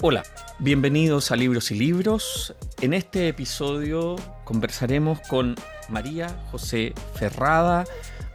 Hola, 0.00 0.22
bienvenidos 0.60 1.32
a 1.32 1.36
Libros 1.36 1.72
y 1.72 1.74
Libros. 1.74 2.54
En 2.80 2.94
este 2.94 3.26
episodio 3.26 4.14
conversaremos 4.44 5.18
con 5.22 5.56
María 5.88 6.28
José 6.52 6.94
Ferrada 7.14 7.84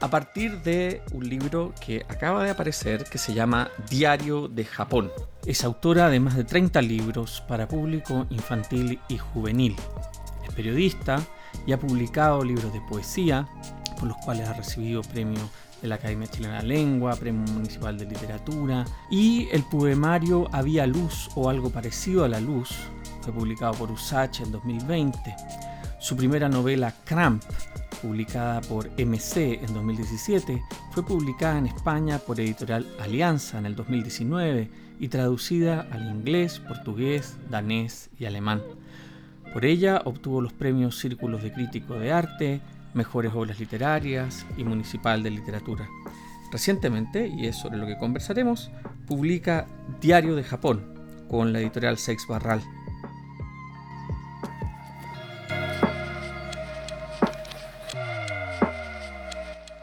a 0.01 0.09
partir 0.09 0.61
de 0.63 1.01
un 1.13 1.29
libro 1.29 1.73
que 1.79 2.05
acaba 2.09 2.43
de 2.43 2.49
aparecer 2.49 3.05
que 3.05 3.17
se 3.17 3.33
llama 3.33 3.71
Diario 3.89 4.49
de 4.49 4.65
Japón. 4.65 5.09
Es 5.45 5.63
autora 5.63 6.09
de 6.09 6.19
más 6.19 6.35
de 6.35 6.43
30 6.43 6.81
libros 6.81 7.41
para 7.47 7.69
público 7.69 8.27
infantil 8.29 8.99
y 9.07 9.17
juvenil. 9.17 9.77
Es 10.45 10.53
periodista 10.53 11.23
y 11.65 11.71
ha 11.71 11.79
publicado 11.79 12.43
libros 12.43 12.73
de 12.73 12.81
poesía, 12.81 13.47
por 13.97 14.09
los 14.09 14.17
cuales 14.17 14.49
ha 14.49 14.53
recibido 14.53 15.01
premios 15.01 15.49
de 15.83 15.89
la 15.89 15.95
Academia 15.95 16.27
Chilena 16.27 16.61
de 16.61 16.67
Lengua, 16.67 17.15
Premio 17.17 17.43
Municipal 17.53 17.97
de 17.97 18.05
Literatura, 18.05 18.85
y 19.11 19.49
el 19.51 19.63
poemario 19.63 20.47
Había 20.53 20.87
Luz 20.87 21.29
o 21.35 21.49
algo 21.49 21.69
parecido 21.69 22.23
a 22.23 22.29
la 22.29 22.39
luz, 22.39 22.69
fue 23.21 23.33
publicado 23.33 23.73
por 23.73 23.91
USACH 23.91 24.41
en 24.41 24.51
2020. 24.53 25.19
Su 25.99 26.15
primera 26.15 26.47
novela, 26.47 26.93
Cramp, 27.03 27.43
publicada 28.01 28.61
por 28.61 28.89
MC 28.91 29.61
en 29.61 29.73
2017, 29.73 30.63
fue 30.91 31.05
publicada 31.05 31.57
en 31.57 31.67
España 31.67 32.17
por 32.17 32.39
Editorial 32.39 32.87
Alianza 33.01 33.59
en 33.59 33.65
el 33.65 33.75
2019 33.75 34.69
y 35.01 35.07
traducida 35.09 35.87
al 35.91 36.07
inglés, 36.07 36.59
portugués, 36.59 37.35
danés 37.49 38.09
y 38.17 38.23
alemán. 38.23 38.61
Por 39.51 39.65
ella 39.65 40.01
obtuvo 40.05 40.41
los 40.41 40.53
premios 40.53 40.97
Círculos 40.97 41.43
de 41.43 41.51
Crítico 41.51 41.95
de 41.95 42.11
Arte, 42.13 42.61
Mejores 42.93 43.33
Obras 43.33 43.59
Literarias 43.59 44.45
y 44.57 44.63
Municipal 44.63 45.23
de 45.23 45.31
Literatura. 45.31 45.87
Recientemente, 46.51 47.27
y 47.27 47.47
es 47.47 47.55
sobre 47.55 47.77
lo 47.77 47.87
que 47.87 47.97
conversaremos, 47.97 48.71
publica 49.07 49.65
Diario 49.99 50.35
de 50.35 50.43
Japón 50.43 50.93
con 51.27 51.51
la 51.51 51.59
editorial 51.59 51.97
Sex 51.97 52.27
Barral. 52.27 52.61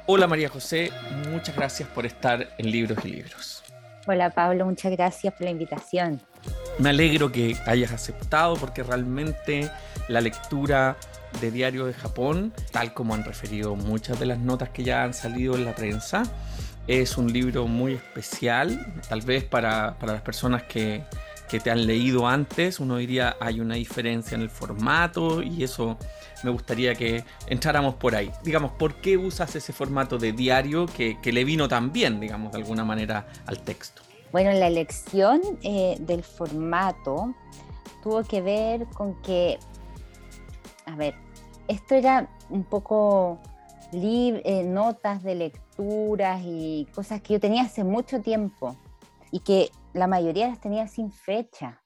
Hola 0.06 0.26
María 0.26 0.48
José, 0.48 0.90
muchas 1.30 1.54
gracias 1.54 1.88
por 1.88 2.04
estar 2.04 2.48
en 2.58 2.70
Libros 2.70 3.04
y 3.04 3.08
Libros. 3.08 3.62
Hola 4.06 4.30
Pablo, 4.30 4.64
muchas 4.66 4.90
gracias 4.92 5.32
por 5.34 5.42
la 5.42 5.50
invitación. 5.50 6.20
Me 6.78 6.90
alegro 6.90 7.30
que 7.30 7.56
hayas 7.66 7.92
aceptado 7.92 8.56
porque 8.56 8.82
realmente 8.82 9.70
la 10.08 10.20
lectura 10.20 10.96
de 11.40 11.50
Diario 11.50 11.86
de 11.86 11.92
Japón, 11.92 12.52
tal 12.72 12.94
como 12.94 13.14
han 13.14 13.24
referido 13.24 13.76
muchas 13.76 14.18
de 14.18 14.26
las 14.26 14.38
notas 14.38 14.70
que 14.70 14.84
ya 14.84 15.02
han 15.02 15.14
salido 15.14 15.54
en 15.54 15.64
la 15.64 15.74
prensa. 15.74 16.22
Es 16.86 17.16
un 17.16 17.32
libro 17.32 17.66
muy 17.66 17.94
especial, 17.94 18.94
tal 19.08 19.22
vez 19.22 19.44
para, 19.44 19.96
las 20.00 20.22
personas 20.22 20.64
que, 20.64 21.04
que, 21.48 21.60
te 21.60 21.70
han 21.70 21.86
leído 21.86 22.26
antes, 22.26 22.80
uno 22.80 22.96
diría 22.96 23.36
hay 23.40 23.60
una 23.60 23.76
diferencia 23.76 24.34
en 24.34 24.40
el 24.40 24.50
formato 24.50 25.42
y 25.42 25.62
eso 25.62 25.98
me 26.42 26.50
gustaría 26.50 26.94
que 26.94 27.22
entráramos 27.46 27.94
por 27.94 28.16
ahí. 28.16 28.32
Digamos, 28.42 28.72
¿por 28.72 28.94
qué 28.96 29.16
usas 29.16 29.54
ese 29.54 29.72
formato 29.72 30.18
de 30.18 30.32
diario 30.32 30.86
que, 30.86 31.18
que 31.20 31.32
le 31.32 31.44
vino 31.44 31.68
tan 31.68 31.92
bien, 31.92 32.18
digamos, 32.18 32.52
de 32.52 32.58
alguna 32.58 32.84
manera 32.84 33.28
al 33.46 33.60
texto? 33.60 34.02
Bueno, 34.32 34.52
la 34.52 34.68
elección 34.68 35.40
eh, 35.62 35.96
del 36.00 36.22
formato 36.22 37.34
tuvo 38.02 38.22
que 38.22 38.40
ver 38.40 38.86
con 38.94 39.20
que 39.22 39.58
a 40.92 40.96
ver, 40.96 41.14
esto 41.68 41.94
era 41.94 42.28
un 42.48 42.64
poco 42.64 43.40
eh, 43.92 44.64
notas 44.64 45.22
de 45.22 45.34
lecturas 45.34 46.40
y 46.44 46.86
cosas 46.94 47.22
que 47.22 47.34
yo 47.34 47.40
tenía 47.40 47.62
hace 47.62 47.84
mucho 47.84 48.20
tiempo 48.20 48.76
y 49.30 49.40
que 49.40 49.70
la 49.92 50.06
mayoría 50.06 50.48
las 50.48 50.60
tenía 50.60 50.86
sin 50.88 51.12
fecha, 51.12 51.82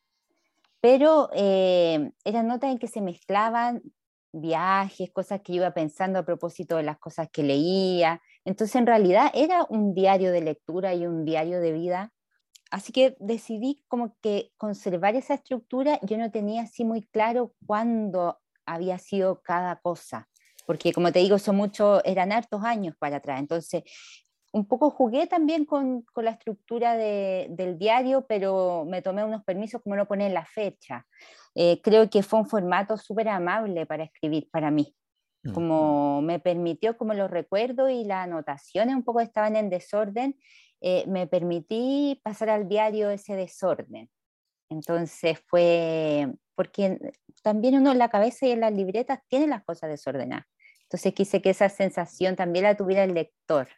pero 0.80 1.30
eh, 1.32 2.12
eran 2.24 2.46
notas 2.46 2.70
en 2.70 2.78
que 2.78 2.88
se 2.88 3.00
mezclaban 3.00 3.82
viajes, 4.32 5.10
cosas 5.12 5.40
que 5.42 5.54
iba 5.54 5.70
pensando 5.72 6.18
a 6.18 6.24
propósito 6.24 6.76
de 6.76 6.82
las 6.82 6.98
cosas 6.98 7.28
que 7.30 7.42
leía. 7.42 8.20
Entonces, 8.44 8.76
en 8.76 8.86
realidad 8.86 9.30
era 9.32 9.64
un 9.68 9.94
diario 9.94 10.32
de 10.32 10.42
lectura 10.42 10.94
y 10.94 11.06
un 11.06 11.24
diario 11.24 11.60
de 11.60 11.72
vida. 11.72 12.12
Así 12.70 12.92
que 12.92 13.16
decidí 13.20 13.82
como 13.86 14.16
que 14.20 14.50
conservar 14.56 15.14
esa 15.14 15.34
estructura. 15.34 16.00
Yo 16.02 16.18
no 16.18 16.30
tenía 16.30 16.62
así 16.62 16.84
muy 16.84 17.02
claro 17.02 17.54
cuándo 17.64 18.40
había 18.66 18.98
sido 18.98 19.42
cada 19.42 19.76
cosa, 19.76 20.28
porque 20.66 20.92
como 20.92 21.12
te 21.12 21.18
digo, 21.20 21.38
son 21.38 21.56
muchos, 21.56 22.00
eran 22.04 22.32
hartos 22.32 22.62
años 22.64 22.94
para 22.98 23.16
atrás, 23.16 23.40
entonces 23.40 23.82
un 24.54 24.66
poco 24.66 24.90
jugué 24.90 25.26
también 25.26 25.64
con, 25.64 26.02
con 26.02 26.24
la 26.24 26.30
estructura 26.30 26.96
de, 26.96 27.48
del 27.50 27.76
diario, 27.76 28.24
pero 28.28 28.84
me 28.88 29.02
tomé 29.02 29.24
unos 29.24 29.42
permisos 29.42 29.82
como 29.82 29.96
no 29.96 30.06
poner 30.06 30.30
la 30.30 30.44
fecha. 30.44 31.04
Eh, 31.56 31.80
creo 31.82 32.08
que 32.08 32.22
fue 32.22 32.38
un 32.38 32.46
formato 32.46 32.96
súper 32.96 33.28
amable 33.28 33.84
para 33.84 34.04
escribir 34.04 34.48
para 34.52 34.70
mí, 34.70 34.94
como 35.52 36.22
me 36.22 36.38
permitió, 36.38 36.96
como 36.96 37.14
lo 37.14 37.28
recuerdo, 37.28 37.90
y 37.90 38.04
las 38.04 38.24
anotaciones 38.24 38.94
un 38.94 39.02
poco 39.02 39.20
estaban 39.20 39.56
en 39.56 39.70
desorden, 39.70 40.38
eh, 40.80 41.04
me 41.06 41.26
permití 41.26 42.20
pasar 42.22 42.48
al 42.48 42.68
diario 42.68 43.10
ese 43.10 43.34
desorden. 43.34 44.08
Entonces 44.70 45.38
fue, 45.48 46.32
porque 46.54 47.12
también 47.42 47.76
uno 47.76 47.92
en 47.92 47.98
la 47.98 48.08
cabeza 48.08 48.46
y 48.46 48.52
en 48.52 48.60
las 48.60 48.72
libretas 48.72 49.20
tiene 49.28 49.46
las 49.46 49.64
cosas 49.64 49.90
desordenadas. 49.90 50.46
Entonces 50.82 51.14
quise 51.14 51.42
que 51.42 51.50
esa 51.50 51.68
sensación 51.68 52.36
también 52.36 52.64
la 52.64 52.76
tuviera 52.76 53.04
el 53.04 53.14
lector. 53.14 53.68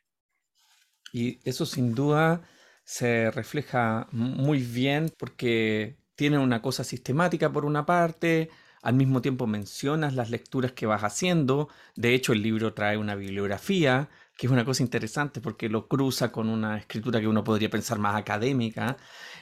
Y 1.12 1.40
eso 1.48 1.66
sin 1.66 1.94
duda 1.94 2.42
se 2.84 3.30
refleja 3.30 4.08
muy 4.12 4.58
bien 4.58 5.10
porque 5.18 5.96
tiene 6.14 6.38
una 6.38 6.62
cosa 6.62 6.84
sistemática 6.84 7.52
por 7.52 7.64
una 7.64 7.86
parte, 7.86 8.50
al 8.82 8.94
mismo 8.94 9.20
tiempo 9.20 9.46
mencionas 9.46 10.14
las 10.14 10.30
lecturas 10.30 10.72
que 10.72 10.86
vas 10.86 11.02
haciendo, 11.02 11.68
de 11.96 12.14
hecho 12.14 12.32
el 12.32 12.42
libro 12.42 12.74
trae 12.74 12.96
una 12.96 13.14
bibliografía, 13.14 14.08
que 14.36 14.46
es 14.46 14.52
una 14.52 14.64
cosa 14.64 14.82
interesante 14.82 15.40
porque 15.40 15.68
lo 15.68 15.88
cruza 15.88 16.30
con 16.30 16.48
una 16.48 16.76
escritura 16.78 17.20
que 17.20 17.28
uno 17.28 17.42
podría 17.42 17.70
pensar 17.70 17.98
más 17.98 18.16
académica. 18.16 18.96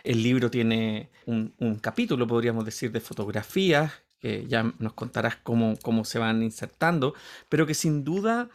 El 0.05 0.23
libro 0.23 0.51
tiene 0.51 1.11
un, 1.27 1.79
capítulo, 1.81 2.27
podríamos 2.27 2.65
decir, 2.65 2.93
de 2.93 3.01
fotografías, 3.01 3.93
que 4.21 4.47
ya 4.47 4.73
nos 4.79 4.93
contarás 4.93 5.37
cómo, 5.37 5.77
cómo 5.83 6.05
se 6.05 6.19
van 6.19 6.43
insertando, 6.43 7.15
pero 7.49 7.67
que 7.67 7.75
sin 7.75 8.05
duda 8.05 8.49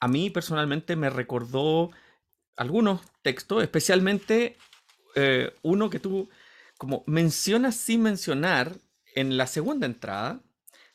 a 0.00 0.08
mí 0.08 0.30
personalmente 0.30 0.96
me 0.96 1.10
recordó 1.10 1.90
algunos 2.56 3.00
textos, 3.22 3.62
especialmente 3.62 4.56
eh, 5.16 5.52
uno 5.62 5.90
que 5.90 5.98
tú 5.98 6.28
como 6.78 7.04
mencionas 7.06 7.76
sin 7.76 8.02
mencionar 8.02 8.72
en 9.14 9.36
la 9.36 9.46
segunda 9.46 9.86
entrada, 9.86 10.40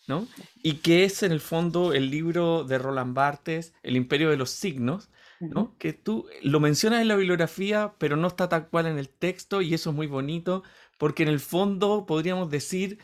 ¿no? 0.07 0.27
Y 0.63 0.75
que 0.75 1.03
es 1.03 1.21
en 1.23 1.31
el 1.31 1.39
fondo 1.39 1.93
el 1.93 2.09
libro 2.09 2.63
de 2.63 2.77
Roland 2.77 3.13
Barthes, 3.13 3.73
El 3.83 3.95
Imperio 3.95 4.29
de 4.29 4.37
los 4.37 4.49
Signos, 4.49 5.09
¿no? 5.39 5.77
Que 5.77 5.93
tú 5.93 6.25
lo 6.41 6.59
mencionas 6.59 7.01
en 7.01 7.09
la 7.09 7.15
bibliografía, 7.15 7.93
pero 7.99 8.15
no 8.15 8.27
está 8.27 8.49
tal 8.49 8.69
cual 8.69 8.87
en 8.87 8.97
el 8.97 9.09
texto 9.09 9.61
y 9.61 9.73
eso 9.73 9.91
es 9.91 9.95
muy 9.95 10.07
bonito, 10.07 10.63
porque 10.97 11.23
en 11.23 11.29
el 11.29 11.39
fondo 11.39 12.05
podríamos 12.07 12.49
decir 12.49 12.99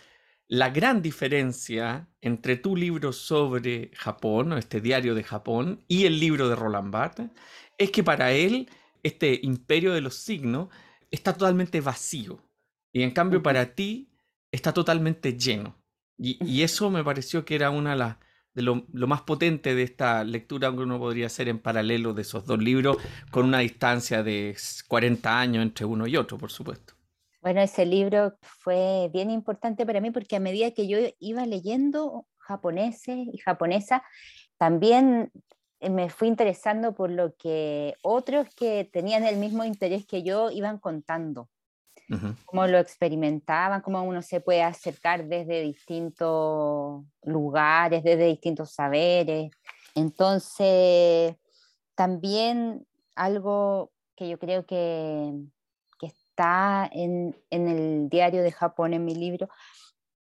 la 0.47 0.69
gran 0.69 1.02
diferencia 1.02 2.09
entre 2.22 2.58
tu 2.58 2.75
libro 2.75 3.13
sobre 3.13 3.92
Japón, 3.96 4.52
o 4.52 4.58
este 4.58 4.81
diario 4.81 5.16
de 5.16 5.24
Japón, 5.24 5.84
y 5.88 6.06
el 6.06 6.19
libro 6.19 6.50
de 6.50 6.56
Roland 6.56 6.92
Barthes, 6.92 7.30
es 7.78 7.92
que 7.92 8.03
para 8.03 8.31
él 8.31 8.69
este 9.03 9.40
imperio 9.44 9.94
de 9.94 10.02
los 10.02 10.16
signos 10.16 10.69
está 11.12 11.34
totalmente 11.34 11.81
vacío. 11.81 12.42
Y 12.92 13.03
en 13.03 13.12
cambio 13.12 13.42
para 13.42 13.74
ti 13.74 14.12
está 14.52 14.74
totalmente 14.74 15.38
lleno. 15.38 15.82
Y, 16.18 16.62
eso 16.62 16.90
me 16.90 17.03
pareció 17.03 17.44
que 17.44 17.56
era 17.56 17.69
una 17.69 18.19
de, 18.53 18.62
lo, 18.62 18.85
más 19.07 19.22
potente 19.22 19.75
de 19.75 19.84
esta 19.84 20.24
lectura 20.24 20.72
que 20.72 20.78
uno 20.78 21.00
podría 21.00 21.25
hacer 21.25 21.50
en 21.50 21.59
paralelo 21.59 22.13
de 22.13 22.22
esos 22.22 22.46
dos 22.46 22.59
libros, 22.59 22.97
con 23.31 23.46
una 23.46 23.59
distancia 23.59 24.24
de 24.24 24.56
40 24.88 25.39
años 25.39 25.63
entre 25.63 25.86
uno 25.86 26.07
y 26.07 26.15
otro, 26.18 26.38
por 26.38 26.51
supuesto. 26.51 26.94
Bueno, 27.42 27.62
ese 27.62 27.86
libro 27.86 28.38
fue 28.42 29.10
bien 29.12 29.30
importante 29.30 29.86
para 29.86 30.00
mí 30.00 30.12
porque 30.12 30.38
a 30.38 30.39
medida 30.39 30.71
que 30.71 30.88
yo 30.88 30.98
iba 31.19 31.45
leyendo 31.45 32.25
japoneses 32.38 33.27
y 33.33 33.38
japonesa, 33.38 34.04
también 34.57 35.31
me 35.81 36.10
fui 36.10 36.27
interesando 36.30 36.94
por 36.94 37.12
lo 37.12 37.36
que 37.36 37.95
otros 38.01 38.48
que 38.56 38.89
tenían 38.92 39.25
el 39.25 39.38
mismo 39.38 39.65
interés 39.65 40.06
que 40.06 40.24
yo 40.24 40.51
iban 40.51 40.77
contando 40.80 41.50
cómo 42.45 42.68
lo 42.68 42.77
experimentaban, 42.77 43.81
cómo 43.81 44.04
uno 44.04 44.21
se 44.21 44.42
puede 44.42 44.63
acercar 44.63 45.25
desde 45.25 45.62
distintos 45.62 47.04
lugares, 47.24 48.04
desde 48.04 48.25
distintos 48.27 48.71
saberes. 48.71 49.51
Entonces, 49.95 51.36
también 51.95 52.86
algo 53.15 53.92
que 54.15 54.30
yo 54.30 54.39
creo 54.39 54.65
que, 54.65 55.33
está 56.01 56.89
en, 56.92 57.33
en, 57.50 57.69
el 57.69 58.10
diario 58.10 58.44
de 58.44 58.51
Japón, 58.51 58.94
en 58.94 59.06
mi 59.06 59.15
libro, 59.15 59.48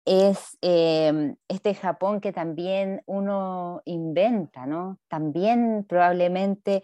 es 0.06 0.58
eh, 0.62 1.36
este 1.48 1.74
Japón 1.74 2.22
que 2.22 2.34
también 2.34 3.02
uno 3.06 3.82
inventa, 3.86 4.66
¿no? 4.66 5.00
También 5.08 5.86
probablemente 5.88 6.84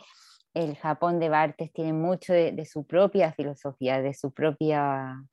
el 0.63 0.75
Japón 0.75 1.19
de 1.19 1.30
Bartes 1.30 1.71
tiene 1.71 1.94
mucho 1.94 2.33
de, 2.33 2.65
su 2.65 2.86
propia 2.86 3.31
filosofía, 3.33 4.01
de 4.01 4.13
su 4.13 4.31
propia 4.31 5.24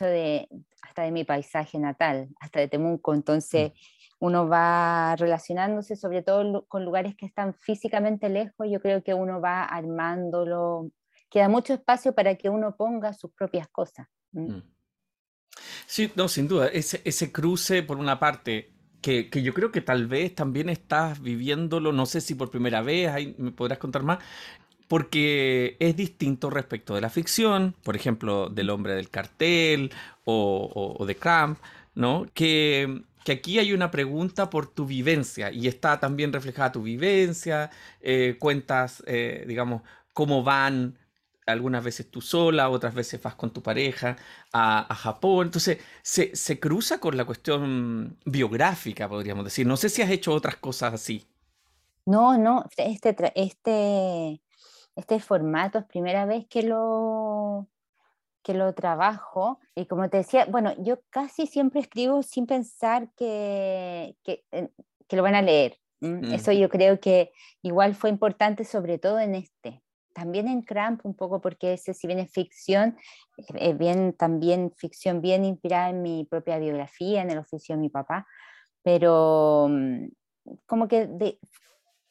de, 0.00 0.48
hasta 0.82 1.02
de 1.02 1.12
mi 1.12 1.24
paisaje 1.24 1.78
natal, 1.78 2.28
hasta 2.40 2.60
de 2.60 2.68
Temuco, 2.68 3.14
entonces 3.14 3.70
Mm. 3.70 4.26
uno 4.26 4.48
va 4.48 5.14
relacionándose 5.16 5.94
sobre 5.94 6.22
todo 6.22 6.64
con 6.66 6.84
lugares 6.84 7.14
que 7.14 7.26
están 7.26 7.54
físicamente 7.54 8.28
lejos, 8.28 8.66
yo 8.68 8.80
creo 8.80 9.02
que 9.04 9.14
uno 9.14 9.40
va 9.40 9.62
armándolo, 9.62 10.90
queda 11.30 11.48
mucho 11.48 11.74
espacio 11.74 12.12
para 12.12 12.34
que 12.34 12.48
uno 12.48 12.76
ponga 12.76 13.12
sus 13.12 13.32
propias 13.32 13.68
cosas. 13.68 14.08
Mm. 14.32 14.58
Sí, 15.86 16.12
no, 16.16 16.26
sin 16.26 16.48
duda, 16.48 16.66
ese, 16.68 17.00
ese 17.04 17.30
cruce 17.30 17.84
por 17.84 17.98
una 17.98 18.18
parte, 18.18 18.72
que, 19.00 19.28
que 19.28 19.42
yo 19.42 19.52
creo 19.52 19.70
que 19.70 19.82
tal 19.82 20.06
vez 20.06 20.34
también 20.34 20.70
estás 20.70 21.20
viviéndolo, 21.20 21.92
no 21.92 22.06
sé 22.06 22.22
si 22.22 22.34
por 22.34 22.50
primera 22.50 22.80
vez, 22.80 23.10
ahí 23.10 23.34
me 23.38 23.52
podrás 23.52 23.78
contar 23.78 24.02
más, 24.02 24.18
porque 24.88 25.76
es 25.80 25.96
distinto 25.96 26.50
respecto 26.50 26.94
de 26.94 27.00
la 27.00 27.10
ficción, 27.10 27.74
por 27.82 27.96
ejemplo, 27.96 28.48
del 28.48 28.70
hombre 28.70 28.94
del 28.94 29.10
cartel 29.10 29.92
o, 30.24 31.04
de 31.06 31.16
Crumb, 31.16 31.56
¿no? 31.94 32.26
Que, 32.34 33.02
que 33.24 33.32
aquí 33.32 33.58
hay 33.58 33.72
una 33.72 33.90
pregunta 33.90 34.50
por 34.50 34.66
tu 34.66 34.86
vivencia 34.86 35.50
y 35.50 35.68
está 35.68 36.00
también 36.00 36.32
reflejada 36.32 36.72
tu 36.72 36.82
vivencia, 36.82 37.70
eh, 38.00 38.36
cuentas, 38.38 39.02
eh, 39.06 39.44
digamos, 39.46 39.82
cómo 40.12 40.42
van 40.42 40.98
algunas 41.46 41.84
veces 41.84 42.10
tú 42.10 42.20
sola, 42.20 42.70
otras 42.70 42.94
veces 42.94 43.20
vas 43.22 43.34
con 43.34 43.52
tu 43.52 43.62
pareja 43.62 44.16
a, 44.52 44.92
a 44.92 44.94
Japón. 44.94 45.48
Entonces, 45.48 45.78
se, 46.02 46.34
se 46.34 46.58
cruza 46.58 46.98
con 46.98 47.16
la 47.16 47.24
cuestión 47.24 48.18
biográfica, 48.24 49.08
podríamos 49.08 49.44
decir. 49.44 49.66
No 49.66 49.76
sé 49.76 49.88
si 49.88 50.02
has 50.02 50.10
hecho 50.10 50.32
otras 50.32 50.56
cosas 50.56 50.94
así. 50.94 51.26
No, 52.06 52.36
no, 52.36 52.64
este, 52.76 53.16
este, 53.34 54.42
este 54.96 55.20
formato 55.20 55.78
es 55.78 55.84
primera 55.84 56.26
vez 56.26 56.46
que 56.48 56.62
lo, 56.62 57.68
que 58.42 58.54
lo 58.54 58.72
trabajo 58.74 59.58
y 59.74 59.86
como 59.86 60.08
te 60.08 60.18
decía, 60.18 60.46
bueno, 60.46 60.74
yo 60.78 61.00
casi 61.10 61.46
siempre 61.46 61.80
escribo 61.80 62.22
sin 62.22 62.46
pensar 62.46 63.10
que, 63.16 64.16
que, 64.22 64.44
eh, 64.52 64.68
que 65.08 65.16
lo 65.16 65.22
van 65.22 65.34
a 65.34 65.42
leer. 65.42 65.78
Mm. 66.00 66.32
Eso 66.32 66.52
yo 66.52 66.68
creo 66.68 67.00
que 67.00 67.32
igual 67.62 67.94
fue 67.94 68.10
importante, 68.10 68.64
sobre 68.64 68.98
todo 68.98 69.18
en 69.18 69.34
este. 69.34 69.82
También 70.12 70.46
en 70.46 70.62
Cramp 70.62 71.04
un 71.04 71.14
poco 71.14 71.40
porque 71.40 71.72
ese 71.72 71.92
si 71.92 72.06
bien 72.06 72.20
es 72.20 72.30
ficción, 72.30 72.96
es 73.36 73.76
bien 73.76 74.12
también 74.12 74.72
ficción 74.76 75.20
bien 75.20 75.44
inspirada 75.44 75.90
en 75.90 76.02
mi 76.02 76.24
propia 76.24 76.58
biografía, 76.58 77.22
en 77.22 77.30
el 77.30 77.38
oficio 77.38 77.74
de 77.74 77.80
mi 77.80 77.88
papá, 77.88 78.26
pero 78.82 79.66
mm, 79.68 80.06
como 80.66 80.86
que 80.86 81.06
de- 81.06 81.40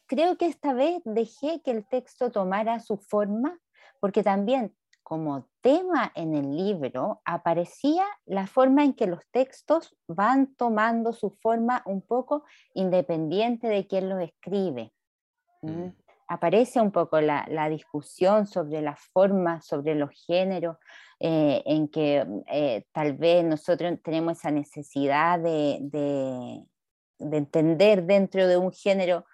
creo 0.07 0.37
que 0.37 0.47
esta 0.47 0.73
vez 0.73 1.01
dejé 1.05 1.61
que 1.63 1.71
el 1.71 1.85
texto 1.87 2.31
tomara 2.31 2.79
su 2.79 2.97
forma, 2.97 3.59
porque 3.99 4.23
también 4.23 4.75
como 5.01 5.49
tema 5.61 6.11
en 6.15 6.33
el 6.33 6.55
libro 6.55 7.21
aparecía 7.25 8.05
la 8.25 8.47
forma 8.47 8.83
en 8.83 8.93
que 8.93 9.05
los 9.07 9.19
textos 9.31 9.95
van 10.07 10.55
tomando 10.55 11.11
su 11.13 11.29
forma 11.29 11.81
un 11.85 12.01
poco 12.01 12.43
independiente 12.73 13.67
de 13.67 13.85
quién 13.85 14.07
los 14.09 14.21
escribe. 14.21 14.93
Mm. 15.61 15.87
Aparece 16.27 16.79
un 16.79 16.91
poco 16.91 17.19
la, 17.19 17.45
la 17.49 17.67
discusión 17.69 18.47
sobre 18.47 18.81
las 18.81 18.99
formas, 19.11 19.65
sobre 19.65 19.93
los 19.93 20.09
géneros, 20.25 20.77
eh, 21.19 21.61
en 21.65 21.89
que 21.89 22.25
eh, 22.47 22.85
tal 22.93 23.13
vez 23.13 23.43
nosotros 23.43 23.93
tenemos 24.01 24.39
esa 24.39 24.51
necesidad 24.51 25.37
de, 25.39 25.79
de- 25.81 26.65
de 27.19 27.37
entender 27.37 28.05
dentro 28.05 28.47
de 28.47 28.57
un 28.57 28.71
género 28.71 29.25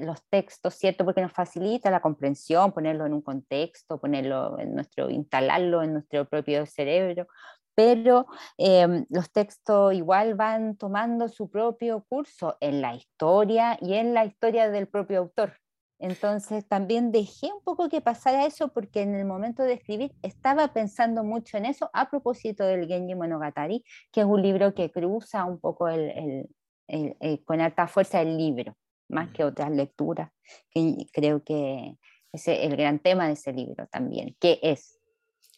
los 0.00 0.22
textos, 0.28 0.74
¿cierto? 0.74 1.04
Porque 1.04 1.20
nos 1.22 1.32
facilita 1.32 1.90
la 1.90 2.00
comprensión, 2.00 2.72
ponerlo 2.72 3.06
en 3.06 3.12
un 3.12 3.22
contexto, 3.22 4.00
ponerlo 4.00 4.58
en 4.58 4.74
nuestro, 4.74 5.10
instalarlo 5.10 5.82
en 5.82 5.92
nuestro 5.94 6.24
propio 6.28 6.66
cerebro, 6.66 7.26
pero 7.74 8.26
eh, 8.58 9.04
los 9.10 9.30
textos 9.32 9.92
igual 9.94 10.34
van 10.34 10.76
tomando 10.76 11.28
su 11.28 11.50
propio 11.50 12.04
curso 12.08 12.56
en 12.60 12.80
la 12.80 12.94
historia 12.94 13.76
y 13.80 13.94
en 13.94 14.14
la 14.14 14.24
historia 14.24 14.70
del 14.70 14.88
propio 14.88 15.18
autor. 15.18 15.52
Entonces 15.98 16.66
también 16.68 17.10
dejé 17.10 17.46
un 17.52 17.62
poco 17.62 17.88
que 17.88 18.02
pasara 18.02 18.44
eso 18.44 18.68
porque 18.68 19.00
en 19.02 19.14
el 19.14 19.24
momento 19.24 19.62
de 19.62 19.74
escribir 19.74 20.12
estaba 20.22 20.68
pensando 20.74 21.24
mucho 21.24 21.56
en 21.56 21.64
eso 21.66 21.88
a 21.94 22.10
propósito 22.10 22.64
del 22.64 22.86
Genji 22.86 23.14
Monogatari, 23.14 23.82
que 24.12 24.20
es 24.20 24.26
un 24.26 24.42
libro 24.42 24.74
que 24.74 24.90
cruza 24.90 25.44
un 25.46 25.58
poco 25.58 25.88
el, 25.88 26.10
el- 26.88 27.16
el- 27.20 27.44
con 27.44 27.60
alta 27.60 27.86
fuerza 27.88 28.20
el 28.20 28.36
libro, 28.36 28.76
más 29.08 29.30
que 29.30 29.44
otras 29.44 29.70
lecturas, 29.70 30.30
que 30.70 31.06
creo 31.12 31.42
que 31.44 31.96
ese 32.32 32.54
es 32.64 32.70
el 32.70 32.76
gran 32.76 32.98
tema 32.98 33.26
de 33.26 33.34
ese 33.34 33.52
libro 33.52 33.86
también, 33.86 34.36
¿qué 34.40 34.58
es? 34.62 34.98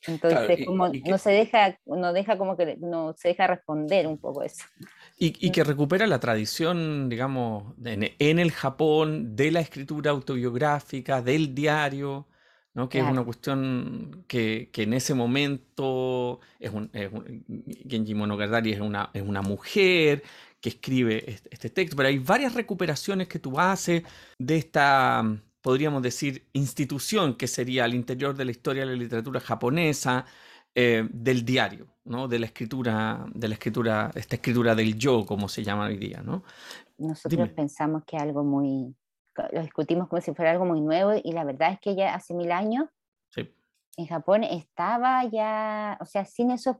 Entonces, 0.06 0.39
Claro, 0.47 0.55
y- 0.62 0.65
como 0.65 0.87
y 0.89 1.03
que- 1.03 1.11
no 1.11 1.19
se 1.19 1.31
deja, 1.31 1.79
no 1.87 2.12
deja 2.12 2.39
como 2.39 2.56
que 2.56 2.77
no 2.77 3.15
se 3.17 3.29
deja 3.29 3.47
responder 3.49 4.06
un 4.06 4.19
poco 4.19 4.43
eso. 4.43 4.65
Y, 5.19 5.35
y 5.45 5.50
que 5.50 5.65
recupera 5.65 6.06
la 6.06 6.21
tradición, 6.21 7.09
digamos, 7.09 7.75
en, 7.85 8.12
en 8.19 8.39
el 8.39 8.53
Japón 8.53 9.35
de 9.35 9.51
la 9.51 9.61
escritura 9.61 10.12
autobiográfica, 10.12 11.21
del 11.21 11.53
diario, 11.55 12.29
¿no? 12.75 12.89
Que 12.89 12.99
es 12.99 13.03
una 13.03 13.12
Claro. 13.12 13.25
cuestión 13.25 14.25
que, 14.29 14.71
que 14.73 14.85
en 14.85 14.93
ese 14.93 15.15
momento 15.15 16.39
es 16.61 16.71
un, 16.71 16.91
es 16.93 17.12
un- 17.12 17.44
Genji 17.89 18.15
Monogatari 18.15 18.73
es 18.73 18.81
una, 18.81 19.11
es 19.12 19.23
una 19.23 19.43
mujer 19.43 20.23
que 20.60 20.70
escribe 20.70 21.31
este, 21.31 21.49
este 21.52 21.70
texto, 21.70 21.96
pero 21.96 22.08
hay 22.08 22.19
varias 22.19 22.55
recuperaciones 22.55 23.28
que 23.28 23.38
tú 23.38 23.58
haces 23.60 24.02
de 24.38 24.56
esta, 24.56 25.22
podríamos 25.60 26.02
decir, 26.02 26.49
institución 26.52 27.37
que 27.37 27.46
sería 27.46 27.84
al 27.84 27.94
interior 27.94 28.34
de 28.37 28.44
la 28.44 28.50
historia 28.50 28.84
de 28.84 28.93
la 28.93 28.96
literatura 28.96 29.40
japonesa, 29.40 30.25
eh, 30.75 31.08
del 31.10 31.44
diario, 31.44 31.87
¿no? 32.05 32.28
De 32.28 32.38
la 32.38 32.46
escritura, 32.46 33.26
de 33.34 33.49
la 33.49 33.55
escritura, 33.55 34.10
esta 34.14 34.37
escritura 34.37 34.75
del 34.75 34.96
yo, 34.96 35.25
como 35.26 35.49
se 35.49 35.64
llama 35.64 35.87
hoy 35.87 35.96
día, 35.96 36.22
¿no? 36.22 36.44
Nosotros 36.99 37.32
Dime. 37.32 37.49
pensamos 37.49 38.05
que 38.05 38.16
algo 38.16 38.44
muy, 38.44 38.94
lo 39.52 39.62
discutimos 39.62 40.08
como 40.08 40.20
si 40.22 40.34
fuera 40.34 40.50
algo 40.52 40.64
muy 40.66 40.81
nuevo 40.81 41.12
y 41.22 41.32
la 41.32 41.44
verdad 41.44 41.72
es 41.72 41.81
que 41.81 41.96
ya 41.96 42.14
hace 42.14 42.34
mil 42.34 42.52
años 42.52 42.84
Sí. 43.31 43.52
en 43.96 44.06
Japón 44.06 44.44
estaba 44.44 45.25
ya, 45.25 45.96
o 46.00 46.05
sea, 46.06 46.25
sin 46.25 46.50
esos, 46.50 46.76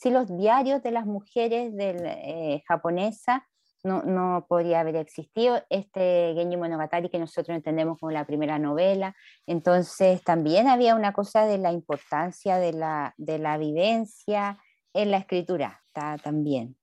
sin 0.00 0.14
los 0.14 0.34
diarios 0.34 0.82
de 0.82 0.92
las 0.92 1.04
mujeres 1.04 1.76
del, 1.76 1.98
eh, 2.06 2.62
japonesas, 2.66 3.42
no, 3.82 4.02
no 4.02 4.46
podría 4.48 4.80
haber 4.80 4.96
existido 4.96 5.62
este 5.70 6.32
Genji 6.34 6.56
Monogatari 6.56 7.08
que 7.10 7.18
nosotros 7.18 7.54
entendemos 7.56 7.98
como 7.98 8.12
la 8.12 8.26
primera 8.26 8.58
novela. 8.58 9.14
Entonces 9.46 10.22
también 10.22 10.68
había 10.68 10.94
una 10.94 11.12
cosa 11.12 11.44
de 11.46 11.58
la 11.58 11.72
importancia 11.72 12.56
de 12.58 12.72
la, 12.72 13.14
de 13.18 13.38
la 13.38 13.58
vivencia 13.58 14.58
en 14.94 15.10
la 15.10 15.18
escritura, 15.18 15.82
también. 16.22 16.76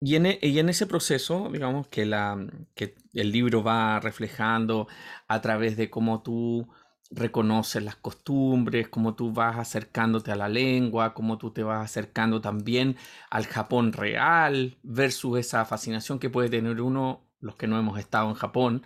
Y 0.00 0.16
en, 0.16 0.26
e- 0.26 0.38
y 0.42 0.58
en 0.58 0.68
ese 0.68 0.86
proceso, 0.86 1.48
digamos, 1.50 1.88
que, 1.88 2.06
la, 2.06 2.36
que 2.74 2.94
el 3.12 3.32
libro 3.32 3.62
va 3.62 4.00
reflejando 4.00 4.88
a 5.28 5.40
través 5.40 5.76
de 5.76 5.90
cómo 5.90 6.22
tú 6.22 6.68
reconoces 7.12 7.82
las 7.82 7.96
costumbres, 7.96 8.88
cómo 8.88 9.14
tú 9.14 9.32
vas 9.32 9.58
acercándote 9.58 10.32
a 10.32 10.36
la 10.36 10.48
lengua, 10.48 11.14
cómo 11.14 11.38
tú 11.38 11.50
te 11.50 11.62
vas 11.62 11.84
acercando 11.84 12.40
también 12.40 12.96
al 13.30 13.46
Japón 13.46 13.92
real, 13.92 14.78
versus 14.82 15.38
esa 15.38 15.64
fascinación 15.64 16.18
que 16.18 16.30
puede 16.30 16.48
tener 16.48 16.80
uno, 16.80 17.22
los 17.40 17.56
que 17.56 17.66
no 17.66 17.78
hemos 17.78 17.98
estado 17.98 18.28
en 18.28 18.34
Japón, 18.34 18.82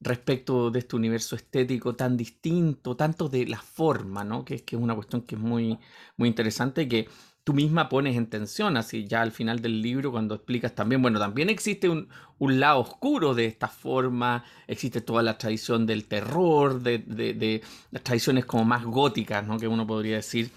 respecto 0.00 0.70
de 0.70 0.80
este 0.80 0.96
universo 0.96 1.34
estético 1.36 1.96
tan 1.96 2.16
distinto, 2.16 2.96
tanto 2.96 3.28
de 3.28 3.46
la 3.46 3.60
forma, 3.60 4.22
¿no? 4.24 4.44
Que, 4.44 4.64
que 4.64 4.76
es 4.76 4.82
una 4.82 4.94
cuestión 4.94 5.22
que 5.22 5.34
es 5.34 5.40
muy, 5.40 5.78
muy 6.16 6.28
interesante, 6.28 6.88
que 6.88 7.08
tú 7.44 7.52
misma 7.54 7.88
pones 7.90 8.16
en 8.16 8.26
tensión, 8.26 8.76
así 8.76 9.06
ya 9.06 9.20
al 9.22 9.30
final 9.32 9.60
del 9.60 9.82
libro, 9.82 10.10
cuando 10.10 10.34
explicas 10.34 10.74
también, 10.74 11.02
bueno, 11.02 11.18
también 11.18 11.50
existe 11.50 11.88
un, 11.90 12.08
un 12.38 12.58
lado 12.58 12.80
oscuro 12.80 13.34
de 13.34 13.44
esta 13.46 13.68
forma, 13.68 14.44
existe 14.66 15.00
toda 15.02 15.22
la 15.22 15.36
tradición 15.38 15.86
del 15.86 16.06
terror, 16.06 16.80
de, 16.80 16.98
de- 16.98 17.34
de 17.34 17.62
las 17.90 18.02
tradiciones 18.02 18.46
como 18.46 18.64
más 18.64 18.84
góticas, 18.84 19.46
¿no? 19.46 19.58
Que 19.58 19.68
uno 19.68 19.86
podría 19.86 20.16
decir, 20.16 20.50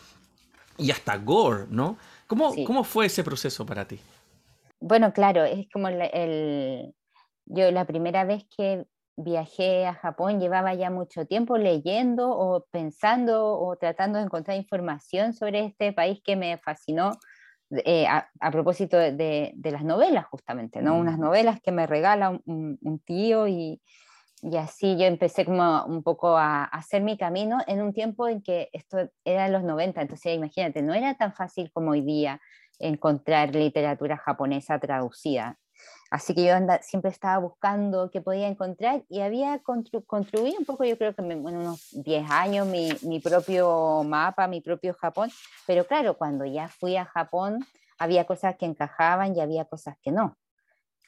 y 0.78 0.92
hasta 0.92 1.18
gore, 1.18 1.66
¿no? 1.70 1.98
¿Cómo, 2.28 2.54
Sí. 2.54 2.64
cómo 2.64 2.84
fue 2.84 3.08
ese 3.08 3.24
proceso 3.24 3.66
para 3.66 3.86
ti? 3.88 4.00
Bueno, 4.80 5.12
claro, 5.14 5.44
es 5.44 5.68
como 5.74 5.88
el, 5.88 6.02
el- 6.14 6.94
yo 7.46 7.72
la 7.72 7.86
primera 7.86 8.26
vez 8.26 8.46
que 8.56 8.86
viajé 9.18 9.86
a 9.88 9.94
Japón 9.96 10.40
llevaba 10.40 10.74
ya 10.76 10.90
mucho 10.92 11.26
tiempo 11.26 11.58
leyendo 11.58 12.30
o 12.32 12.66
pensando 12.72 13.58
o 13.60 13.76
tratando 13.78 14.20
de 14.20 14.26
encontrar 14.26 14.58
información 14.58 15.34
sobre 15.34 15.66
este 15.66 15.92
país 15.94 16.22
que 16.24 16.36
me 16.36 16.58
fascinó 16.60 17.12
eh, 17.72 18.08
a, 18.08 18.30
a 18.40 18.52
propósito 18.52 18.98
de, 18.98 19.12
de- 19.56 19.72
las 19.72 19.84
novelas 19.84 20.26
justamente, 20.28 20.82
¿no? 20.82 20.98
Unas 20.98 21.18
Mm. 21.18 21.22
novelas 21.22 21.60
que 21.62 21.72
me 21.72 21.88
regala 21.88 22.30
un, 22.46 22.78
un- 22.82 23.00
tío 23.00 23.48
y, 23.48 23.82
y 24.42 24.58
así 24.58 24.98
yo 24.98 25.06
empecé 25.06 25.46
como 25.46 25.86
un 25.86 26.04
poco 26.04 26.38
a, 26.38 26.64
a 26.64 26.66
hacer 26.66 27.02
mi 27.02 27.18
camino 27.18 27.60
en 27.68 27.82
un 27.82 27.94
tiempo 27.94 28.28
en 28.28 28.42
que 28.42 28.70
esto 28.74 29.10
era 29.26 29.50
los 29.50 29.64
90, 29.64 30.02
entonces 30.02 30.36
imagínate, 30.36 30.82
no 30.82 30.94
era 30.94 31.16
tan 31.16 31.34
fácil 31.34 31.72
como 31.74 31.92
hoy 31.92 32.02
día 32.02 32.40
encontrar 32.80 33.56
literatura 33.56 34.18
japonesa 34.18 34.80
traducida. 34.80 35.58
Así 36.10 36.34
que 36.34 36.46
yo 36.46 36.54
siempre 36.82 37.12
estaba 37.12 37.38
buscando 37.38 38.10
qué 38.12 38.22
podía 38.22 38.48
encontrar 38.48 39.04
y 39.10 39.22
había 39.22 39.60
construido 39.60 40.58
un 40.58 40.66
poco, 40.66 40.86
yo 40.86 40.98
creo 40.98 41.14
que 41.14 41.22
en 41.22 41.46
unos 41.46 41.90
10 41.92 42.30
años, 42.30 42.66
mi, 42.68 42.90
mi, 43.02 43.20
propio 43.20 44.04
mapa, 44.04 44.48
mi 44.48 44.62
propio 44.62 44.94
Japón. 44.94 45.30
Pero 45.66 45.86
claro, 45.86 46.18
cuando 46.18 46.46
ya 46.46 46.70
fui 46.70 46.96
a 46.96 47.06
Japón, 47.06 47.66
había 48.00 48.26
cosas 48.26 48.56
que 48.56 48.66
encajaban 48.66 49.36
y 49.36 49.42
había 49.42 49.66
cosas 49.66 49.98
que 50.02 50.12
no, 50.12 50.38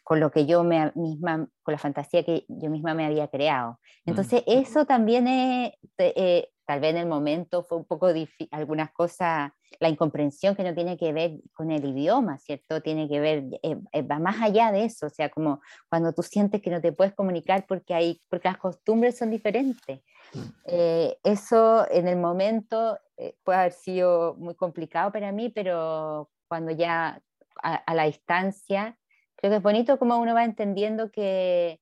con 0.10 0.20
lo 0.20 0.32
que 0.32 0.48
yo 0.48 0.64
me, 0.64 0.92
misma, 0.96 1.48
con 1.62 1.72
la 1.72 1.78
fantasía 1.78 2.24
que 2.24 2.44
yo 2.48 2.72
misma 2.72 2.96
me 2.96 3.06
había 3.06 3.28
creado. 3.28 3.80
Entonces, 4.08 4.42
mm. 4.48 4.52
eso 4.60 4.86
también 4.86 5.28
es, 5.28 5.74
eh, 6.00 6.50
tal 6.66 6.80
vez 6.80 6.96
en 6.96 6.98
el 6.98 7.06
momento 7.06 7.62
fue 7.62 7.78
un 7.78 7.86
poco 7.86 8.12
difícil, 8.12 8.50
algunas 8.50 8.92
cosas, 8.92 9.52
la 9.80 9.88
incomprensión 9.88 10.56
que 10.56 10.64
no 10.64 10.74
tiene 10.74 10.98
que 10.98 11.14
ver 11.14 11.34
con 11.54 11.70
el 11.70 11.86
idioma, 11.86 12.40
¿cierto? 12.40 12.82
Tiene 12.82 13.08
que 13.08 13.20
ver, 13.20 13.44
eh, 13.62 13.78
eh, 13.92 14.02
va 14.02 14.18
más 14.18 14.42
allá 14.42 14.72
de 14.72 14.86
eso, 14.86 15.06
o 15.06 15.10
sea, 15.12 15.30
como 15.30 15.62
cuando 15.92 16.12
tú 16.12 16.24
sientes 16.24 16.60
que 16.60 16.72
no 16.72 16.82
te 16.82 16.92
puedes 16.92 17.14
comunicar 17.14 17.68
porque, 17.68 17.94
hay, 17.94 18.20
porque 18.30 18.48
las 18.48 18.58
costumbres 18.58 19.16
son 19.16 19.30
diferentes. 19.30 20.02
Mm. 20.34 20.40
Eh, 20.66 21.18
eso 21.24 21.86
en 21.92 22.08
el 22.08 22.18
momento 22.18 22.98
puede 23.44 23.60
haber 23.60 23.74
sido 23.74 24.34
muy 24.40 24.56
complicado 24.56 25.12
para 25.12 25.32
mí, 25.32 25.50
pero 25.50 26.32
cuando 26.48 26.72
ya 26.72 27.22
a, 27.62 27.76
a, 27.76 27.94
la 27.94 28.06
distancia, 28.06 28.98
creo 29.40 29.52
que 29.52 29.58
es 29.58 29.64
bonito 29.64 29.98
como 29.98 30.18
uno 30.18 30.34
va 30.34 30.44
entendiendo 30.44 31.12
que, 31.12 31.80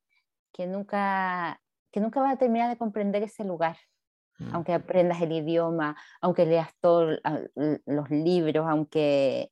que, 0.53 0.67
nunca, 0.67 1.59
que 1.91 1.99
nunca 1.99 2.21
va 2.21 2.31
a 2.31 2.37
terminar 2.37 2.69
de 2.69 2.77
comprender 2.77 3.23
ese 3.23 3.43
lugar. 3.43 3.77
Mm. 4.39 4.53
aunque 4.53 4.73
aprendas 4.73 5.19
el 5.21 5.31
idioma, 5.31 5.97
aunque 6.21 6.45
leas 6.45 6.69
todos 6.79 7.19
los 7.85 8.09
libros, 8.11 8.67
aunque 8.69 9.49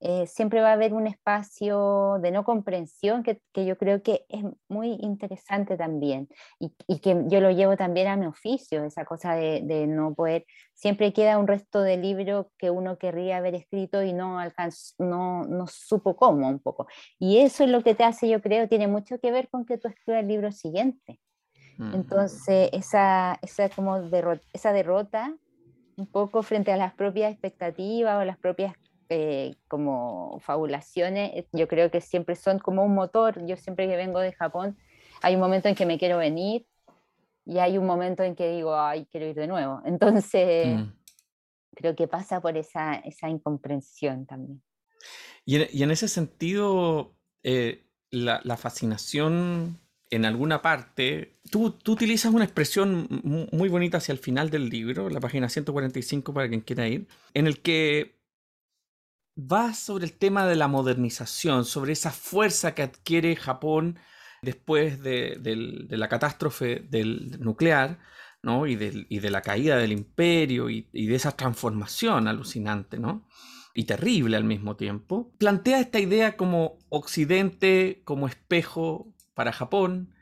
eh, 0.00 0.26
siempre 0.28 0.60
va 0.60 0.70
a 0.70 0.72
haber 0.74 0.94
un 0.94 1.08
espacio 1.08 2.18
de 2.20 2.30
no 2.30 2.44
comprensión 2.44 3.24
que, 3.24 3.40
que 3.52 3.66
yo 3.66 3.76
creo 3.76 4.00
que 4.00 4.24
es 4.28 4.44
muy 4.68 4.96
interesante 5.00 5.76
también 5.76 6.28
y, 6.60 6.72
y, 6.86 7.00
que 7.00 7.24
yo 7.26 7.40
lo 7.40 7.50
llevo 7.50 7.76
también 7.76 8.06
a 8.06 8.16
mi 8.16 8.26
oficio, 8.26 8.84
esa 8.84 9.04
cosa 9.04 9.34
de, 9.34 9.60
de, 9.64 9.88
no 9.88 10.14
poder, 10.14 10.46
siempre 10.72 11.12
queda 11.12 11.38
un 11.38 11.48
resto 11.48 11.82
de 11.82 11.96
libro 11.96 12.52
que 12.58 12.70
uno 12.70 12.96
querría 12.96 13.38
haber 13.38 13.56
escrito 13.56 14.04
y 14.04 14.12
no, 14.12 14.38
alcanzó, 14.38 14.94
no, 14.98 15.44
no 15.44 15.66
supo 15.66 16.14
cómo 16.14 16.48
un 16.48 16.60
poco. 16.60 16.86
Y 17.18 17.38
eso 17.38 17.64
es 17.64 17.70
lo 17.70 17.82
que 17.82 17.96
te 17.96 18.04
hace, 18.04 18.28
yo 18.28 18.40
creo, 18.40 18.68
tiene 18.68 18.86
mucho 18.86 19.18
que 19.18 19.32
ver 19.32 19.48
con 19.48 19.64
que 19.64 19.78
tú 19.78 19.88
escribas 19.88 20.22
el 20.22 20.28
libro 20.28 20.52
siguiente. 20.52 21.20
Entonces, 21.78 22.70
esa, 22.72 23.38
esa, 23.40 23.68
como 23.68 24.02
derrota, 24.02 24.44
esa 24.52 24.72
derrota, 24.72 25.32
un 25.96 26.06
poco 26.06 26.42
frente 26.42 26.72
a 26.72 26.76
las 26.76 26.92
propias 26.94 27.32
expectativas 27.32 28.20
o 28.20 28.24
las 28.24 28.36
propias 28.36 28.74
eh, 29.10 29.56
como 29.68 30.38
fabulaciones, 30.40 31.30
eh, 31.34 31.48
yo 31.52 31.66
creo 31.66 31.90
que 31.90 32.00
siempre 32.00 32.36
son 32.36 32.58
como 32.58 32.84
un 32.84 32.94
motor. 32.94 33.46
Yo 33.46 33.56
siempre 33.56 33.88
que 33.88 33.96
vengo 33.96 34.20
de 34.20 34.32
Japón, 34.32 34.76
hay 35.22 35.34
un 35.34 35.40
momento 35.40 35.68
en 35.68 35.74
que 35.74 35.86
me 35.86 35.98
quiero 35.98 36.18
venir 36.18 36.66
y 37.46 37.58
hay 37.58 37.78
un 37.78 37.86
momento 37.86 38.22
en 38.22 38.34
que 38.34 38.50
digo, 38.50 38.78
ay, 38.78 39.06
quiero 39.10 39.26
ir 39.26 39.34
de 39.34 39.46
nuevo. 39.46 39.80
Entonces, 39.86 40.78
mm. 40.78 40.92
creo 41.74 41.96
que 41.96 42.06
pasa 42.06 42.40
por 42.40 42.56
esa, 42.58 42.96
esa 42.96 43.28
incomprensión 43.30 44.26
también. 44.26 44.62
Y 45.46 45.56
en, 45.56 45.68
y 45.72 45.82
en 45.82 45.90
ese 45.90 46.08
sentido, 46.08 47.14
eh, 47.42 47.86
la, 48.10 48.42
la, 48.44 48.58
fascinación 48.58 49.78
en 50.10 50.26
alguna 50.26 50.60
parte, 50.60 51.38
tú, 51.50 51.70
tú, 51.70 51.92
utilizas 51.92 52.34
una 52.34 52.44
expresión 52.44 53.08
muy 53.52 53.68
bonita 53.70 53.98
hacia 53.98 54.12
el 54.12 54.18
final 54.18 54.50
del 54.50 54.68
libro, 54.68 55.08
la 55.08 55.20
página 55.20 55.48
145 55.48 56.34
para 56.34 56.48
quien 56.48 56.60
quiera 56.60 56.88
ir, 56.88 57.06
en 57.32 57.46
el 57.46 57.60
que 57.60 58.17
vas 59.38 59.78
sobre 59.78 60.04
el 60.04 60.12
tema 60.12 60.46
de 60.46 60.56
la 60.56 60.68
modernización, 60.68 61.64
sobre 61.64 61.92
esa 61.92 62.10
fuerza 62.10 62.74
que 62.74 62.82
adquiere 62.82 63.36
Japón 63.36 63.98
después 64.42 65.00
de, 65.02 65.38
la 65.88 66.08
catástrofe 66.08 66.86
del 66.90 67.40
nuclear. 67.40 67.98
Y, 68.66 68.76
de, 68.76 69.04
y 69.10 69.20
la 69.20 69.42
caída 69.42 69.76
del 69.76 69.92
imperio 69.92 70.70
y, 70.70 70.88
y, 70.92 71.06
de 71.06 71.16
esa 71.16 71.32
transformación 71.32 72.28
alucinante. 72.28 72.98
Y 73.74 73.84
terrible 73.84 74.36
al 74.36 74.44
mismo 74.44 74.74
tiempo. 74.74 75.32
Plantea 75.38 75.80
esta 75.80 76.00
idea 76.00 76.36
como 76.36 76.78
Occidente, 76.88 78.00
como 78.04 78.26
espejo 78.26 79.12
para 79.34 79.52
Japón 79.52 80.14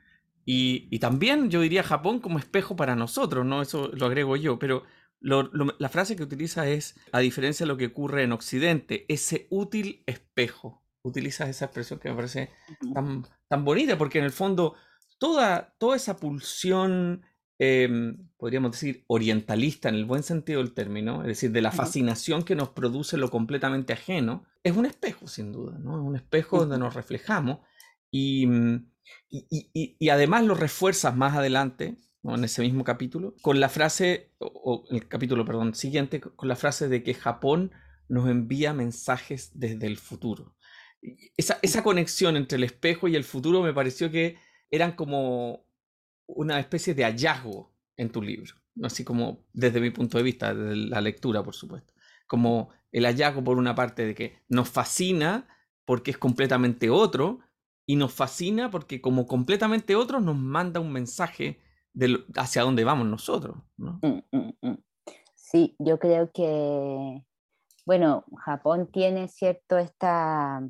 y, 0.49 0.99
también 1.01 1.51
yo 1.51 1.61
diría 1.61 1.83
Japón 1.83 2.21
como 2.21 2.39
espejo 2.39 2.77
para 2.77 2.95
nosotros, 2.95 3.45
¿no? 3.45 3.63
Eso 3.63 3.91
lo 3.93 4.07
agrego 4.07 4.37
yo, 4.37 4.61
pero 4.61 4.85
la 5.21 5.89
frase 5.89 6.17
que 6.17 6.23
utiliza 6.23 6.69
es, 6.69 6.97
a 7.13 7.21
diferencia 7.21 7.65
de 7.65 7.69
lo 7.69 7.77
que 7.77 7.87
ocurre 7.87 8.23
en 8.23 8.33
Occidente, 8.33 9.05
ese 9.09 9.47
útil 9.51 10.03
espejo. 10.07 10.83
Utilizas 11.03 11.49
esa 11.49 11.67
expresión 11.67 11.99
que 12.01 12.09
me 12.09 12.17
parece 12.17 12.51
tan, 12.93 13.27
tan 13.49 13.65
bonita, 13.65 13.97
porque 13.97 14.19
en 14.19 14.25
el 14.25 14.33
fondo 14.33 14.75
toda, 15.19 15.75
toda 15.79 15.97
esa 15.97 16.17
pulsión, 16.17 17.25
em, 17.59 18.29
podríamos 18.37 18.73
decir, 18.73 19.05
orientalista 19.07 19.89
en 19.89 19.95
el 19.95 20.05
buen 20.05 20.23
sentido 20.23 20.63
del 20.63 20.75
término, 20.75 21.23
es 21.23 21.29
decir, 21.29 21.53
de 21.53 21.63
la 21.63 21.71
fascinación 21.73 22.43
que 22.43 22.57
nos 22.57 22.71
produce 22.71 23.17
lo 23.17 23.31
completamente 23.31 23.93
ajeno, 23.93 24.45
es 24.63 24.77
un 24.77 24.87
espejo, 24.87 25.29
sin 25.29 25.53
duda, 25.53 25.79
¿no? 25.79 25.97
Es 25.97 26.05
un 26.05 26.17
espejo 26.17 26.59
donde 26.59 26.79
nos 26.79 26.95
reflejamos 26.95 27.61
y 28.11 28.47
mm, 28.47 28.87
y, 29.29 30.09
además 30.09 30.45
lo 30.45 30.55
refuerzas 30.55 31.17
más 31.17 31.37
adelante, 31.37 31.97
en 32.35 32.45
ese 32.45 32.63
mismo 32.63 32.85
capítulo, 32.85 33.35
con 33.43 33.61
la 33.61 33.69
frase, 33.69 34.33
o, 34.39 34.85
el 34.91 35.07
capítulo, 35.09 35.45
perdón, 35.45 35.75
siguiente, 35.75 36.21
con 36.21 36.49
la 36.49 36.57
frase 36.57 36.89
de 36.89 37.03
que 37.03 37.15
Japón 37.15 37.73
nos 38.09 38.29
envía 38.29 38.73
mensajes 38.73 39.51
desde 39.55 39.87
el 39.87 39.97
futuro. 39.97 40.57
Esa, 41.37 41.59
esa 41.63 41.83
conexión 41.83 42.37
entre 42.37 42.57
el 42.57 42.65
espejo 42.65 43.09
y 43.09 43.17
el 43.17 43.25
futuro 43.25 43.63
me 43.63 43.73
pareció 43.73 44.11
que 44.11 44.39
eran 44.71 44.93
como 44.93 45.67
una 46.27 46.59
especie 46.59 46.95
de 46.95 47.05
hallazgo 47.05 47.73
en 47.97 48.11
tu 48.11 48.23
libro, 48.23 48.55
así 48.83 49.05
como 49.05 49.47
desde 49.53 49.81
mi 49.81 49.91
punto 49.91 50.19
de 50.19 50.25
vista, 50.25 50.55
de 50.55 50.75
la 50.75 51.01
lectura, 51.01 51.43
por 51.43 51.55
supuesto. 51.55 51.95
Como 52.27 52.71
el 52.91 53.05
hallazgo 53.05 53.45
por 53.45 53.59
una 53.59 53.75
parte 53.75 54.05
de 54.05 54.15
que 54.15 54.43
nos 54.49 54.69
fascina 54.69 55.47
porque 55.85 56.11
es 56.11 56.19
completamente 56.19 56.91
otro, 56.91 57.41
y 57.87 57.97
nos 57.97 58.13
fascina 58.13 58.71
porque 58.71 59.01
como 59.01 59.27
completamente 59.27 59.95
otros 59.95 60.23
nos 60.23 60.37
manda 60.37 60.81
un 60.81 60.93
mensaje 60.93 61.61
de 61.97 62.25
hacia 62.37 62.63
dónde 62.63 62.85
vamos 62.85 63.07
nosotros. 63.07 63.57
¿no? 63.77 63.99
Mm, 64.03 64.37
mm, 64.37 64.53
mm. 64.61 64.79
Sí, 65.35 65.75
yo 65.79 65.99
creo 65.99 66.31
que, 66.31 67.25
bueno, 67.87 68.25
Japón 68.45 68.89
tiene 68.93 69.29
cierto 69.29 69.79
esta, 69.79 70.61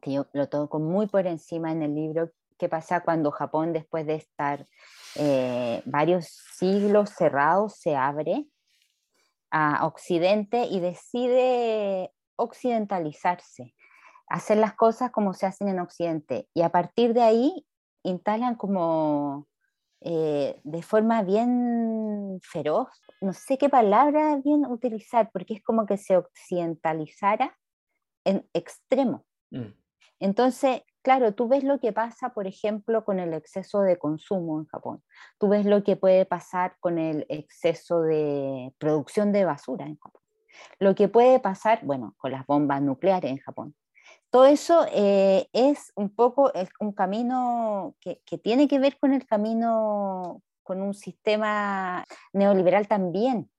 que 0.00 0.12
yo 0.12 0.26
lo 0.32 0.48
toco 0.48 0.78
muy 0.78 1.06
por 1.06 1.26
encima 1.26 1.72
en 1.72 1.82
el 1.82 1.94
libro, 1.94 2.30
qué 2.58 2.68
pasa 2.68 3.00
cuando 3.00 3.30
Japón 3.30 3.72
después 3.72 4.06
de 4.06 4.16
estar 4.16 4.68
eh, 5.16 5.82
varios 5.86 6.26
siglos 6.56 7.10
cerrados 7.10 7.76
se 7.76 7.96
abre 7.96 8.46
a 9.50 9.86
Occidente 9.86 10.66
y 10.66 10.80
decide 10.80 12.12
occidentalizarse 12.36 13.74
hacer 14.32 14.56
las 14.56 14.74
cosas 14.74 15.10
como 15.10 15.34
se 15.34 15.44
hacen 15.44 15.68
en 15.68 15.78
Occidente. 15.78 16.48
Y 16.54 16.62
a 16.62 16.70
partir 16.70 17.12
de 17.12 17.20
ahí 17.22 17.66
instalan 18.02 18.54
como 18.54 19.46
eh, 20.04 20.60
de 20.64 20.82
forma 20.82 21.22
bien 21.22 22.40
feroz, 22.42 22.88
no 23.20 23.32
sé 23.32 23.58
qué 23.58 23.68
palabra 23.68 24.40
bien 24.44 24.66
utilizar, 24.66 25.30
porque 25.32 25.54
es 25.54 25.62
como 25.62 25.86
que 25.86 25.96
se 25.96 26.16
occidentalizara 26.16 27.56
en 28.24 28.48
extremo. 28.52 29.24
Mm. 29.50 29.74
Entonces, 30.20 30.82
claro, 31.02 31.34
tú 31.34 31.48
ves 31.48 31.64
lo 31.64 31.80
que 31.80 31.92
pasa, 31.92 32.30
por 32.30 32.46
ejemplo, 32.46 33.04
con 33.04 33.18
el 33.18 33.32
exceso 33.34 33.80
de 33.80 33.98
consumo 33.98 34.60
en 34.60 34.66
Japón. 34.66 35.02
Tú 35.38 35.48
ves 35.48 35.66
lo 35.66 35.82
que 35.82 35.96
puede 35.96 36.26
pasar 36.26 36.76
con 36.80 36.98
el 36.98 37.26
exceso 37.28 38.02
de 38.02 38.72
producción 38.78 39.32
de 39.32 39.44
basura 39.44 39.86
en 39.86 39.96
Japón. 39.98 40.22
Lo 40.78 40.94
que 40.94 41.08
puede 41.08 41.40
pasar, 41.40 41.80
bueno, 41.84 42.14
con 42.18 42.32
las 42.32 42.46
bombas 42.46 42.82
nucleares 42.82 43.30
en 43.30 43.38
Japón 43.38 43.74
todo 44.32 44.46
eso 44.46 44.86
eh, 44.90 45.46
es 45.52 45.92
un 45.94 46.08
poco 46.08 46.50
un 46.80 46.92
camino 46.92 47.94
que, 48.00 48.16
tiene 48.38 48.66
que 48.66 48.78
ver 48.78 48.98
con 48.98 49.12
el 49.12 49.26
camino, 49.26 50.42
con 50.62 50.80
un 50.80 50.94
sistema 50.94 52.06
neoliberal 52.32 52.88
también, 52.88 53.50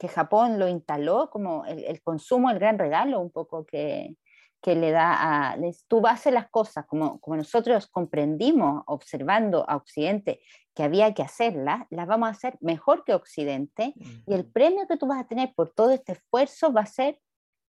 que 0.00 0.08
Japón 0.08 0.58
lo 0.58 0.66
instaló 0.66 1.30
como 1.30 1.64
el, 1.64 2.02
consumo, 2.02 2.50
el 2.50 2.58
gran 2.58 2.76
regalo 2.76 3.20
un 3.20 3.30
poco 3.30 3.64
que, 3.64 4.16
le 4.64 4.90
da 4.90 5.52
a... 5.52 5.56
Tú 5.86 6.00
vas 6.00 6.10
a 6.10 6.14
hacer 6.14 6.32
las 6.32 6.50
cosas 6.50 6.86
como, 6.86 7.20
como 7.20 7.36
nosotros 7.36 7.86
comprendimos 7.86 8.82
observando 8.86 9.64
a 9.70 9.76
Occidente 9.76 10.40
que 10.74 10.82
había 10.82 11.14
que 11.14 11.22
hacerlas, 11.22 11.86
las 11.90 12.08
vamos 12.08 12.26
a 12.26 12.32
hacer 12.32 12.58
mejor 12.60 13.04
que 13.04 13.14
Occidente 13.14 13.94
y 14.26 14.34
el 14.34 14.44
premio 14.44 14.88
que 14.88 14.96
tú 14.96 15.06
vas 15.06 15.20
a 15.20 15.28
tener 15.28 15.54
por 15.54 15.70
todo 15.70 15.92
este 15.92 16.12
esfuerzo 16.14 16.72
va 16.72 16.80
a 16.80 16.86
ser 16.86 17.20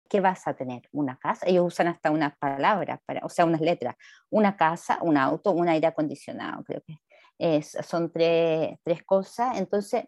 ¿qué 0.08 0.20
vas 0.20 0.46
a 0.46 0.54
tener? 0.54 0.82
Una 0.92 1.16
casa, 1.16 1.46
ellos 1.46 1.66
usan 1.66 1.88
hasta 1.88 2.10
unas 2.10 2.36
palabras, 2.36 3.00
para, 3.04 3.24
o 3.24 3.28
sea, 3.28 3.44
unas 3.44 3.60
letras, 3.60 3.96
una 4.30 4.56
casa, 4.56 4.98
un 5.02 5.16
auto, 5.16 5.52
un 5.52 5.68
aire 5.68 5.86
acondicionado, 5.86 6.62
creo 6.64 6.82
que 6.86 6.98
es, 7.38 7.76
son 7.82 8.12
tres, 8.12 8.78
tres 8.82 9.02
cosas, 9.04 9.58
entonces 9.58 10.04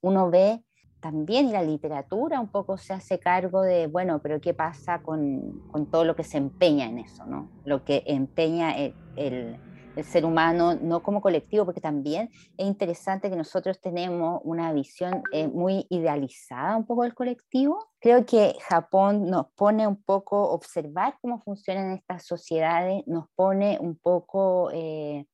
uno 0.00 0.30
ve 0.30 0.62
también 1.04 1.52
la 1.52 1.62
literatura 1.62 2.40
un 2.40 2.48
poco 2.48 2.78
se 2.78 2.94
hace 2.94 3.18
cargo 3.18 3.60
de, 3.60 3.88
bueno, 3.88 4.22
pero 4.22 4.40
¿qué 4.40 4.54
pasa 4.54 5.02
con, 5.02 5.68
con 5.70 5.90
todo 5.90 6.04
lo 6.04 6.16
que 6.16 6.24
se 6.24 6.38
empeña 6.38 6.86
en 6.86 6.98
eso, 6.98 7.26
¿no? 7.26 7.50
Lo 7.66 7.84
que 7.84 8.04
empeña 8.06 8.72
el, 8.72 8.94
el, 9.16 9.60
ser 10.02 10.24
humano, 10.24 10.74
no 10.74 11.02
como 11.02 11.20
colectivo, 11.20 11.64
porque 11.64 11.80
también 11.80 12.30
es 12.56 12.66
interesante 12.66 13.30
que 13.30 13.36
nosotros 13.36 13.80
tenemos 13.80 14.40
una 14.44 14.72
visión 14.72 15.22
eh, 15.32 15.46
muy 15.46 15.86
idealizada 15.90 16.76
un 16.76 16.86
poco 16.86 17.04
del 17.04 17.14
colectivo. 17.14 17.78
Creo 18.00 18.26
que 18.26 18.56
Japón 18.68 19.30
nos 19.30 19.46
pone 19.54 19.86
un 19.86 20.02
poco 20.02 20.50
observar 20.50 21.16
cómo 21.22 21.40
funcionan 21.40 21.92
estas 21.92 22.26
sociedades, 22.26 23.06
nos 23.06 23.26
pone 23.36 23.78
un 23.80 23.96
poco... 23.96 24.70
Eh, 24.72 25.26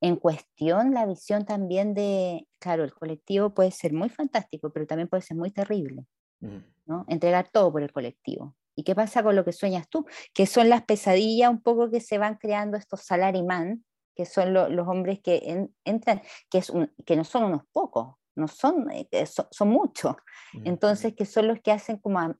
en 0.00 0.16
cuestión 0.16 0.94
la 0.94 1.06
visión 1.06 1.44
también 1.44 1.94
de, 1.94 2.48
claro, 2.58 2.84
el 2.84 2.94
colectivo 2.94 3.50
puede 3.50 3.70
ser 3.70 3.92
muy 3.92 4.08
fantástico, 4.08 4.70
pero 4.70 4.86
también 4.86 5.08
puede 5.08 5.22
ser 5.22 5.36
muy 5.36 5.50
terrible. 5.50 6.06
¿no? 6.40 7.04
Entregar 7.08 7.48
todo 7.50 7.72
por 7.72 7.82
el 7.82 7.92
colectivo. 7.92 8.54
¿Y 8.74 8.84
qué 8.84 8.94
pasa 8.94 9.22
con 9.24 9.34
lo 9.34 9.44
que 9.44 9.52
sueñas 9.52 9.88
tú? 9.88 10.06
Que 10.32 10.46
son 10.46 10.68
las 10.68 10.84
pesadillas 10.84 11.50
un 11.50 11.60
poco 11.60 11.90
que 11.90 12.00
se 12.00 12.16
van 12.16 12.36
creando 12.36 12.76
estos 12.76 13.02
salaryman, 13.02 13.84
que 14.18 14.26
son 14.26 14.52
los 14.52 14.88
hombres 14.88 15.20
que 15.20 15.68
entran, 15.84 16.20
que, 16.50 16.58
es 16.58 16.72
que 17.06 17.14
no 17.14 17.22
son 17.22 17.44
unos 17.44 17.62
pocos, 17.70 18.16
no 18.34 18.48
son, 18.48 18.90
eh, 18.90 19.08
son, 19.26 19.68
muchos. 19.68 20.16
Mm, 20.54 20.66
Entonces, 20.66 21.14
que 21.14 21.24
son 21.24 21.46
los 21.46 21.60
que 21.60 21.70
hacen 21.70 21.98
como, 21.98 22.34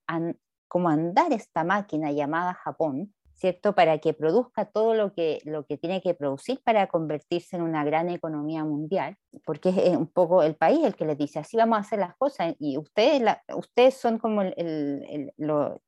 como 0.66 0.88
andar 0.88 1.32
esta 1.32 1.62
máquina 1.62 2.10
llamada 2.10 2.54
Japón, 2.54 3.14
¿cierto? 3.32 3.76
Para 3.76 3.98
que 3.98 4.12
produzca 4.12 4.64
todo 4.64 4.94
lo 4.94 5.12
que, 5.12 5.38
lo 5.44 5.66
que 5.66 5.78
tiene 5.78 6.02
que 6.02 6.14
producir 6.14 6.60
para 6.64 6.88
convertirse 6.88 7.54
en 7.54 7.62
una 7.62 7.84
gran 7.84 8.08
economía 8.08 8.64
mundial, 8.64 9.16
porque 9.44 9.68
es 9.68 9.96
un 9.96 10.08
poco 10.08 10.42
el 10.42 10.56
país 10.56 10.84
el 10.84 10.96
que 10.96 11.04
les 11.04 11.16
dice, 11.16 11.38
así 11.38 11.56
vamos 11.56 11.78
a 11.78 11.82
hacer 11.82 12.00
las 12.00 12.16
cosas, 12.16 12.56
y 12.58 12.76
ustedes, 12.76 13.22
ustedes 13.54 13.94
son 13.94 14.18
como 14.18 14.42
el, 14.42 15.32
la, 15.36 15.80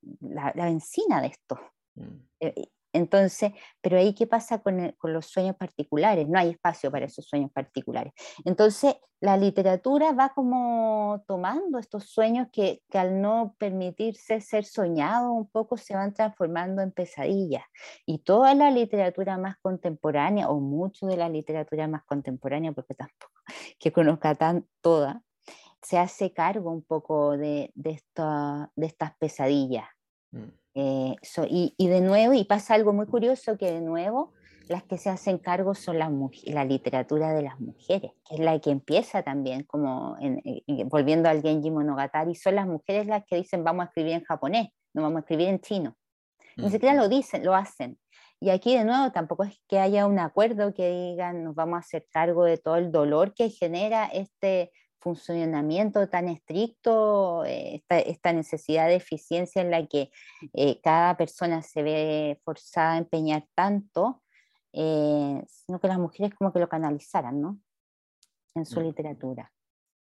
la, 0.54 0.66
de 0.66 1.26
esto. 1.26 1.58
Mm. 1.96 2.16
Eh, 2.38 2.68
entonces, 2.92 3.52
pero 3.80 3.98
ahí 3.98 4.14
qué 4.14 4.26
pasa 4.26 4.58
con, 4.58 4.94
los 5.02 5.26
sueños 5.26 5.56
particulares, 5.56 6.28
no 6.28 6.38
hay 6.38 6.50
espacio 6.50 6.90
para 6.90 7.06
esos 7.06 7.26
sueños 7.26 7.50
particulares. 7.52 8.12
Entonces, 8.44 8.96
la 9.20 9.36
literatura 9.36 10.12
va 10.12 10.30
como 10.30 11.22
tomando 11.26 11.78
estos 11.78 12.04
sueños 12.04 12.48
que, 12.52 12.82
al 12.92 13.20
no 13.20 13.54
permitirse 13.58 14.40
ser 14.40 14.64
soñados 14.64 15.30
un 15.30 15.48
poco 15.50 15.76
se 15.76 15.94
van 15.94 16.14
transformando 16.14 16.82
en 16.82 16.90
pesadillas. 16.90 17.64
Y 18.06 18.18
toda 18.18 18.54
la 18.54 18.70
literatura 18.70 19.36
más 19.38 19.56
contemporánea, 19.60 20.48
o 20.48 20.58
mucho 20.60 21.06
de 21.06 21.16
la 21.16 21.28
literatura 21.28 21.86
más 21.86 22.02
contemporánea, 22.04 22.72
porque 22.72 22.94
tampoco 22.94 23.32
que 23.78 23.92
conozca 23.92 24.34
tan 24.34 24.66
toda, 24.80 25.22
se 25.82 25.98
hace 25.98 26.32
cargo 26.32 26.70
un 26.70 26.82
poco 26.82 27.36
de, 27.36 27.70
de, 27.74 28.02
de 28.76 28.86
estas 28.86 29.16
pesadillas. 29.18 29.86
Mm. 30.32 30.59
Eh, 30.74 31.16
y, 31.48 31.88
de 31.88 32.00
nuevo, 32.00 32.32
y 32.32 32.44
pasa 32.44 32.74
algo 32.74 32.92
muy 32.92 33.06
curioso, 33.06 33.58
que 33.58 33.72
de 33.72 33.80
nuevo 33.80 34.32
las 34.68 34.84
que 34.84 34.98
se 34.98 35.10
hacen 35.10 35.38
cargo 35.38 35.74
son 35.74 35.98
la, 35.98 36.10
la 36.44 36.64
literatura 36.64 37.32
de 37.32 37.42
las 37.42 37.58
mujeres, 37.58 38.12
que 38.28 38.36
es 38.36 38.40
la 38.40 38.58
que 38.60 38.70
empieza 38.70 39.24
también, 39.24 39.64
como 39.64 40.16
volviendo 40.86 41.28
al 41.28 41.42
Genji 41.42 41.72
Monogatari, 41.72 42.36
son 42.36 42.54
las 42.54 42.68
mujeres 42.68 43.08
las 43.08 43.24
que 43.24 43.36
dicen 43.36 43.64
vamos 43.64 43.82
a 43.82 43.88
escribir 43.88 44.12
en 44.12 44.22
japonés, 44.22 44.68
no 44.94 45.02
vamos 45.02 45.16
a 45.16 45.20
escribir 45.20 45.48
en 45.48 45.60
chino. 45.60 45.96
Ni 46.56 46.70
siquiera 46.70 46.94
lo 46.94 47.08
dicen, 47.08 47.44
lo 47.44 47.54
hacen. 47.54 47.98
Y 48.38 48.50
aquí 48.50 48.76
de 48.76 48.84
nuevo 48.84 49.12
tampoco 49.12 49.44
es 49.44 49.60
que 49.68 49.78
haya 49.78 50.06
un 50.06 50.18
acuerdo 50.18 50.72
que 50.72 50.88
digan 50.88 51.44
nos 51.44 51.54
vamos 51.54 51.76
a 51.76 51.80
hacer 51.80 52.06
cargo 52.10 52.44
de 52.44 52.56
todo 52.56 52.76
el 52.76 52.90
dolor 52.90 53.34
que 53.34 53.50
genera 53.50 54.06
este 54.06 54.72
funcionamiento 55.00 56.08
tan 56.08 56.28
estricto, 56.28 57.44
eh, 57.44 57.82
esta, 57.88 58.32
necesidad 58.32 58.88
de 58.88 58.96
eficiencia 58.96 59.62
en 59.62 59.70
la 59.70 59.86
que 59.86 60.10
eh, 60.52 60.80
cada 60.82 61.16
persona 61.16 61.62
se 61.62 61.82
ve 61.82 62.40
forzada 62.44 62.92
a 62.92 62.98
empeñar 62.98 63.46
tanto, 63.54 64.22
eh, 64.72 65.42
sino 65.48 65.80
que 65.80 65.88
las 65.88 65.98
mujeres 65.98 66.34
como 66.34 66.52
que 66.52 66.60
lo 66.60 66.68
canalizaran, 66.68 67.40
¿no? 67.40 67.60
En 68.54 68.66
su 68.66 68.80
mm. 68.80 68.84
literatura. 68.84 69.52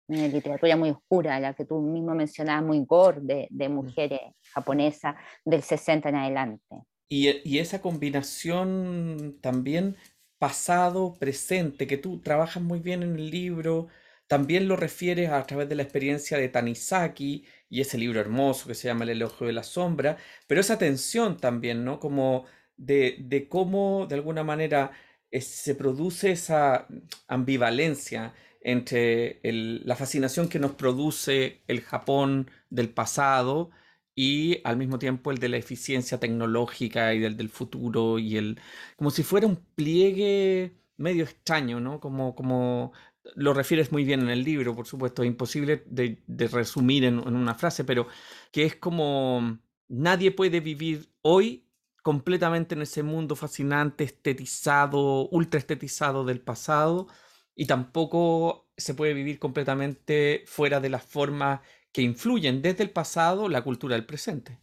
Una 0.08 0.26
literatura 0.28 0.76
muy 0.76 0.90
oscura, 0.90 1.40
la 1.40 1.54
que 1.54 1.64
tú 1.64 1.80
mismo 1.80 2.14
mencionabas, 2.14 2.64
muy 2.64 2.84
gore, 2.84 3.20
de, 3.22 3.48
de 3.50 3.68
mm. 3.68 3.72
mujeres 3.72 4.20
japonesas 4.52 5.16
del 5.44 5.62
60 5.62 6.08
en 6.08 6.16
adelante. 6.16 6.76
Y, 7.08 7.28
y 7.48 7.58
esa 7.58 7.80
combinación 7.80 9.38
también 9.40 9.96
pasado, 10.38 11.16
presente, 11.18 11.86
que 11.86 11.98
tú 11.98 12.20
trabajas 12.20 12.62
muy 12.62 12.80
bien 12.80 13.02
en 13.02 13.16
el 13.16 13.30
libro, 13.30 13.88
también 14.30 14.68
lo 14.68 14.76
refieres 14.76 15.30
a 15.30 15.44
través 15.44 15.68
de 15.68 15.74
la 15.74 15.82
experiencia 15.82 16.38
de 16.38 16.48
Tanizaki 16.48 17.44
y 17.68 17.80
ese 17.80 17.98
libro 17.98 18.20
hermoso 18.20 18.68
que 18.68 18.76
se 18.76 18.86
llama 18.86 19.02
El 19.02 19.10
elogio 19.10 19.48
de 19.48 19.52
la 19.52 19.64
sombra, 19.64 20.18
pero 20.46 20.60
esa 20.60 20.78
tensión 20.78 21.36
también, 21.36 21.84
¿no? 21.84 21.98
Como 21.98 22.44
de, 22.76 23.46
cómo 23.50 24.06
de 24.08 24.14
alguna 24.14 24.44
manera 24.44 24.92
se 25.32 25.74
produce 25.74 26.30
esa 26.30 26.86
ambivalencia 27.26 28.32
entre 28.60 29.40
la 29.42 29.96
fascinación 29.96 30.48
que 30.48 30.60
nos 30.60 30.74
produce 30.76 31.62
el 31.66 31.80
Japón 31.80 32.50
del 32.70 32.88
pasado 32.90 33.70
y 34.14 34.60
al 34.64 34.76
mismo 34.76 34.98
tiempo 35.00 35.32
el 35.32 35.38
de 35.38 35.48
la 35.48 35.56
eficiencia 35.56 36.20
tecnológica 36.20 37.14
y 37.14 37.18
del, 37.20 37.36
del 37.36 37.48
futuro 37.48 38.18
y 38.20 38.36
el 38.36 38.60
como 38.96 39.10
si 39.10 39.22
fuera 39.24 39.46
un 39.48 39.56
pliegue 39.74 40.76
medio 41.00 41.24
extraño, 41.24 41.80
¿no? 41.80 41.98
Como, 42.00 42.34
como 42.34 42.92
lo 43.34 43.54
refieres 43.54 43.92
muy 43.92 44.04
bien 44.04 44.20
en 44.20 44.30
el 44.30 44.44
libro, 44.44 44.74
por 44.74 44.86
supuesto, 44.86 45.22
es 45.22 45.28
imposible 45.28 45.82
de, 45.86 46.22
resumir 46.48 47.04
en, 47.04 47.18
una 47.18 47.54
frase, 47.54 47.84
pero 47.84 48.06
que 48.50 48.64
es 48.64 48.76
como 48.76 49.58
nadie 49.88 50.30
puede 50.30 50.60
vivir 50.60 51.12
hoy 51.22 51.66
completamente 52.02 52.74
en 52.74 52.82
ese 52.82 53.02
mundo 53.02 53.36
fascinante, 53.36 54.04
estetizado, 54.04 55.28
ultra 55.28 55.58
estetizado 55.58 56.24
del 56.24 56.40
pasado, 56.40 57.08
y 57.54 57.66
tampoco 57.66 58.70
se 58.76 58.94
puede 58.94 59.12
vivir 59.12 59.38
completamente 59.38 60.44
fuera 60.46 60.80
de 60.80 60.88
las 60.88 61.04
formas 61.04 61.60
que 61.92 62.02
influyen 62.02 62.62
desde 62.62 62.84
el 62.84 62.90
pasado 62.90 63.48
la 63.48 63.62
cultura 63.62 63.96
del 63.96 64.06
presente. 64.06 64.58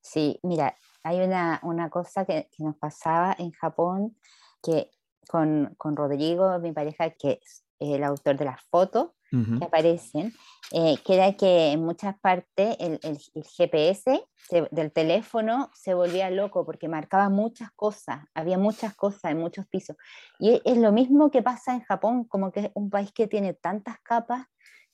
Sí, 0.00 0.38
mira, 0.42 0.76
hay 1.02 1.20
una, 1.20 1.90
cosa 1.90 2.24
que, 2.24 2.48
que 2.50 2.64
nos 2.64 2.76
pasaba 2.76 3.36
en 3.38 3.52
Japón 3.52 4.16
que 4.62 4.90
con, 5.28 5.74
con 5.76 5.96
Rodrigo, 5.96 6.58
mi 6.58 6.72
pareja, 6.72 7.10
que 7.10 7.40
es 7.42 7.64
el 7.78 8.04
autor 8.04 8.36
de 8.36 8.44
las 8.44 8.62
fotos 8.70 9.10
que 9.58 9.64
aparecen, 9.64 10.32
eh, 10.70 10.96
que 11.04 11.14
era 11.14 11.32
que 11.32 11.72
en 11.72 11.84
muchas 11.84 12.16
partes 12.20 12.76
el, 12.78 13.00
el, 13.02 13.18
GPS 13.44 14.24
del 14.70 14.92
teléfono 14.92 15.70
se 15.74 15.92
volvía 15.94 16.30
loco 16.30 16.64
porque 16.64 16.88
marcaba 16.88 17.28
muchas 17.30 17.72
cosas, 17.72 18.24
había 18.32 18.58
muchas 18.58 18.94
cosas 18.94 19.32
en 19.32 19.38
muchos 19.38 19.66
pisos. 19.66 19.96
Y 20.38 20.62
es, 20.64 20.78
lo 20.78 20.92
mismo 20.92 21.32
que 21.32 21.42
pasa 21.42 21.74
en 21.74 21.80
Japón, 21.80 22.24
como 22.24 22.52
que 22.52 22.60
es 22.60 22.70
un 22.74 22.90
país 22.90 23.10
que 23.12 23.26
tiene 23.26 23.54
tantas 23.54 23.98
capas 24.00 24.46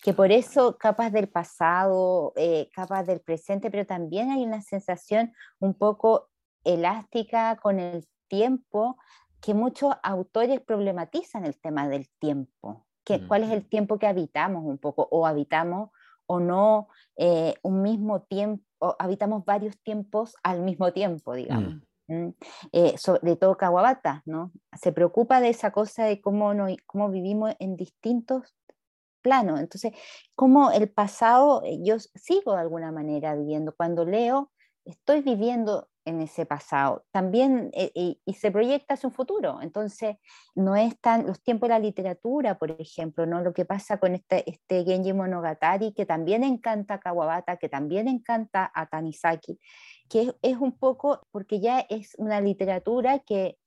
que 0.02 0.14
por 0.14 0.32
eso 0.32 0.78
capas 0.78 1.12
del 1.12 1.28
pasado, 1.28 2.32
eh, 2.36 2.70
capas 2.72 3.06
del 3.06 3.20
presente, 3.20 3.70
pero 3.70 3.84
también 3.84 4.30
hay 4.30 4.42
una 4.42 4.62
sensación 4.62 5.34
un 5.58 5.74
poco 5.74 6.30
elástica 6.64 7.56
con 7.56 7.78
el 7.78 8.08
tiempo 8.26 8.96
que 9.40 9.54
muchos 9.54 9.94
autores 10.02 10.60
problematizan 10.60 11.44
el 11.44 11.58
tema 11.58 11.88
del 11.88 12.08
tiempo, 12.18 12.86
que, 13.04 13.26
cuál 13.26 13.44
es 13.44 13.50
el 13.50 13.66
tiempo 13.68 13.98
que 13.98 14.06
habitamos 14.06 14.64
un 14.64 14.78
poco, 14.78 15.08
o 15.10 15.26
habitamos 15.26 15.90
o 16.26 16.38
no 16.38 16.88
eh, 17.16 17.54
un 17.62 17.82
mismo 17.82 18.22
tiempo, 18.22 18.64
o 18.78 18.96
habitamos 18.98 19.44
varios 19.44 19.78
tiempos 19.82 20.36
al 20.42 20.60
mismo 20.62 20.92
tiempo, 20.92 21.34
digamos. 21.34 21.74
Mm. 22.06 22.30
Eh, 22.72 22.98
sobre 22.98 23.36
todo 23.36 23.56
Kawabata, 23.56 24.22
¿no? 24.26 24.52
Se 24.72 24.92
preocupa 24.92 25.40
de 25.40 25.50
esa 25.50 25.70
cosa 25.70 26.04
de 26.04 26.20
cómo, 26.20 26.54
no, 26.54 26.66
cómo 26.86 27.10
vivimos 27.10 27.54
en 27.60 27.76
distintos 27.76 28.54
planos. 29.22 29.60
Entonces, 29.60 29.92
como 30.34 30.70
el 30.72 30.90
pasado, 30.90 31.62
eh, 31.64 31.78
yo 31.82 31.98
sigo 31.98 32.54
de 32.54 32.60
alguna 32.60 32.90
manera 32.90 33.34
viviendo. 33.34 33.74
Cuando 33.76 34.04
leo, 34.04 34.50
estoy 34.84 35.22
viviendo 35.22 35.88
en 36.04 36.20
ese 36.20 36.46
pasado. 36.46 37.04
También, 37.10 37.70
eh, 37.74 37.90
y, 37.94 38.34
se 38.34 38.50
proyecta 38.50 38.94
hacia 38.94 39.08
un 39.08 39.14
futuro. 39.14 39.60
Entonces, 39.62 40.16
no 40.54 40.76
es 40.76 40.98
tan 41.00 41.26
los 41.26 41.42
tiempos 41.42 41.68
de 41.68 41.74
la 41.74 41.78
literatura, 41.78 42.58
por 42.58 42.70
ejemplo, 42.70 43.26
¿no? 43.26 43.42
Lo 43.42 43.52
que 43.52 43.64
pasa 43.64 43.98
con 43.98 44.14
este, 44.14 44.48
este 44.48 44.84
Genji 44.84 45.12
Monogatari, 45.12 45.92
que 45.92 46.06
también 46.06 46.44
encanta 46.44 46.94
a 46.94 47.00
Kawabata, 47.00 47.56
que 47.56 47.68
también 47.68 48.08
encanta 48.08 48.70
a 48.74 48.86
Tanizaki, 48.86 49.58
que 50.08 50.34
es, 50.42 50.56
un 50.56 50.72
poco, 50.72 51.26
porque 51.30 51.60
ya 51.60 51.80
es 51.80 52.14
una 52.16 52.40
literatura 52.40 53.20
que 53.20 53.58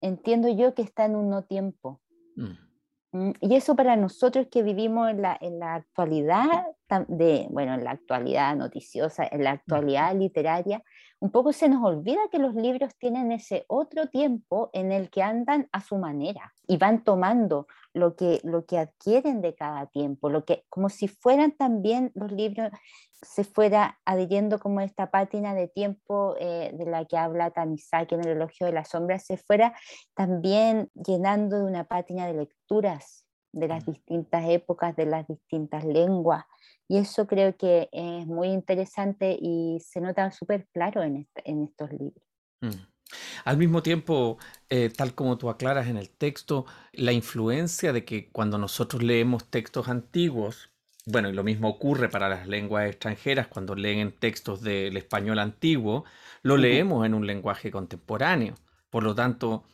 entiendo 0.00 0.48
yo 0.48 0.74
que 0.74 0.82
está 0.82 1.04
en 1.04 1.16
un 1.16 1.30
no 1.30 1.44
tiempo. 1.44 2.00
Mm. 2.36 2.67
Mm, 3.12 3.30
y 3.40 3.54
eso 3.54 3.74
para 3.74 3.96
nosotros 3.96 4.48
que 4.50 4.62
vivimos 4.62 5.10
en 5.10 5.22
la, 5.22 5.36
en 5.40 5.58
la 5.58 5.76
actualidad, 5.76 6.66
de, 7.08 7.46
bueno, 7.50 7.74
en 7.74 7.84
la 7.84 7.92
actualidad 7.92 8.54
noticiosa, 8.56 9.26
en 9.30 9.44
la 9.44 9.52
actualidad 9.52 10.14
literaria, 10.14 10.82
un 11.20 11.30
poco 11.30 11.52
se 11.52 11.68
nos 11.68 11.82
olvida 11.84 12.20
que 12.30 12.38
los 12.38 12.54
libros 12.54 12.94
tienen 12.96 13.32
ese 13.32 13.64
otro 13.68 14.08
tiempo 14.08 14.70
en 14.72 14.92
el 14.92 15.10
que 15.10 15.22
andan 15.22 15.68
a 15.72 15.80
su 15.80 15.96
manera 15.96 16.52
y 16.66 16.76
van 16.76 17.02
tomando 17.02 17.66
lo 17.94 18.16
que, 18.16 18.40
lo 18.44 18.66
que 18.66 18.78
adquieren 18.78 19.40
de 19.40 19.54
cada 19.54 19.86
tiempo, 19.86 20.28
lo 20.30 20.44
que, 20.44 20.64
como 20.68 20.88
si 20.88 21.08
fueran 21.08 21.52
también 21.52 22.12
los 22.14 22.30
libros, 22.30 22.70
se 23.22 23.44
fuera 23.44 23.98
adhiriendo 24.04 24.58
como 24.58 24.80
esta 24.80 25.10
pátina 25.10 25.54
de 25.54 25.68
tiempo 25.68 26.36
eh, 26.38 26.70
de 26.74 26.86
la 26.86 27.04
que 27.04 27.16
habla 27.16 27.50
Tanizaki 27.50 28.14
en 28.14 28.20
el 28.20 28.36
elogio 28.36 28.66
de 28.66 28.72
la 28.72 28.84
sombra, 28.84 29.18
se 29.18 29.36
fuera 29.36 29.74
también 30.14 30.90
llenando 30.94 31.58
de 31.58 31.64
una 31.64 31.84
pátina 31.84 32.26
de 32.26 32.34
lecturas 32.34 33.24
de 33.52 33.68
las 33.68 33.84
distintas 33.86 34.48
épocas, 34.48 34.94
de 34.94 35.06
las 35.06 35.26
distintas 35.26 35.84
lenguas. 35.84 36.44
Y 36.86 36.98
eso 36.98 37.26
creo 37.26 37.56
que 37.56 37.88
es 37.92 38.26
muy 38.26 38.48
interesante 38.48 39.36
y 39.40 39.78
se 39.80 40.00
nota 40.00 40.30
súper 40.30 40.66
claro 40.72 41.02
en, 41.02 41.28
en, 41.44 41.64
estos 41.64 41.90
libros. 41.90 42.24
Mm. 42.60 42.68
Al 43.44 43.56
mismo 43.56 43.82
tiempo, 43.82 44.38
eh, 44.68 44.90
tal 44.94 45.14
como 45.14 45.38
tú 45.38 45.50
aclaras 45.50 45.88
en 45.88 45.96
el 45.96 46.10
texto, 46.10 46.66
la 46.92 47.12
influencia 47.12 47.92
de 47.92 48.04
que 48.04 48.28
cuando 48.30 48.58
nosotros 48.58 49.02
leemos 49.02 49.50
textos 49.50 49.88
antiguos, 49.88 50.70
bueno, 51.06 51.28
y 51.30 51.32
lo 51.32 51.42
mismo 51.44 51.68
ocurre 51.68 52.08
para 52.10 52.28
las 52.28 52.46
lenguas 52.46 52.88
extranjeras, 52.88 53.48
cuando 53.48 53.74
leen 53.74 54.12
textos 54.12 54.62
del 54.62 54.96
español 54.96 55.38
antiguo, 55.38 56.04
lo 56.42 56.56
leemos 56.56 57.06
en 57.06 57.14
un 57.14 57.26
lenguaje 57.26 57.70
contemporáneo. 57.70 58.54
Por 58.90 59.04
lo 59.04 59.14
tanto, 59.14 59.64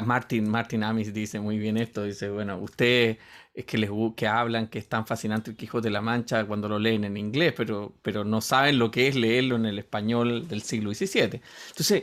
Martin, 0.00 0.48
Martin 0.48 0.84
Amis 0.84 1.12
dice 1.12 1.40
muy 1.40 1.58
bien 1.58 1.76
esto, 1.76 2.04
dice, 2.04 2.30
bueno, 2.30 2.58
ustedes 2.58 3.18
es 3.54 3.64
que 3.66 3.76
les 3.78 3.90
que 4.16 4.26
hablan 4.26 4.68
que 4.68 4.78
es 4.78 4.88
tan 4.88 5.06
fascinante 5.06 5.50
el 5.50 5.56
Quijote 5.56 5.88
de 5.88 5.92
la 5.92 6.00
Mancha 6.00 6.44
cuando 6.46 6.68
lo 6.68 6.78
leen 6.78 7.04
en 7.04 7.16
inglés, 7.16 7.52
pero, 7.56 7.94
pero 8.02 8.24
no 8.24 8.40
saben 8.40 8.78
lo 8.78 8.90
que 8.90 9.08
es 9.08 9.16
leerlo 9.16 9.56
en 9.56 9.66
el 9.66 9.78
español 9.78 10.48
del 10.48 10.62
siglo 10.62 10.94
XVII. 10.94 11.42
Entonces, 11.70 12.02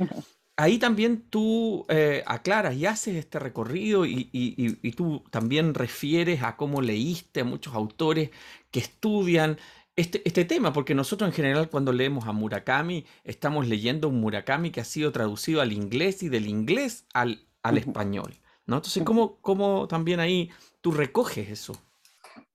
ahí 0.60 0.78
también 0.78 1.22
tú 1.22 1.86
eh, 1.88 2.22
aclaras 2.26 2.76
y 2.76 2.86
haces 2.86 3.16
este 3.16 3.40
recorrido 3.40 4.06
y, 4.06 4.94
tú 4.96 5.24
también 5.32 5.74
refieres 5.74 6.44
a 6.44 6.58
cómo 6.58 6.82
leíste 6.82 7.42
a 7.42 7.46
muchos 7.46 7.74
autores 7.74 8.32
que 8.70 8.80
estudian 8.80 9.58
este, 9.96 10.22
este, 10.26 10.44
tema, 10.44 10.74
porque 10.74 10.94
nosotros 10.94 11.30
en 11.30 11.34
general 11.34 11.70
cuando 11.70 11.94
leemos 11.94 12.28
a 12.28 12.34
Murakami 12.34 13.06
estamos 13.24 13.68
leyendo 13.68 14.10
un 14.10 14.20
Murakami 14.20 14.72
que 14.72 14.82
ha 14.82 14.86
sido 14.86 15.14
traducido 15.14 15.62
al 15.62 15.72
inglés 15.72 16.24
y 16.24 16.30
del 16.30 16.48
inglés 16.48 17.06
al, 17.14 17.48
al 17.64 17.78
español. 17.78 18.34
¿no? 18.66 18.78
Entonces, 18.78 19.04
¿cómo, 19.04 19.38
¿cómo, 19.42 19.88
también 19.88 20.20
ahí 20.20 20.52
tú 20.82 20.92
recoges 20.92 21.50
eso? 21.50 21.74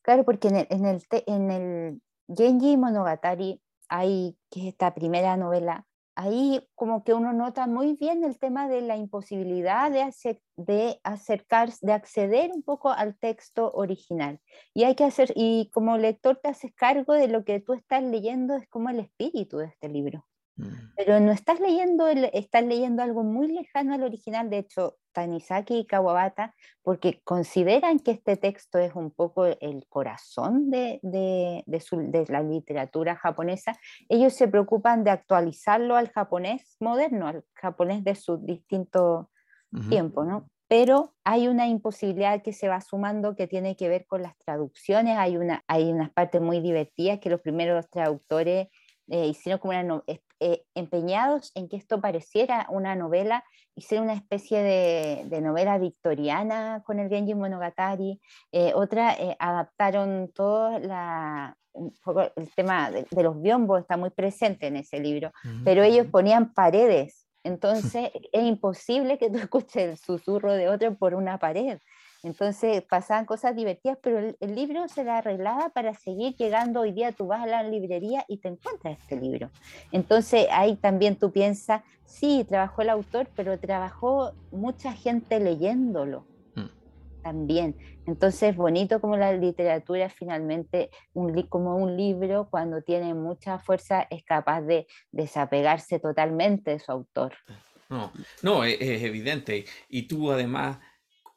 Claro, 0.02 0.24
porque 0.24 0.48
en 0.48 0.56
el, 0.56 0.66
en 0.68 0.84
el, 0.84 1.02
en 1.10 1.50
el 1.50 2.02
Genji 2.28 2.76
Monogatari 2.76 3.60
hay, 3.88 4.36
que 4.50 4.60
es 4.60 4.66
esta 4.66 4.94
primera 4.94 5.38
novela, 5.38 5.86
ahí 6.16 6.66
como 6.74 7.04
que 7.04 7.14
uno 7.14 7.32
nota 7.32 7.66
muy 7.66 7.94
bien 7.94 8.24
el 8.24 8.38
tema 8.38 8.68
de 8.68 8.80
la 8.80 8.96
imposibilidad 8.96 9.90
de, 9.90 11.00
acercarse, 11.02 11.86
de 11.86 11.92
acceder 11.92 12.50
un 12.52 12.62
poco 12.62 12.90
al 12.90 13.16
texto 13.18 13.70
original. 13.72 14.40
Y 14.72 14.84
hay 14.84 14.94
que 14.94 15.04
hacer, 15.04 15.32
y 15.34 15.70
como 15.72 15.98
lector 15.98 16.38
te 16.42 16.48
haces 16.48 16.72
cargo 16.74 17.14
de 17.14 17.28
lo 17.28 17.44
que 17.44 17.60
tú 17.60 17.74
estás 17.74 18.02
leyendo, 18.02 18.56
es 18.56 18.68
como 18.68 18.90
el 18.90 19.00
espíritu 19.00 19.58
de 19.58 19.66
este 19.66 19.88
libro. 19.88 20.24
Mm. 20.56 20.92
Pero 20.96 21.20
no 21.20 21.32
estás 21.32 21.60
leyendo, 21.60 22.06
estás 22.08 22.64
leyendo 22.64 23.02
algo 23.02 23.24
muy 23.24 23.48
lejano 23.48 23.94
al 23.94 24.02
original, 24.02 24.50
de 24.50 24.58
hecho, 24.58 24.96
Tanizaki 25.12 25.78
y 25.78 25.86
Kawabata, 25.86 26.54
porque 26.82 27.20
consideran 27.24 27.98
que 28.00 28.12
este 28.12 28.36
texto 28.36 28.78
es 28.78 28.94
un 28.94 29.10
poco 29.10 29.46
el 29.46 29.86
corazón 29.88 30.70
de, 30.70 31.00
de, 31.02 31.62
de, 31.66 32.26
la 32.28 32.42
literatura 32.42 33.16
japonesa, 33.16 33.78
ellos 34.08 34.34
se 34.34 34.48
preocupan 34.48 35.04
de 35.04 35.10
actualizarlo 35.10 35.96
al 35.96 36.10
japonés 36.10 36.76
moderno, 36.80 37.28
al 37.28 37.44
japonés 37.54 38.04
de 38.04 38.14
su 38.14 38.38
distinto 38.38 39.30
tiempo, 39.88 40.24
¿no? 40.24 40.48
Pero 40.68 41.14
hay 41.24 41.48
una 41.48 41.66
imposibilidad 41.66 42.42
que 42.42 42.52
se 42.52 42.68
va 42.68 42.80
sumando 42.80 43.34
que 43.34 43.48
tiene 43.48 43.76
que 43.76 43.88
ver 43.88 44.06
con 44.06 44.22
las 44.22 44.36
traducciones, 44.38 45.18
hay, 45.18 45.36
una, 45.36 45.64
hay 45.66 45.90
unas 45.90 46.10
partes 46.10 46.40
muy 46.40 46.60
divertidas 46.60 47.18
que 47.18 47.28
los 47.28 47.40
primeros 47.40 47.90
traductores 47.90 48.68
eh, 49.08 49.26
hicieron 49.26 49.58
como 49.58 49.78
una 49.78 50.02
eh, 50.40 50.64
empeñados 50.74 51.52
en 51.54 51.68
que 51.68 51.76
esto 51.76 52.00
pareciera 52.00 52.66
una 52.70 52.96
novela, 52.96 53.44
hicieron 53.74 54.06
una 54.06 54.14
especie 54.14 54.62
de, 54.62 55.40
novela 55.40 55.78
victoriana 55.78 56.82
con 56.84 56.98
el 56.98 57.08
Genji 57.08 57.34
Monogatari, 57.34 58.20
eh, 58.52 58.72
otra 58.74 59.16
adaptaron 59.38 60.30
todo 60.32 60.78
la, 60.78 61.56
el 62.36 62.54
tema 62.54 62.90
de, 62.90 63.22
los 63.22 63.40
biombos, 63.40 63.80
está 63.80 63.96
muy 63.96 64.10
presente 64.10 64.66
en 64.66 64.76
ese 64.76 65.00
libro, 65.00 65.32
pero 65.64 65.82
ellos 65.82 66.06
ponían 66.06 66.52
paredes, 66.52 67.26
entonces 67.44 68.10
es 68.32 68.44
imposible 68.44 69.18
que 69.18 69.30
tú 69.30 69.38
escuches 69.38 69.76
el 69.76 69.98
susurro 69.98 70.52
de 70.52 70.68
otro 70.68 70.96
por 70.96 71.14
una 71.14 71.38
pared. 71.38 71.78
Entonces 72.24 72.82
pasaban 72.82 73.26
cosas 73.26 73.54
divertidas, 73.54 73.98
pero 74.02 74.18
el, 74.18 74.54
libro 74.54 74.88
se 74.88 75.04
la 75.04 75.18
arreglaba 75.18 75.68
para 75.68 75.92
seguir 75.92 76.34
llegando. 76.36 76.80
Hoy 76.80 76.92
día 76.92 77.12
tú 77.12 77.26
vas 77.26 77.42
a 77.42 77.46
la 77.46 77.62
librería 77.62 78.24
y 78.28 78.38
te 78.38 78.48
encuentras 78.48 78.98
este 78.98 79.16
libro. 79.20 79.50
Entonces 79.92 80.46
ahí 80.50 80.76
también 80.76 81.16
tú 81.16 81.30
piensas, 81.30 81.82
sí, 82.06 82.46
trabajó 82.48 82.80
el 82.80 82.88
autor, 82.88 83.28
pero 83.36 83.58
trabajó 83.58 84.32
mucha 84.50 84.94
gente 84.94 85.38
leyéndolo 85.38 86.26
mm. 86.54 87.22
también. 87.22 87.76
Entonces 88.06 88.50
es 88.50 88.56
bonito 88.56 89.02
como 89.02 89.18
la 89.18 89.34
literatura 89.34 90.08
finalmente, 90.08 90.88
un, 91.12 91.42
como 91.42 91.76
un 91.76 91.94
libro, 91.94 92.48
cuando 92.50 92.80
tiene 92.80 93.12
mucha 93.12 93.58
fuerza, 93.58 94.06
es 94.08 94.24
capaz 94.24 94.62
de 94.62 94.86
desapegarse 95.12 95.98
totalmente 95.98 96.70
de 96.70 96.78
su 96.78 96.90
autor. 96.90 97.34
No, 97.90 98.10
no, 98.42 98.64
es, 98.64 98.80
es 98.80 99.02
evidente. 99.02 99.66
Y 99.90 100.08
tú 100.08 100.32
además 100.32 100.78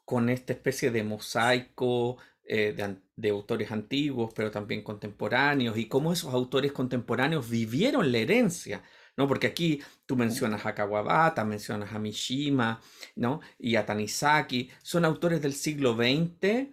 con 0.08 0.30
esta 0.30 0.54
especie 0.54 0.90
de 0.90 1.04
mosaico 1.04 2.16
eh, 2.42 2.74
de, 3.14 3.28
autores 3.28 3.70
antiguos, 3.70 4.32
pero 4.34 4.50
también 4.50 4.82
contemporáneos, 4.82 5.76
y 5.76 5.84
cómo 5.86 6.14
esos 6.14 6.32
autores 6.32 6.72
contemporáneos 6.72 7.50
vivieron 7.50 8.10
la 8.10 8.16
herencia, 8.16 8.82
¿no? 9.18 9.28
Porque 9.28 9.48
aquí 9.48 9.82
tú 10.06 10.16
mencionas 10.16 10.64
a 10.64 10.74
Kawabata, 10.74 11.44
mencionas 11.44 11.92
a 11.92 11.98
Mishima, 11.98 12.80
¿no? 13.16 13.42
Y 13.58 13.76
a 13.76 13.84
Tanizaki, 13.84 14.70
son 14.82 15.04
autores 15.04 15.42
del 15.42 15.52
siglo 15.52 15.94
XX 15.94 16.68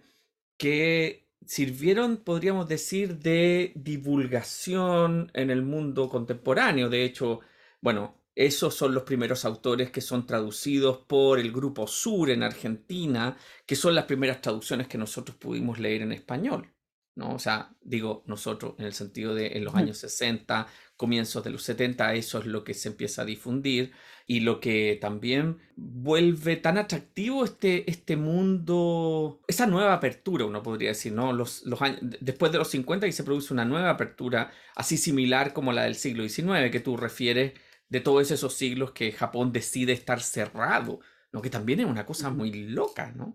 que 0.56 1.28
sirvieron, 1.44 2.16
podríamos 2.16 2.68
decir, 2.68 3.18
de 3.18 3.72
divulgación 3.74 5.30
en 5.34 5.50
el 5.50 5.60
mundo 5.62 6.08
contemporáneo. 6.08 6.88
De 6.88 7.04
hecho, 7.04 7.40
bueno, 7.82 8.15
esos 8.36 8.74
son 8.74 8.94
los 8.94 9.04
primeros 9.04 9.46
autores 9.46 9.90
que 9.90 10.02
son 10.02 10.26
traducidos 10.26 10.98
por 10.98 11.38
el 11.40 11.50
Grupo 11.50 11.86
Sur 11.86 12.30
en 12.30 12.42
Argentina, 12.42 13.36
que 13.64 13.76
son 13.76 13.94
las 13.94 14.04
primeras 14.04 14.42
traducciones 14.42 14.88
que 14.88 14.98
nosotros 14.98 15.38
pudimos 15.38 15.78
leer 15.78 16.02
en 16.02 16.12
español. 16.12 16.70
¿no? 17.14 17.34
O 17.34 17.38
sea, 17.38 17.74
digo 17.80 18.22
nosotros 18.26 18.74
en 18.78 18.84
el 18.84 18.92
sentido 18.92 19.34
de 19.34 19.56
en 19.56 19.64
los 19.64 19.74
años 19.74 19.96
60, 19.96 20.66
comienzos 20.98 21.42
de 21.44 21.50
los 21.50 21.62
70, 21.62 22.12
eso 22.12 22.38
es 22.40 22.44
lo 22.44 22.62
que 22.62 22.74
se 22.74 22.90
empieza 22.90 23.22
a 23.22 23.24
difundir 23.24 23.92
y 24.26 24.40
lo 24.40 24.60
que 24.60 24.98
también 25.00 25.58
vuelve 25.74 26.56
tan 26.56 26.76
atractivo 26.76 27.42
este, 27.42 27.90
este 27.90 28.16
mundo, 28.16 29.40
esa 29.48 29.66
nueva 29.66 29.94
apertura, 29.94 30.44
uno 30.44 30.62
podría 30.62 30.90
decir, 30.90 31.14
¿no? 31.14 31.32
Los, 31.32 31.64
los 31.64 31.80
años, 31.80 32.00
después 32.20 32.52
de 32.52 32.58
los 32.58 32.68
50 32.68 33.06
y 33.06 33.12
se 33.12 33.24
produce 33.24 33.54
una 33.54 33.64
nueva 33.64 33.88
apertura, 33.88 34.52
así 34.74 34.98
similar 34.98 35.54
como 35.54 35.72
la 35.72 35.84
del 35.84 35.94
siglo 35.94 36.28
XIX, 36.28 36.70
que 36.70 36.80
tú 36.80 36.98
refieres 36.98 37.54
de 37.88 38.00
todos 38.00 38.30
esos 38.30 38.54
siglos 38.54 38.92
que 38.92 39.12
Japón 39.12 39.52
decide 39.52 39.92
estar 39.92 40.20
cerrado, 40.20 41.00
¿no? 41.32 41.42
Que 41.42 41.50
también 41.50 41.80
es 41.80 41.86
una 41.86 42.06
cosa 42.06 42.30
muy 42.30 42.52
loca, 42.52 43.12
¿no? 43.12 43.34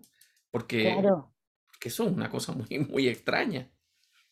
Porque, 0.50 0.92
claro. 0.92 1.32
eso 1.82 2.04
es 2.04 2.12
una 2.12 2.30
cosa 2.30 2.52
muy, 2.52 2.66
muy 2.90 3.08
extraña. 3.08 3.70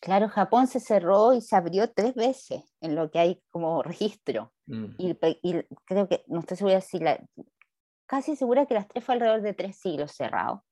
Claro, 0.00 0.28
Japón 0.28 0.66
se 0.66 0.80
cerró 0.80 1.34
y 1.34 1.42
se 1.42 1.56
abrió 1.56 1.90
tres 1.90 2.14
veces 2.14 2.62
en 2.80 2.94
lo 2.94 3.10
que 3.10 3.18
hay 3.18 3.42
como 3.50 3.82
registro. 3.82 4.52
Mm. 4.66 4.86
Y, 4.96 5.14
creo 5.84 6.08
que, 6.08 6.24
no 6.26 6.40
estoy 6.40 6.56
segura 6.56 6.80
si 6.80 6.98
la, 6.98 7.22
casi 8.06 8.34
segura 8.34 8.64
que 8.64 8.74
las 8.74 8.88
tres 8.88 9.04
fue 9.04 9.14
alrededor 9.14 9.42
de 9.42 9.52
tres 9.52 9.76
siglos 9.76 10.12
cerrado. 10.12 10.64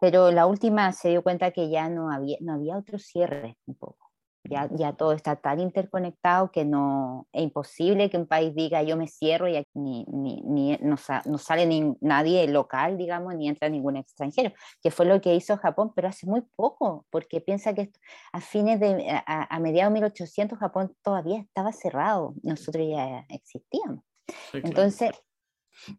Pero 0.00 0.30
la 0.30 0.46
última 0.46 0.90
se 0.92 1.10
dio 1.10 1.22
cuenta 1.22 1.50
que 1.50 1.68
ya 1.68 1.90
no 1.90 2.10
había, 2.10 2.38
no 2.40 2.54
había 2.54 2.78
otro 2.78 2.98
cierre 2.98 3.58
un 3.66 3.74
poco. 3.74 3.99
Ya, 4.44 4.68
ya, 4.72 4.94
todo 4.94 5.12
está 5.12 5.36
tan 5.36 5.60
interconectado 5.60 6.50
que 6.50 6.64
no 6.64 7.28
es 7.32 7.42
imposible 7.42 8.08
que 8.08 8.16
un 8.16 8.26
país 8.26 8.54
diga 8.54 8.82
yo 8.82 8.96
me 8.96 9.06
cierro 9.06 9.48
y 9.48 9.62
ni, 9.74 10.04
ni, 10.06 10.40
ni 10.42 10.78
no, 10.80 10.96
no, 11.26 11.38
sale 11.38 11.66
ni 11.66 11.94
nadie 12.00 12.48
local, 12.48 12.96
digamos, 12.96 13.34
ni 13.34 13.48
entra 13.48 13.68
ningún 13.68 13.96
extranjero, 13.96 14.52
que 14.82 14.90
fue 14.90 15.04
lo 15.04 15.20
que 15.20 15.34
hizo 15.34 15.58
Japón, 15.58 15.92
pero 15.94 16.08
hace 16.08 16.26
muy 16.26 16.42
poco, 16.56 17.06
porque 17.10 17.40
piensa 17.42 17.74
que 17.74 17.92
a 18.32 18.40
fines 18.40 18.80
de, 18.80 19.10
a, 19.10 19.54
a 19.54 19.60
mediados 19.60 19.92
de 19.92 20.00
1800 20.00 20.58
Japón 20.58 20.96
todavía 21.02 21.40
estaba 21.40 21.72
cerrado, 21.72 22.34
nosotros 22.42 22.86
ya 22.88 23.26
existíamos. 23.28 24.04
Entonces, 24.52 25.10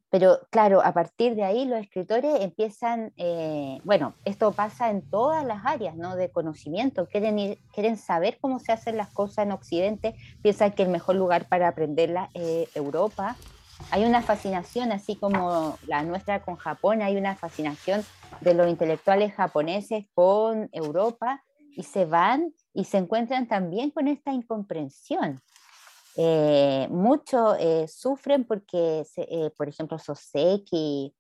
pero 0.10 0.40
claro, 0.50 0.82
a 0.84 0.94
partir 0.94 1.36
de 1.36 1.44
ahí 1.44 1.66
los 1.66 1.80
escritores 1.80 2.42
empiezan, 2.42 3.14
eh, 3.18 3.80
bueno, 3.84 4.14
esto 4.26 4.52
pasa 4.52 4.90
en 4.90 5.02
todas 5.10 5.46
las 5.46 5.66
áreas 5.66 5.96
¿no? 5.96 6.16
de 6.16 6.30
conocimiento, 6.32 7.08
quieren, 7.08 7.58
quieren 7.74 7.98
saber 7.98 8.38
cómo 8.40 8.60
se 8.60 8.72
hacen 8.72 8.98
las 8.98 9.10
cosas 9.10 9.46
en 9.46 9.52
Occidente, 9.52 10.16
piensan 10.42 10.72
que 10.74 10.84
el 10.84 10.90
mejor 10.90 11.16
lugar 11.16 11.48
para 11.48 11.68
aprenderla 11.68 12.30
es 12.34 12.74
Europa. 12.76 13.36
Hay 13.90 14.06
una 14.06 14.22
fascinación, 14.22 14.92
así 14.92 15.16
como 15.16 15.78
la 15.88 16.04
nuestra 16.04 16.42
con 16.44 16.56
Japón, 16.56 17.02
hay 17.02 17.18
una 17.18 17.36
fascinación 17.36 18.06
de 18.42 18.54
los 18.54 18.70
intelectuales 18.70 19.34
japoneses 19.34 20.06
con 20.14 20.70
Europa 20.72 21.44
y 21.76 21.84
se 21.84 22.06
van 22.06 22.54
y 22.74 22.86
se 22.86 22.98
encuentran 22.98 23.48
también 23.48 23.92
con 23.92 24.08
esta 24.08 24.32
incomprensión. 24.32 25.42
Eh, 26.18 26.88
muchos 26.90 27.58
eh, 27.60 27.88
sufren 27.88 28.46
porque, 28.46 29.04
eh, 29.16 29.50
por 29.58 29.70
ejemplo, 29.70 29.98
Soseki, 29.98 31.14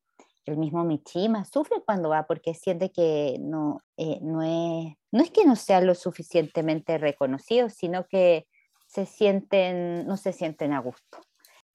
el 0.45 0.57
mismo 0.57 0.83
Michima, 0.83 1.45
sufre 1.45 1.81
cuando 1.85 2.09
va 2.09 2.25
porque 2.27 2.53
siente 2.53 2.91
que 2.91 3.37
no, 3.39 3.83
no, 4.21 4.41
es, 4.41 4.95
no 5.11 5.23
es 5.23 5.31
que 5.31 5.45
no 5.45 5.55
sea 5.55 5.81
lo 5.81 5.95
suficientemente 5.95 6.97
reconocido, 6.97 7.69
sino 7.69 8.07
que 8.07 8.47
se 8.87 9.05
sienten, 9.05 10.05
no 10.07 10.17
se 10.17 10.33
sienten 10.33 10.73
a 10.73 10.79
gusto. 10.79 11.19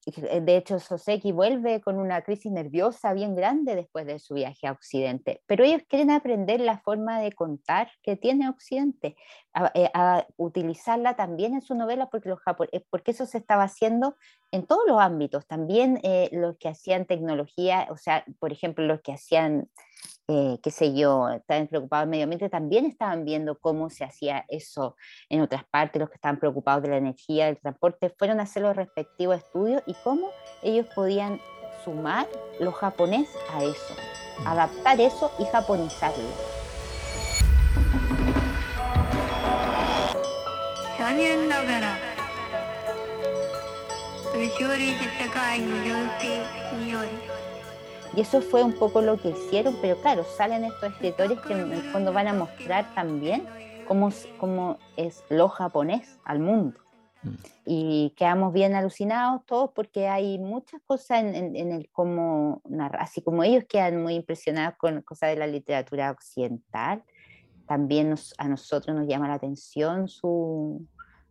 Eh, 0.06 0.40
de 0.40 0.56
hecho, 0.56 0.78
Soseki 0.78 1.32
vuelve 1.32 1.80
con 1.80 1.98
una 1.98 2.22
crisis 2.22 2.52
nerviosa 2.52 3.12
bien 3.12 3.34
grande 3.34 3.74
después 3.74 4.06
de 4.06 4.20
su 4.20 4.34
viaje 4.34 4.68
a 4.68 4.72
Occidente, 4.72 5.42
pero 5.46 5.64
ellos 5.64 5.82
quieren 5.88 6.10
aprender 6.10 6.60
la 6.60 6.78
forma 6.78 7.20
de 7.20 7.32
contar 7.32 7.90
que 8.02 8.14
tiene 8.16 8.48
Occidente, 8.48 9.16
a, 9.52 9.72
eh, 9.74 9.90
utilizarla 10.36 11.16
también 11.16 11.54
en 11.54 11.62
su 11.62 11.74
novela, 11.74 12.08
porque, 12.08 12.28
los 12.28 12.38
eh, 12.70 12.84
porque 12.88 13.10
eso 13.10 13.26
se 13.26 13.38
estaba 13.38 13.64
haciendo 13.64 14.16
en 14.52 14.64
todos 14.64 14.82
los 14.86 15.00
ámbitos, 15.00 15.46
también 15.46 16.00
los 16.30 16.56
que 16.58 16.68
hacían 16.68 17.04
tecnología, 17.06 17.88
o 17.90 17.96
sea, 17.96 18.24
por 18.38 18.52
ejemplo, 18.52 18.84
los 18.86 19.00
que 19.00 19.12
hacían 19.12 19.68
eh, 20.28 20.58
qué 20.60 20.70
sé 20.72 20.92
yo, 20.92 21.28
estaban 21.28 21.68
preocupados 21.68 22.04
del 22.04 22.10
medio 22.10 22.24
ambiente, 22.24 22.48
también 22.48 22.86
estaban 22.86 23.24
viendo 23.24 23.58
cómo 23.58 23.90
se 23.90 24.04
hacía 24.04 24.44
eso 24.48 24.96
en 25.28 25.40
otras 25.40 25.64
partes, 25.64 26.00
los 26.00 26.08
que 26.08 26.16
estaban 26.16 26.40
preocupados 26.40 26.82
de 26.82 26.88
la 26.88 26.96
energía, 26.96 27.46
del 27.46 27.58
transporte, 27.58 28.10
fueron 28.10 28.40
a 28.40 28.42
hacer 28.42 28.62
los 28.62 28.74
respectivos 28.74 29.36
estudios 29.36 29.82
y 29.86 29.94
cómo 30.02 30.30
ellos 30.62 30.86
podían 30.94 31.40
sumar 31.84 32.26
lo 32.58 32.72
japonés 32.72 33.28
a 33.52 33.62
eso, 33.62 33.94
mm. 34.42 34.46
adaptar 34.48 35.00
eso 35.00 35.30
y 35.38 35.44
japonizarlo. 35.44 36.24
Y 48.16 48.22
eso 48.22 48.40
fue 48.40 48.64
un 48.64 48.72
poco 48.72 49.02
lo 49.02 49.20
que 49.20 49.28
hicieron, 49.28 49.76
pero 49.82 50.00
claro, 50.00 50.24
salen 50.24 50.64
estos 50.64 50.90
escritores 50.90 51.38
que 51.40 51.52
en 51.52 51.70
el 51.70 51.82
fondo 51.92 52.14
van 52.14 52.28
a 52.28 52.32
mostrar 52.32 52.94
también 52.94 53.46
cómo, 53.86 54.10
cómo 54.38 54.78
es 54.96 55.22
lo 55.28 55.50
japonés 55.50 56.18
al 56.24 56.38
mundo. 56.38 56.80
Mm. 57.22 57.34
Y 57.66 58.14
quedamos 58.16 58.54
bien 58.54 58.74
alucinados 58.74 59.44
todos 59.44 59.70
porque 59.74 60.08
hay 60.08 60.38
muchas 60.38 60.80
cosas 60.86 61.24
en, 61.24 61.54
en, 61.56 61.72
el 61.72 61.90
cómo 61.90 62.62
narrar, 62.64 63.02
así 63.02 63.20
como 63.20 63.42
ellos 63.42 63.64
quedan 63.68 64.02
muy 64.02 64.14
impresionados 64.14 64.78
con 64.78 65.02
cosas 65.02 65.30
de 65.30 65.36
la 65.36 65.46
literatura 65.46 66.10
occidental, 66.10 67.04
también 67.66 68.14
a 68.38 68.48
nosotros 68.48 68.96
nos 68.96 69.06
llama 69.06 69.28
la 69.28 69.34
atención 69.34 70.08
su, 70.08 70.86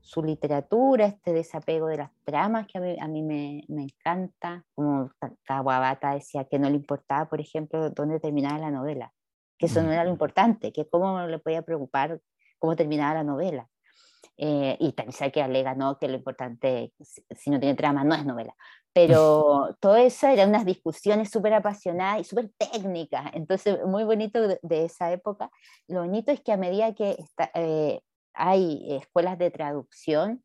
su 0.05 0.23
literatura, 0.23 1.07
este 1.07 1.33
desapego 1.33 1.87
de 1.87 1.97
las 1.97 2.11
tramas 2.23 2.67
que 2.67 2.77
a 2.77 2.81
mí, 2.81 2.95
a 3.01 3.07
mí 3.07 3.23
me, 3.23 3.63
me, 3.67 3.83
encanta, 3.83 4.63
como 4.75 5.09
Kawabata 5.43 6.13
decía 6.13 6.45
que 6.45 6.59
no 6.59 6.69
le 6.69 6.75
importaba, 6.75 7.27
por 7.27 7.41
ejemplo, 7.41 7.89
dónde 7.89 8.19
terminaba 8.19 8.59
la 8.59 8.69
novela, 8.69 9.11
que 9.57 9.65
eso 9.65 9.81
no 9.81 9.91
era 9.91 10.03
lo 10.03 10.11
importante, 10.11 10.71
que 10.71 10.87
cómo 10.87 11.25
le 11.25 11.39
podía 11.39 11.63
preocupar 11.63 12.21
cómo 12.59 12.75
terminaba 12.75 13.15
la 13.15 13.23
novela. 13.23 13.67
Eh, 14.37 14.77
y 14.79 14.91
también 14.91 15.31
que 15.31 15.41
alega 15.41 15.73
¿no? 15.75 15.97
que 15.97 16.07
lo 16.07 16.15
importante, 16.15 16.93
si 16.99 17.49
no 17.49 17.59
tiene 17.59 17.73
trama, 17.73 18.03
no 18.03 18.13
es 18.13 18.25
novela. 18.25 18.55
Pero 18.93 19.75
todo 19.79 19.95
eso 19.95 20.27
eran 20.27 20.49
unas 20.49 20.65
discusiones 20.65 21.31
súper 21.31 21.53
apasionadas 21.53 22.21
y 22.21 22.23
súper 22.25 22.51
técnicas. 22.59 23.31
Entonces, 23.33 23.79
muy 23.87 24.03
bonito 24.03 24.47
de, 24.47 24.85
esa 24.85 25.11
época. 25.11 25.49
Lo 25.87 26.01
bonito 26.01 26.31
es 26.31 26.41
que 26.41 26.51
a 26.51 26.57
medida 26.57 26.93
que 26.93 27.15
está, 27.17 27.49
eh, 27.55 28.01
hay 28.35 28.95
escuelas 28.95 29.37
de 29.37 29.51
traducción 29.51 30.43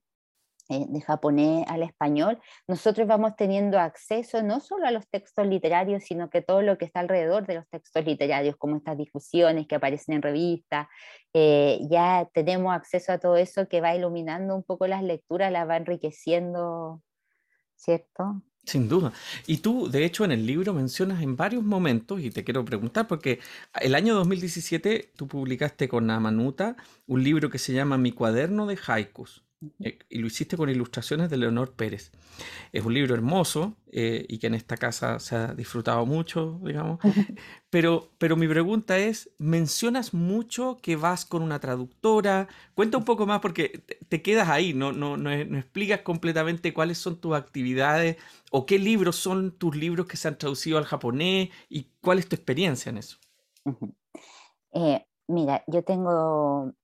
eh, 0.71 0.87
de 0.89 1.01
japonés 1.01 1.67
al 1.67 1.83
español, 1.83 2.41
nosotros 2.69 3.09
vamos 3.09 3.35
teniendo 3.37 3.81
acceso 3.81 4.41
no 4.45 4.61
solo 4.61 4.87
a 4.87 4.93
los 4.93 5.09
textos 5.09 5.45
literarios, 5.45 6.05
sino 6.05 6.31
que 6.31 6.43
todo 6.43 6.63
lo 6.63 6.79
que 6.79 6.85
está 6.85 7.01
alrededor 7.01 7.45
de 7.45 7.57
los 7.57 7.69
textos 7.69 8.05
literarios, 8.05 8.57
como 8.57 8.77
estas 8.77 8.97
discusiones 8.97 9.67
que 9.67 9.75
aparecen 9.75 10.15
en 10.15 10.23
revistas, 10.23 10.87
eh, 11.35 11.81
ya 11.91 12.29
tenemos 12.33 12.73
acceso 12.73 13.13
a 13.13 13.19
todo 13.19 13.37
eso 13.37 13.67
que 13.69 13.81
va 13.81 13.97
iluminando 13.97 14.55
un 14.55 14.63
poco 14.63 14.87
las 14.87 15.03
lecturas, 15.03 15.51
las 15.51 15.69
va 15.69 15.77
enriqueciendo, 15.77 17.03
¿cierto? 17.75 18.43
Sin 18.65 18.89
duda. 18.89 19.13
Y 19.47 19.59
tú, 19.59 19.91
de 19.91 20.05
hecho, 20.05 20.25
en 20.25 20.33
el 20.33 20.47
libro 20.47 20.75
mencionas 20.75 21.23
en 21.23 21.37
varios 21.37 21.65
momentos, 21.65 22.21
y 22.21 22.31
te 22.31 22.45
quiero 22.45 22.65
preguntar, 22.65 23.07
porque 23.09 23.41
el 23.81 23.95
año 23.95 24.15
2017 24.15 25.13
tú 25.17 25.27
publicaste 25.29 25.89
con 25.89 26.11
Amanuta 26.11 26.77
un 27.07 27.25
libro 27.25 27.51
que 27.51 27.59
se 27.59 27.73
llama 27.73 27.99
Mi 27.99 28.13
cuaderno 28.13 28.67
de 28.67 28.79
haikus. 28.87 29.43
Eh, 29.81 29.99
y 30.09 30.19
lo 30.19 30.27
hiciste 30.27 30.57
con 30.57 30.71
ilustraciones 30.71 31.29
de 31.29 31.37
Leonor 31.37 31.73
Pérez. 31.73 32.13
Es 32.73 32.83
un 32.85 32.95
libro 32.95 33.15
hermoso 33.15 33.77
eh, 33.93 34.25
y 34.27 34.39
que 34.39 34.47
en 34.47 34.55
esta 34.55 34.79
casa 34.79 35.19
se 35.19 35.37
ha 35.37 35.55
disfrutado 35.55 36.07
mucho, 36.07 36.59
digamos. 36.63 36.99
Pero, 37.71 38.09
pero 38.19 38.35
mi 38.35 38.49
pregunta 38.49 38.99
es, 38.99 39.31
mencionas 39.39 40.13
mucho 40.13 40.79
que 40.83 40.97
vas 40.97 41.25
con 41.25 41.41
una 41.41 41.61
traductora. 41.61 42.49
Cuenta 42.75 42.99
un 42.99 43.05
poco 43.05 43.27
más 43.27 43.41
porque 43.41 43.85
te, 44.09 44.23
quedas 44.23 44.49
ahí, 44.49 44.75
no, 44.75 44.91
no, 44.91 45.17
no, 45.17 45.31
explicas 45.31 46.01
completamente 46.01 46.75
cuáles 46.75 46.99
son 46.99 47.21
tus 47.21 47.37
actividades 47.37 48.17
o 48.51 48.67
qué 48.67 48.81
libros 48.81 49.15
son 49.15 49.53
tus 49.53 49.77
libros 49.77 50.09
que 50.09 50.17
se 50.17 50.27
han 50.27 50.37
traducido 50.37 50.79
al 50.79 50.85
japonés 50.85 51.51
y 51.69 51.93
cuál 52.01 52.19
es 52.19 52.29
tu 52.29 52.35
experiencia 52.35 52.91
en 52.91 52.99
eso. 52.99 53.19
Eh, 54.73 55.07
mira, 55.29 55.63
yo 55.69 55.85
tengo 55.85 56.75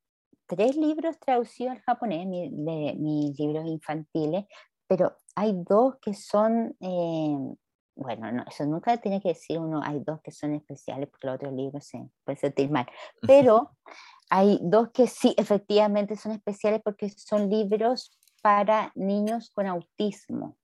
tres 0.46 0.76
libros 0.76 1.18
traducidos 1.18 1.76
al 1.76 1.82
japonés, 1.82 2.26
de 2.28 2.94
mis 2.98 3.38
libros 3.38 3.66
infantiles, 3.66 4.44
pero 4.86 5.16
hay 5.34 5.52
dos 5.54 5.96
que 6.00 6.14
son, 6.14 6.76
eh, 6.80 7.54
bueno, 7.96 8.32
no, 8.32 8.44
eso 8.48 8.64
nunca 8.66 8.96
tiene 8.98 9.20
que 9.20 9.30
decir 9.30 9.58
uno, 9.58 9.80
hay 9.82 10.00
dos 10.00 10.20
que 10.22 10.30
son 10.30 10.54
especiales 10.54 11.08
porque 11.08 11.26
los 11.26 11.36
otros 11.36 11.52
libros 11.52 11.84
se 11.84 12.08
pueden 12.24 12.40
sentir 12.40 12.70
mal, 12.70 12.86
pero 13.20 13.72
hay 14.30 14.58
dos 14.62 14.90
que 14.90 15.06
sí, 15.06 15.34
efectivamente 15.36 16.16
son 16.16 16.32
especiales 16.32 16.80
porque 16.84 17.10
son 17.10 17.48
libros 17.48 18.16
para 18.42 18.92
niños 18.94 19.50
con 19.50 19.66
autismo. 19.66 20.56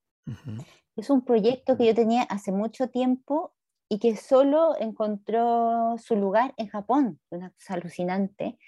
Es 0.95 1.11
un 1.11 1.25
proyecto 1.25 1.77
que 1.77 1.87
yo 1.87 1.95
tenía 1.95 2.23
hace 2.23 2.53
mucho 2.53 2.89
tiempo 2.89 3.55
y 3.89 3.99
que 3.99 4.17
solo 4.17 4.77
encontró 4.79 5.97
su 5.99 6.17
lugar 6.17 6.55
en 6.57 6.69
Japón, 6.69 7.21
una 7.31 7.51
cosa 7.51 7.75
alucinante. 7.75 8.59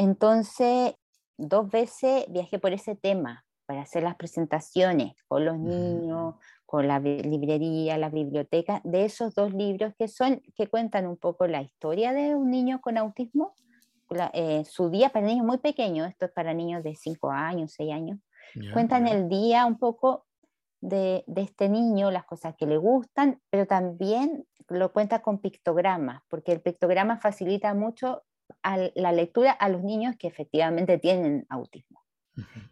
Entonces, 0.00 0.94
dos 1.36 1.70
veces 1.70 2.24
viajé 2.30 2.58
por 2.58 2.72
ese 2.72 2.96
tema 2.96 3.44
para 3.66 3.82
hacer 3.82 4.02
las 4.02 4.16
presentaciones 4.16 5.12
con 5.28 5.44
los 5.44 5.58
niños, 5.58 6.36
con 6.64 6.88
la 6.88 6.98
librería, 6.98 7.98
la 7.98 8.08
biblioteca, 8.08 8.80
de 8.82 9.04
esos 9.04 9.34
dos 9.34 9.52
libros 9.52 9.92
que, 9.98 10.08
son, 10.08 10.40
que 10.56 10.68
cuentan 10.68 11.06
un 11.06 11.18
poco 11.18 11.46
la 11.46 11.60
historia 11.60 12.14
de 12.14 12.34
un 12.34 12.50
niño 12.50 12.80
con 12.80 12.96
autismo, 12.96 13.52
eh, 14.32 14.64
su 14.64 14.88
día 14.88 15.10
para 15.10 15.26
niños 15.26 15.44
muy 15.44 15.58
pequeños, 15.58 16.08
esto 16.08 16.24
es 16.24 16.32
para 16.32 16.54
niños 16.54 16.82
de 16.82 16.94
5 16.94 17.30
años, 17.30 17.74
6 17.76 17.92
años, 17.92 18.18
cuentan 18.72 19.06
el 19.06 19.28
día 19.28 19.66
un 19.66 19.76
poco 19.78 20.24
de, 20.80 21.24
de, 21.26 21.42
este 21.42 21.68
niño, 21.68 22.10
las 22.10 22.24
cosas 22.24 22.54
que 22.56 22.64
le 22.64 22.78
gustan, 22.78 23.38
pero 23.50 23.66
también 23.66 24.46
lo 24.66 24.94
cuenta 24.94 25.20
con 25.20 25.40
pictogramas, 25.40 26.22
porque 26.30 26.52
el 26.52 26.62
pictograma 26.62 27.18
facilita 27.18 27.74
mucho 27.74 28.22
la 28.62 29.12
lectura 29.12 29.52
a 29.52 29.68
los 29.68 29.82
niños 29.82 30.16
que 30.16 30.28
efectivamente 30.28 30.98
tienen 30.98 31.46
autismo. 31.48 32.00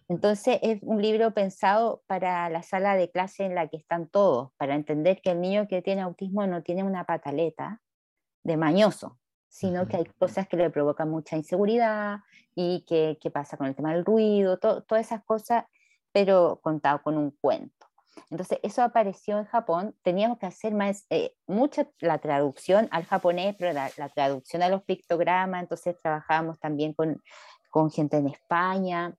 Entonces 0.08 0.58
es 0.62 0.78
un 0.82 1.02
libro 1.02 1.32
pensado 1.32 2.02
para 2.06 2.48
la 2.48 2.62
sala 2.62 2.96
de 2.96 3.10
clase 3.10 3.44
en 3.44 3.54
la 3.54 3.68
que 3.68 3.76
están 3.76 4.08
todos, 4.08 4.52
para 4.56 4.74
entender 4.74 5.20
que 5.20 5.30
el 5.30 5.40
niño 5.40 5.68
que 5.68 5.82
tiene 5.82 6.02
autismo 6.02 6.46
no 6.46 6.62
tiene 6.62 6.82
una 6.82 7.04
pataleta 7.04 7.80
de 8.44 8.56
mañoso, 8.56 9.18
sino 9.48 9.86
que 9.86 9.98
hay 9.98 10.04
cosas 10.18 10.48
que 10.48 10.56
le 10.56 10.70
provocan 10.70 11.10
mucha 11.10 11.36
inseguridad 11.36 12.20
y 12.54 12.84
que, 12.86 13.30
pasa 13.30 13.56
con 13.56 13.66
el 13.66 13.74
tema 13.74 13.92
del 13.92 14.04
ruido, 14.04 14.58
todas 14.58 15.06
esas 15.06 15.22
cosas, 15.24 15.64
pero 16.12 16.60
contado 16.62 17.02
con 17.02 17.16
un 17.16 17.30
cuento. 17.30 17.77
Entonces, 18.30 18.58
eso 18.62 18.82
apareció 18.82 19.38
en 19.38 19.44
Japón. 19.44 19.94
Teníamos 20.02 20.38
que 20.38 20.46
hacer 20.46 20.74
más, 20.74 21.06
eh, 21.10 21.34
mucha 21.46 21.88
la 22.00 22.18
traducción 22.18 22.88
al 22.90 23.04
japonés, 23.04 23.56
pero 23.58 23.72
la, 23.72 23.90
traducción 24.14 24.62
a 24.62 24.68
los 24.68 24.82
pictogramas. 24.82 25.62
Entonces, 25.62 25.96
trabajábamos 26.00 26.58
también 26.58 26.94
con, 26.94 27.22
con 27.70 27.90
gente 27.90 28.16
en 28.16 28.28
España. 28.28 29.14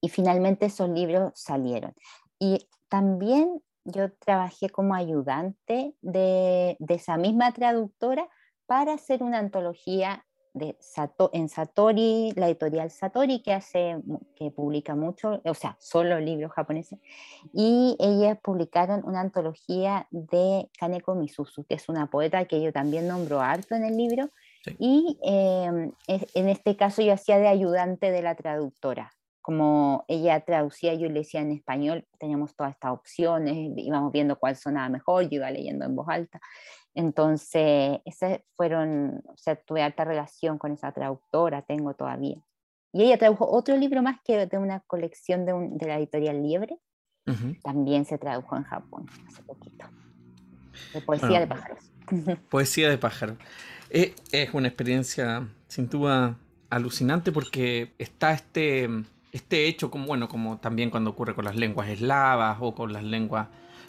Y 0.00 0.08
finalmente 0.08 0.66
esos 0.66 0.88
libros 0.88 1.32
salieron. 1.34 1.94
Y 2.38 2.68
también 2.88 3.62
yo 3.84 4.12
trabajé 4.12 4.70
como 4.70 4.94
ayudante 4.94 5.94
de, 6.00 6.76
de 6.78 6.94
esa 6.94 7.16
misma 7.16 7.52
traductora 7.52 8.28
para 8.66 8.94
hacer 8.94 9.22
una 9.22 9.38
antología 9.38 10.24
de 10.54 10.76
Sato, 10.80 11.30
en 11.32 11.48
Satori, 11.48 12.32
la 12.36 12.48
editorial 12.48 12.90
Satori, 12.90 13.40
que 13.42 13.52
hace, 13.52 13.96
que 14.36 14.50
publica 14.50 14.94
mucho, 14.94 15.40
o 15.44 15.54
sea, 15.54 15.76
solo 15.78 16.20
libros 16.20 16.52
japoneses, 16.52 16.98
y 17.52 17.96
ellas 17.98 18.38
publicaron 18.42 19.02
una 19.04 19.20
antología 19.20 20.06
de 20.10 20.68
Kaneko 20.78 21.14
Misuzu, 21.14 21.64
que 21.64 21.74
es 21.74 21.88
una 21.88 22.06
poeta 22.10 22.44
que 22.44 22.60
yo 22.60 22.72
también 22.72 23.08
nombro 23.08 23.40
harto 23.40 23.74
en 23.74 23.84
el 23.84 23.96
libro, 23.96 24.28
y 24.78 25.18
em, 25.22 25.92
en 26.06 26.48
este 26.48 26.76
caso 26.76 27.02
yo 27.02 27.14
hacía 27.14 27.38
de 27.38 27.48
ayudante 27.48 28.10
de 28.10 28.22
la 28.22 28.34
traductora, 28.34 29.12
como 29.42 30.04
ella 30.08 30.40
traducía, 30.40 30.94
yo 30.94 31.08
le 31.08 31.20
decía 31.20 31.40
en 31.40 31.50
español, 31.50 32.06
teníamos 32.18 32.54
todas 32.54 32.72
estas 32.72 32.92
opciones, 32.92 33.54
íbamos 33.76 34.12
viendo 34.12 34.38
cuál 34.38 34.56
sonaba 34.56 34.88
mejor, 34.88 35.24
yo 35.24 35.36
iba 35.36 35.50
leyendo 35.50 35.84
en 35.84 35.96
voz 35.96 36.08
alta. 36.08 36.40
Entonces, 36.94 38.00
esas 38.04 38.40
fueron, 38.56 39.22
o 39.26 39.36
sea, 39.36 39.56
tuve 39.56 39.82
alta 39.82 40.04
relación 40.04 40.58
con 40.58 40.72
esa 40.72 40.92
traductora, 40.92 41.62
tengo 41.62 41.94
todavía. 41.94 42.40
Y 42.92 43.02
ella 43.02 43.18
tradujo 43.18 43.50
otro 43.50 43.76
libro 43.76 44.02
más 44.02 44.20
que 44.24 44.46
de 44.46 44.58
una 44.58 44.80
colección 44.80 45.44
de, 45.44 45.54
de 45.72 45.86
la 45.86 45.98
editorial 45.98 46.42
Liebre, 46.42 46.78
también 47.62 48.04
se 48.04 48.18
tradujo 48.18 48.56
en 48.56 48.64
Japón 48.64 49.06
hace 49.28 49.42
poquito. 49.42 49.86
De 50.92 51.00
poesía 51.00 51.40
de 51.40 51.46
pájaros. 51.46 51.92
Poesía 52.50 52.90
de 52.90 52.98
pájaros. 52.98 53.36
Eh, 53.90 54.14
es 54.32 54.52
una 54.54 54.68
experiencia 54.68 55.48
sin 55.68 55.88
duda 55.88 56.36
alucinante 56.68 57.30
porque 57.30 57.92
está 57.98 58.32
este, 58.32 58.88
este 59.32 59.66
hecho, 59.66 59.90
como, 59.90 60.06
bueno, 60.06 60.28
como 60.28 60.58
también 60.58 60.90
cuando 60.90 61.10
ocurre 61.10 61.34
con 61.34 61.44
las 61.44 61.56
lenguas 61.56 61.88
eslavas 61.88 62.58
o 62.60 62.74
con 62.74 62.92
las 62.92 63.02
lenguas 63.02 63.48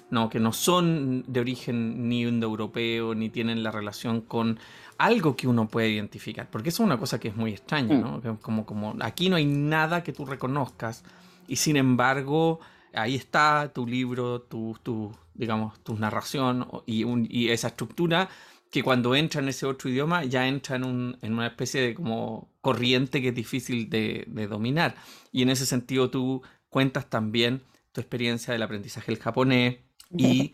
no, 0.09 0.29
que 0.29 0.39
no 0.39 0.53
son 0.53 1.23
de 1.27 1.39
origen 1.39 2.07
ni 2.07 2.21
indoeuropeo, 2.21 3.15
ni 3.15 3.29
tienen 3.29 3.63
la 3.63 3.71
relación 3.71 4.21
con 4.21 4.59
algo 4.97 5.35
que 5.35 5.47
uno 5.47 5.67
puede 5.67 5.89
identificar, 5.89 6.47
porque 6.49 6.69
eso 6.69 6.83
es 6.83 6.87
una 6.87 6.97
cosa 6.97 7.19
que 7.19 7.29
es 7.29 7.35
muy 7.35 7.51
extraña, 7.51 7.97
¿no? 7.97 8.19
Mm. 8.19 8.37
Como, 8.37 8.65
como 8.65 8.95
aquí 9.01 9.29
no 9.29 9.35
hay 9.35 9.45
nada 9.45 10.03
que 10.03 10.13
tú 10.13 10.25
reconozcas 10.25 11.03
y 11.47 11.55
sin 11.55 11.77
embargo 11.77 12.59
ahí 12.93 13.15
está 13.15 13.71
tu 13.73 13.87
libro, 13.87 14.41
tu, 14.41 14.77
tu 14.83 15.11
digamos, 15.33 15.79
tu 15.83 15.97
narración 15.97 16.67
y, 16.85 17.05
y, 17.29 17.49
esa 17.49 17.69
estructura 17.69 18.29
que 18.69 18.83
cuando 18.83 19.15
entra 19.15 19.41
en 19.41 19.49
ese 19.49 19.65
otro 19.65 19.89
idioma 19.89 20.23
ya 20.25 20.47
entra 20.47 20.75
en, 20.75 20.83
un, 20.83 21.17
en 21.21 21.33
una 21.33 21.47
especie 21.47 21.81
de 21.81 21.95
como 21.95 22.49
corriente 22.63 23.21
que 23.21 23.27
es 23.27 23.35
difícil 23.35 23.89
de, 23.89 24.23
de 24.27 24.47
dominar. 24.47 24.95
Y 25.33 25.41
en 25.43 25.49
ese 25.49 25.65
sentido 25.65 26.09
tú 26.09 26.41
cuentas 26.69 27.09
también 27.09 27.61
tu 27.91 27.99
experiencia 27.99 28.53
del 28.53 28.63
aprendizaje 28.63 29.11
del 29.11 29.21
japonés, 29.21 29.75
y, 30.15 30.53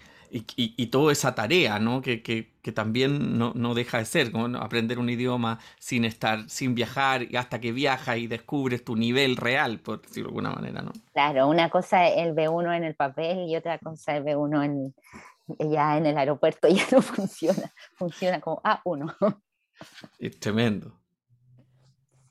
y, 0.55 0.87
toda 0.87 1.11
esa 1.11 1.35
tarea, 1.35 1.79
¿no? 1.79 2.01
Que, 2.01 2.21
que, 2.21 2.53
que 2.61 2.71
también 2.71 3.37
no, 3.37 3.51
no, 3.55 3.73
deja 3.73 3.97
de 3.97 4.05
ser, 4.05 4.31
como 4.31 4.57
aprender 4.57 4.99
un 4.99 5.09
idioma 5.09 5.59
sin 5.79 6.05
estar, 6.05 6.49
sin 6.49 6.75
viajar, 6.75 7.23
y 7.23 7.35
hasta 7.35 7.59
que 7.59 7.71
viajas 7.71 8.17
y 8.17 8.27
descubres 8.27 8.83
tu 8.83 8.95
nivel 8.95 9.35
real, 9.35 9.79
por 9.79 10.01
decirlo 10.01 10.29
de 10.29 10.29
alguna 10.29 10.51
manera, 10.51 10.81
¿no? 10.81 10.91
Claro, 11.13 11.47
una 11.47 11.69
cosa 11.69 12.07
es 12.07 12.25
el 12.25 12.33
B1 12.35 12.77
en 12.77 12.83
el 12.83 12.95
papel 12.95 13.49
y 13.49 13.55
otra 13.55 13.79
cosa 13.79 14.15
es 14.15 14.19
el 14.19 14.25
B1 14.25 14.65
en, 14.65 14.95
ya 15.71 15.97
en 15.97 16.05
el 16.05 16.17
aeropuerto, 16.17 16.67
ya 16.69 16.85
no 16.91 17.01
funciona, 17.01 17.73
funciona 17.95 18.39
como 18.39 18.61
A1. 18.61 19.41
Es 20.19 20.39
tremendo. 20.39 20.98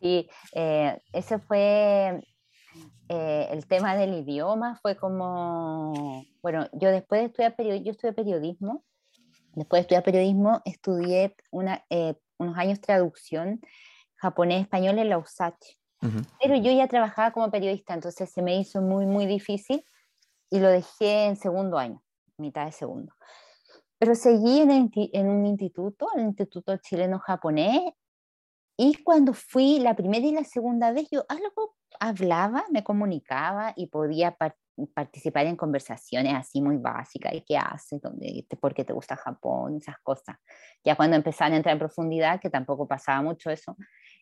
Sí, 0.00 0.28
eh, 0.54 1.00
ese 1.12 1.38
fue 1.38 2.20
eh, 3.08 3.48
el 3.50 3.66
tema 3.66 3.96
del 3.96 4.14
idioma 4.14 4.78
fue 4.82 4.96
como, 4.96 6.24
bueno, 6.42 6.68
yo 6.72 6.90
después 6.90 7.22
de 7.22 7.26
estudiar 7.26 7.56
periodismo, 7.56 7.84
yo 7.84 7.92
estudié 7.92 8.12
periodismo, 8.12 8.84
después 9.54 9.78
de 9.78 9.82
estudiar 9.82 10.04
periodismo 10.04 10.61
estudié 10.64 11.34
una, 11.50 11.84
eh, 11.88 12.14
unos 12.38 12.56
años 12.58 12.80
traducción 12.80 13.61
japonés-español 14.16 14.98
en 14.98 15.08
la 15.08 15.18
USACH, 15.18 15.78
pero 16.40 16.56
yo 16.56 16.70
ya 16.70 16.87
trabajaba 16.87 17.32
como 17.32 17.50
periodista, 17.50 17.94
entonces 17.94 18.30
se 18.30 18.42
me 18.42 18.56
hizo 18.56 18.80
muy, 18.82 19.06
muy 19.06 19.26
difícil 19.26 19.84
y 20.50 20.61
lo 20.61 20.68
dejé 20.68 21.26
en 21.26 21.37
segundo 21.37 21.78
año, 21.78 22.02
mitad 22.37 22.66
de 22.66 22.72
segundo. 22.72 23.14
Pero 23.98 24.14
seguí 24.14 24.61
en, 24.61 24.90
en 24.94 25.28
un 25.28 25.46
instituto, 25.46 26.08
el 26.14 26.22
Instituto 26.22 26.76
Chileno-Japonés, 26.76 27.94
y 28.80 29.02
cuando 29.02 29.34
fui 29.34 29.80
la 29.80 29.96
primera 29.96 30.24
y 30.24 30.30
la 30.30 30.44
segunda 30.44 30.92
vez, 30.92 31.08
yo 31.10 31.24
algo 31.28 31.74
hablaba, 31.98 32.64
me 32.70 32.84
comunicaba 32.84 33.72
y 33.74 33.88
podía 33.88 34.36
participar 34.94 35.46
en 35.46 35.56
conversaciones 35.56 36.32
así 36.32 36.62
muy 36.62 36.76
básicas, 36.76 37.34
¿y 37.34 37.40
qué 37.40 37.56
haces? 37.56 38.00
¿Por 38.60 38.74
qué 38.74 38.84
te 38.84 38.92
gusta 38.92 39.16
Japón? 39.16 39.78
Esas 39.78 39.96
cosas. 39.98 40.36
Ya 40.84 40.94
cuando 40.94 41.16
empezaron 41.16 41.54
a 41.54 41.56
entrar 41.56 41.72
en 41.72 41.80
profundidad, 41.80 42.40
que 42.40 42.50
tampoco 42.50 42.86
pasaba 42.86 43.20
mucho 43.20 43.50
eso, 43.50 43.76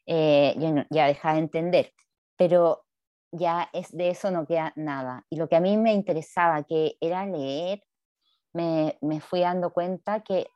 eh, 0.07 0.55
ya, 0.59 0.87
ya 0.89 1.07
dejaba 1.07 1.35
de 1.35 1.41
entender. 1.41 1.93
Pero 2.39 2.87
ya 3.33 3.69
es, 3.75 3.95
de 3.95 4.09
eso 4.09 4.31
no 4.31 4.47
queda 4.47 4.73
nada. 4.75 5.27
Y 5.29 5.37
lo 5.37 5.51
que 5.51 5.57
a 5.57 5.61
mí 5.61 5.77
me 5.77 5.93
interesaba, 5.93 6.63
que 6.63 6.97
era 7.03 7.27
leer, 7.27 7.83
me, 8.55 8.97
me 9.03 9.21
fui 9.21 9.41
dando 9.41 9.71
cuenta 9.71 10.21
que 10.21 10.47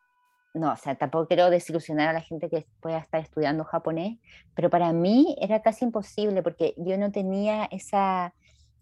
no, 0.54 0.72
o 0.72 0.76
sea, 0.76 0.96
tampoco 0.96 1.28
quiero 1.28 1.48
desilusionar 1.48 2.08
a 2.08 2.12
la 2.12 2.20
gente 2.20 2.48
que 2.48 2.66
pueda 2.80 2.98
estar 2.98 3.20
estudiando 3.20 3.64
japonés, 3.64 4.18
pero 4.54 4.68
para 4.68 4.92
mí 4.92 5.36
era 5.40 5.62
casi 5.62 5.84
imposible 5.84 6.42
porque 6.42 6.74
yo 6.76 6.98
no 6.98 7.12
tenía 7.12 7.66
esa, 7.70 8.34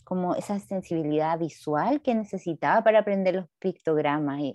como 0.05 0.35
esa 0.35 0.59
sensibilidad 0.59 1.39
visual 1.39 2.01
que 2.01 2.15
necesitaba 2.15 2.83
para 2.83 3.01
aprender 3.01 3.35
los 3.35 3.47
pictogramas 3.59 4.41
y, 4.41 4.55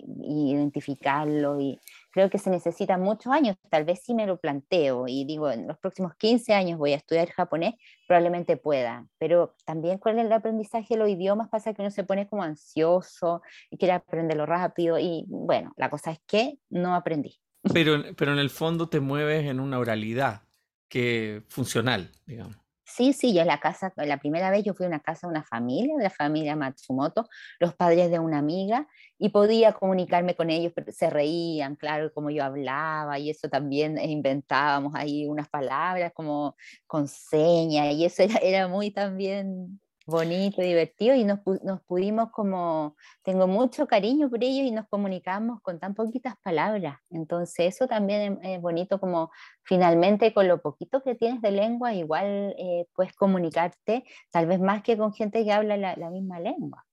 identificarlo 0.52 1.60
y 1.60 1.78
creo 2.14 2.30
que 2.30 2.38
se 2.38 2.48
necesita 2.48 2.96
muchos 2.96 3.32
años, 3.32 3.56
tal 3.68 3.84
vez 3.84 4.00
si 4.04 4.14
me 4.14 4.24
lo 4.24 4.38
planteo 4.38 5.06
y 5.08 5.24
digo, 5.24 5.50
en 5.50 5.66
los 5.66 5.76
próximos 5.78 6.14
15 6.14 6.54
años 6.54 6.78
voy 6.78 6.92
a 6.92 6.96
estudiar 6.96 7.28
japonés, 7.30 7.74
probablemente 8.06 8.56
pueda, 8.56 9.04
pero 9.18 9.56
también 9.64 9.98
con 9.98 10.16
el 10.20 10.32
aprendizaje 10.32 10.94
de 10.94 11.00
los 11.00 11.08
idiomas 11.08 11.48
pasa 11.48 11.74
que 11.74 11.82
uno 11.82 11.90
se 11.90 12.04
pone 12.04 12.28
como 12.28 12.44
ansioso 12.44 13.42
y 13.68 13.78
quiere 13.78 13.94
aprenderlo 13.94 14.46
rápido 14.46 14.96
y 14.96 15.24
bueno, 15.26 15.72
la 15.76 15.90
cosa 15.90 16.12
es 16.12 16.20
que 16.24 16.58
no 16.70 16.94
aprendí. 16.94 17.40
Pero, 17.72 18.00
pero 18.16 18.32
en 18.32 18.38
el 18.38 18.50
fondo 18.50 18.88
te 18.88 19.00
mueves 19.00 19.46
en 19.46 19.58
una 19.58 19.80
oralidad 19.80 20.42
que 20.88 21.42
funcional, 21.48 22.12
digamos. 22.26 22.63
Sí, 22.96 23.12
sí, 23.12 23.34
yo 23.34 23.44
la 23.44 23.58
casa, 23.58 23.92
la 23.96 24.18
primera 24.18 24.50
vez 24.52 24.62
yo 24.62 24.72
fui 24.72 24.86
a 24.86 24.88
una 24.88 25.00
casa 25.00 25.26
de 25.26 25.32
una 25.32 25.42
familia, 25.42 25.96
de 25.96 26.04
la 26.04 26.10
familia 26.10 26.54
Matsumoto, 26.54 27.28
los 27.58 27.74
padres 27.74 28.08
de 28.08 28.20
una 28.20 28.38
amiga, 28.38 28.86
y 29.18 29.30
podía 29.30 29.72
comunicarme 29.72 30.36
con 30.36 30.48
ellos, 30.48 30.72
pero 30.76 30.92
se 30.92 31.10
reían, 31.10 31.74
claro, 31.74 32.12
como 32.12 32.30
yo 32.30 32.44
hablaba, 32.44 33.18
y 33.18 33.30
eso 33.30 33.48
también 33.48 33.98
eh, 33.98 34.06
inventábamos 34.06 34.94
ahí 34.94 35.26
unas 35.26 35.48
palabras 35.48 36.12
como 36.14 36.54
con 36.86 37.08
señas, 37.08 37.92
y 37.94 38.04
eso 38.04 38.22
era 38.42 38.68
muy 38.68 38.92
también 38.92 39.80
bonito, 40.06 40.62
divertido 40.62 41.14
y 41.14 41.24
nos, 41.24 41.40
nos, 41.62 41.80
pudimos 41.82 42.30
como, 42.30 42.96
tengo 43.22 43.46
mucho 43.46 43.86
cariño 43.86 44.28
por 44.28 44.42
ellos 44.42 44.66
y 44.66 44.70
nos 44.70 44.86
comunicamos 44.88 45.60
con 45.62 45.78
tan 45.78 45.94
poquitas 45.94 46.34
palabras. 46.42 46.98
Entonces 47.10 47.74
eso 47.74 47.86
también 47.86 48.38
es, 48.42 48.60
bonito 48.60 49.00
como 49.00 49.30
finalmente 49.62 50.34
con 50.34 50.48
lo 50.48 50.60
poquito 50.60 51.02
que 51.02 51.14
tienes 51.14 51.40
de 51.40 51.50
lengua 51.50 51.94
igual 51.94 52.54
eh, 52.58 52.86
puedes 52.94 53.14
comunicarte 53.14 54.04
tal 54.30 54.46
vez 54.46 54.60
más 54.60 54.82
que 54.82 54.96
con 54.96 55.12
gente 55.12 55.44
que 55.44 55.52
habla 55.52 55.76
la, 55.76 55.96
la 55.96 56.10
misma 56.10 56.40
lengua. 56.40 56.84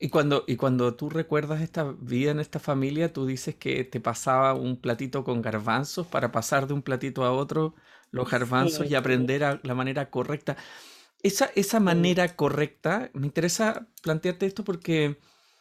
Y 0.00 0.08
cuando, 0.08 0.42
y 0.48 0.56
cuando 0.56 0.96
tú 0.96 1.08
recuerdas 1.08 1.60
esta 1.60 1.84
vida 1.84 2.32
en 2.32 2.40
esta 2.40 2.58
familia, 2.58 3.12
tú 3.12 3.26
dices 3.26 3.54
que 3.54 3.84
te 3.84 4.00
pasaba 4.00 4.54
un 4.54 4.80
platito 4.80 5.22
con 5.22 5.40
garbanzos 5.40 6.06
para 6.08 6.32
pasar 6.32 6.66
de 6.66 6.74
un 6.74 6.82
platito 6.82 7.24
a 7.24 7.32
otro 7.32 7.74
los 8.10 8.28
garbanzos 8.28 8.90
y 8.90 8.94
aprender 8.94 9.44
a 9.44 9.60
la 9.62 9.74
manera 9.74 10.10
correcta. 10.10 10.56
Esa, 11.22 11.50
esa 11.54 11.78
manera 11.78 12.34
correcta, 12.34 13.10
me 13.14 13.26
interesa 13.26 13.86
plantearte 14.02 14.46
esto 14.46 14.64
porque, 14.64 15.18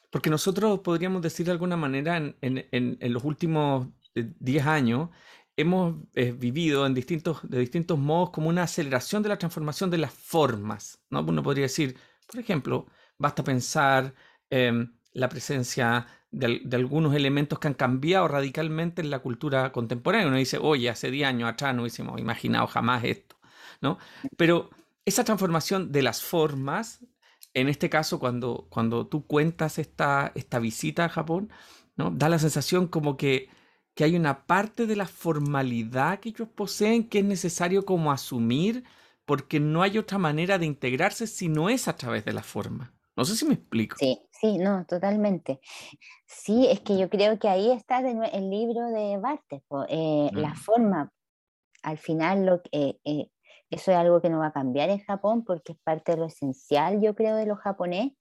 porque 0.09 0.31
nosotros 0.31 0.79
podríamos 0.79 1.21
decir 1.21 1.45
de 1.45 1.51
alguna 1.51 1.77
manera 1.77 2.17
en, 2.17 2.35
en, 2.41 2.97
en, 2.99 3.13
los 3.13 3.23
últimos 3.23 3.87
10 4.15 4.65
eh, 4.65 4.67
años 4.67 5.09
hemos 5.55 5.95
eh, 6.15 6.31
vivido 6.31 6.85
en 6.87 6.93
distintos, 6.95 7.39
de 7.43 7.59
distintos 7.59 7.99
modos 7.99 8.31
como 8.31 8.49
una 8.49 8.63
aceleración 8.63 9.21
de 9.21 9.29
la 9.29 9.37
transformación 9.37 9.91
de 9.91 9.99
las 9.99 10.13
formas. 10.13 10.99
¿no? 11.11 11.21
Uno 11.21 11.43
podría 11.43 11.63
decir, 11.63 11.95
por 12.27 12.39
ejemplo, 12.39 12.87
basta 13.17 13.43
pensar 13.43 14.15
en 14.49 14.97
la 15.13 15.29
presencia 15.29 16.07
de, 16.31 16.61
de, 16.63 16.75
algunos 16.77 17.13
elementos 17.13 17.59
que 17.59 17.67
han 17.67 17.73
cambiado 17.75 18.27
radicalmente 18.27 19.01
en 19.01 19.11
la 19.11 19.19
cultura 19.19 19.71
contemporánea. 19.71 20.27
Uno 20.27 20.37
dice, 20.37 20.57
oye, 20.59 20.89
hace 20.89 21.11
10 21.11 21.27
años 21.27 21.49
atrás 21.49 21.75
no 21.75 21.81
hubiésemos 21.83 22.19
imaginado 22.19 22.67
jamás 22.67 23.03
esto. 23.03 23.35
¿no? 23.81 23.97
Pero 24.37 24.69
esa 25.05 25.23
transformación 25.23 25.91
de 25.91 26.01
las 26.01 26.21
formas, 26.21 27.05
en 27.53 27.67
este 27.67 27.89
caso, 27.89 28.19
cuando, 28.19 28.67
cuando 28.69 29.07
tú 29.07 29.25
cuentas 29.25 29.79
esta, 29.79 30.31
esta 30.35 30.59
visita 30.59 31.05
a 31.05 31.09
Japón, 31.09 31.49
¿no? 31.95 32.11
da 32.11 32.29
la 32.29 32.39
sensación 32.39 32.87
como 32.87 33.17
que, 33.17 33.49
que 33.93 34.03
hay 34.03 34.15
una 34.15 34.45
parte 34.45 34.87
de 34.87 34.95
la 34.95 35.07
formalidad 35.07 36.19
que 36.19 36.29
ellos 36.29 36.47
poseen 36.49 37.09
que 37.09 37.19
es 37.19 37.25
necesario 37.25 37.85
como 37.85 38.11
asumir 38.11 38.83
porque 39.25 39.59
no 39.59 39.81
hay 39.81 39.97
otra 39.97 40.17
manera 40.17 40.57
de 40.57 40.65
integrarse 40.65 41.27
si 41.27 41.47
no 41.47 41.69
es 41.69 41.87
a 41.87 41.95
través 41.95 42.25
de 42.25 42.33
la 42.33 42.43
forma. 42.43 42.93
No 43.15 43.25
sé 43.25 43.35
si 43.35 43.45
me 43.45 43.53
explico. 43.53 43.97
Sí, 43.99 44.19
sí, 44.31 44.57
no, 44.57 44.85
totalmente. 44.85 45.59
Sí, 46.25 46.67
es 46.69 46.79
que 46.79 46.97
yo 46.97 47.09
creo 47.09 47.37
que 47.37 47.49
ahí 47.49 47.71
está 47.71 47.99
el 47.99 48.49
libro 48.49 48.87
de 48.87 49.17
Bartes, 49.17 49.61
eh, 49.89 50.29
la 50.33 50.49
mm. 50.49 50.55
forma, 50.55 51.13
al 51.83 51.97
final 51.97 52.45
lo, 52.45 52.61
eh, 52.71 52.97
eh, 53.03 53.29
eso 53.71 53.91
es 53.91 53.97
algo 53.97 54.21
que 54.21 54.29
no 54.29 54.39
va 54.39 54.47
a 54.47 54.53
cambiar 54.53 54.89
en 54.89 54.99
Japón 54.99 55.43
porque 55.43 55.71
es 55.71 55.79
parte 55.79 56.11
de 56.11 56.17
lo 56.17 56.25
esencial, 56.25 57.01
yo 57.01 57.15
creo, 57.15 57.35
de 57.37 57.45
los 57.45 57.57
japonés, 57.57 58.11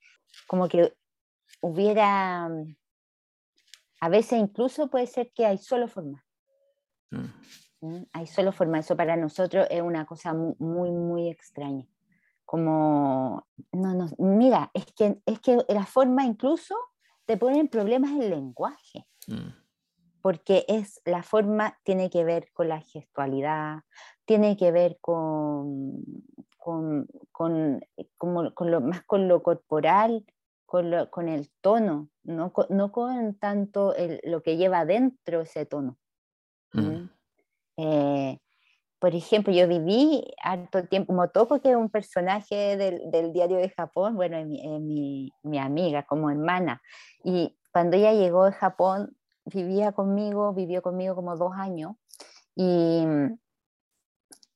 como 0.46 0.68
que 0.68 0.94
hubiera, 1.60 2.48
a 4.00 4.08
veces 4.08 4.38
incluso 4.38 4.88
puede 4.88 5.08
ser 5.08 5.32
que 5.34 5.44
hay 5.44 5.58
solo 5.58 5.88
forma. 5.88 6.24
Mm. 7.10 8.04
Hay 8.12 8.26
solo 8.26 8.52
forma, 8.52 8.78
eso 8.78 8.96
para 8.96 9.16
nosotros 9.16 9.66
es 9.70 9.82
una 9.82 10.06
cosa 10.06 10.32
muy, 10.34 10.90
muy 10.90 11.28
extraña. 11.28 11.86
Como, 12.44 13.46
no, 13.72 13.94
no, 13.94 14.08
mira, 14.18 14.70
es 14.72 14.86
que, 14.92 15.20
es 15.26 15.40
que 15.40 15.58
la 15.68 15.84
forma 15.84 16.24
incluso 16.24 16.76
te 17.24 17.36
ponen 17.36 17.68
problemas 17.68 18.12
el 18.12 18.30
lenguaje. 18.30 19.06
Mm 19.26 19.59
porque 20.22 20.64
es 20.68 21.00
la 21.04 21.22
forma 21.22 21.78
tiene 21.84 22.10
que 22.10 22.24
ver 22.24 22.50
con 22.52 22.68
la 22.68 22.80
gestualidad, 22.80 23.80
tiene 24.24 24.56
que 24.56 24.70
ver 24.72 24.98
con, 25.00 26.04
con, 26.56 27.06
con, 27.32 27.80
lo, 28.60 28.80
más 28.80 29.02
con 29.04 29.28
lo 29.28 29.42
corporal, 29.42 30.24
con, 30.66 30.92
con 31.10 31.28
el 31.28 31.50
tono, 31.60 32.10
no 32.22 32.52
con, 32.52 32.66
no 32.70 32.92
con 32.92 33.34
tanto 33.34 33.94
lo 34.24 34.42
que 34.42 34.56
lleva 34.56 34.84
dentro 34.84 35.40
ese 35.40 35.66
tono. 35.66 35.98
Mm. 36.72 37.08
Eh, 37.76 38.38
por 39.00 39.14
ejemplo, 39.14 39.52
yo 39.52 39.66
viví 39.66 40.22
harto 40.42 40.86
tiempo, 40.86 41.14
Motoko, 41.14 41.60
que 41.60 41.70
es 41.70 41.76
un 41.76 41.88
personaje 41.88 42.76
del, 42.76 43.10
del 43.10 43.32
diario 43.32 43.56
de 43.56 43.70
Japón, 43.70 44.14
bueno, 44.14 44.36
es 44.36 44.46
mi, 44.46 44.60
mi, 44.78 45.32
mi, 45.42 45.58
amiga, 45.58 46.02
como 46.02 46.30
hermana, 46.30 46.82
y 47.24 47.56
cuando 47.72 47.96
ella 47.96 48.12
llegó 48.12 48.44
a 48.44 48.52
Japón, 48.52 49.16
vivía 49.44 49.92
conmigo, 49.92 50.52
vivió 50.52 50.82
conmigo 50.82 51.14
como 51.14 51.36
dos 51.36 51.52
años 51.54 51.92
y, 52.54 53.04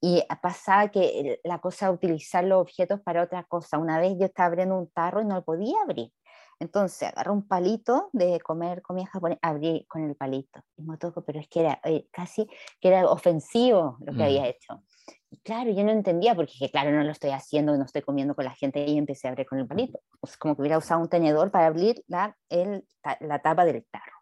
y 0.01 0.23
pasaba 0.43 0.89
que 0.89 1.41
la 1.45 1.61
cosa 1.61 1.87
de 1.87 1.95
utilizar 1.95 2.45
los 2.45 2.61
objetos 2.61 3.01
para 3.01 3.23
otra 3.23 3.45
cosa. 3.45 3.79
Una 3.79 3.99
vez 3.99 4.17
yo 4.19 4.27
estaba 4.27 4.49
abriendo 4.49 4.77
un 4.77 4.91
tarro 4.91 5.23
y 5.23 5.25
no 5.25 5.37
lo 5.37 5.45
podía 5.45 5.77
abrir. 5.83 6.13
Entonces 6.61 7.09
agarré 7.09 7.31
un 7.31 7.47
palito 7.47 8.11
de 8.13 8.41
comer 8.41 8.83
comida 8.83 9.07
japonesa, 9.07 9.41
abrí 9.43 9.85
con 9.89 10.05
el 10.05 10.15
palito. 10.15 10.61
Y 10.77 10.83
me 10.83 10.97
pero 10.97 11.41
es 11.41 11.49
que 11.49 11.61
era 11.61 11.81
eh, 11.85 12.07
casi 12.13 12.47
que 12.81 12.89
era 12.89 13.07
ofensivo 13.11 13.99
lo 14.01 14.15
que 14.15 14.25
había 14.25 14.43
mm. 14.43 14.47
hecho. 14.47 14.83
Y 15.31 15.39
claro, 15.39 15.71
yo 15.71 15.83
no 15.85 15.91
entendía 15.91 16.35
porque 16.35 16.71
claro, 16.71 16.93
no 16.93 17.03
lo 17.03 17.11
estoy 17.11 17.31
haciendo, 17.31 17.77
no 17.77 17.85
estoy 17.85 18.03
comiendo 18.03 18.35
con 18.35 18.45
la 18.45 18.55
gente 18.55 18.85
y 18.87 18.97
empecé 18.97 19.27
a 19.27 19.31
abrir 19.31 19.47
con 19.47 19.59
el 19.59 19.67
palito. 19.67 20.01
Pues 20.21 20.37
como 20.37 20.55
que 20.55 20.63
hubiera 20.63 20.79
usado 20.79 21.01
un 21.01 21.09
tenedor 21.09 21.51
para 21.51 21.67
abrir 21.67 22.05
la, 22.07 22.37
el, 22.49 22.87
la 23.21 23.41
tapa 23.41 23.65
del 23.65 23.85
tarro. 23.91 24.14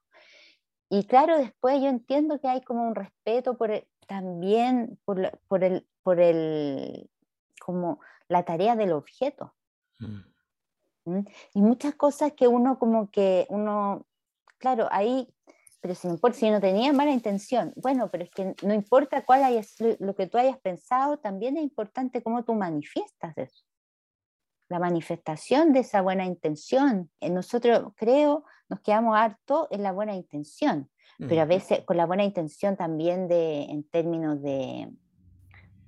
Y 0.93 1.05
claro, 1.05 1.38
después 1.38 1.80
yo 1.80 1.88
entiendo 1.88 2.38
que 2.38 2.49
hay 2.49 2.61
como 2.61 2.86
un 2.86 2.95
respeto 2.95 3.57
por 3.57 3.70
también 4.07 4.99
por, 5.07 5.40
por, 5.49 5.64
el, 5.64 5.88
por 6.03 6.20
el, 6.20 7.09
como 7.59 7.99
la 8.28 8.45
tarea 8.45 8.76
del 8.76 8.93
objeto. 8.93 9.55
Mm. 10.01 11.20
Y 11.55 11.62
muchas 11.62 11.95
cosas 11.95 12.34
que 12.34 12.47
uno 12.47 12.78
como 12.78 13.11
que 13.11 13.47
uno, 13.49 14.07
claro, 14.59 14.86
ahí, 14.90 15.32
pero 15.80 15.95
si 15.95 16.09
no 16.09 16.12
importa, 16.12 16.38
si 16.38 16.51
no 16.51 16.61
tenía 16.61 16.93
mala 16.93 17.12
intención, 17.12 17.72
bueno, 17.74 18.11
pero 18.11 18.24
es 18.24 18.30
que 18.30 18.55
no 18.62 18.74
importa 18.74 19.24
cuál 19.24 19.45
hayas, 19.45 19.74
lo 19.99 20.14
que 20.14 20.26
tú 20.26 20.36
hayas 20.36 20.61
pensado, 20.61 21.16
también 21.16 21.57
es 21.57 21.62
importante 21.62 22.22
cómo 22.22 22.45
tú 22.45 22.53
manifiestas 22.53 23.32
eso 23.38 23.64
la 24.69 24.79
manifestación 24.79 25.73
de 25.73 25.81
esa 25.81 26.03
buena 26.03 26.25
intención. 26.25 27.11
Eh, 27.21 27.31
nosotros 27.31 27.93
creo, 27.97 28.45
nos 28.69 28.81
quedamos 28.81 29.17
harto 29.17 29.69
en 29.71 29.83
la 29.83 29.93
buena 29.93 30.15
intención, 30.15 30.89
pero 31.19 31.43
a 31.43 31.45
veces 31.45 31.83
con 31.85 31.97
la 31.97 32.07
buena 32.07 32.25
intención 32.25 32.77
también 32.77 33.29
de, 33.29 33.65
en 33.65 33.85
términos 33.85 34.43
de, 34.43 34.91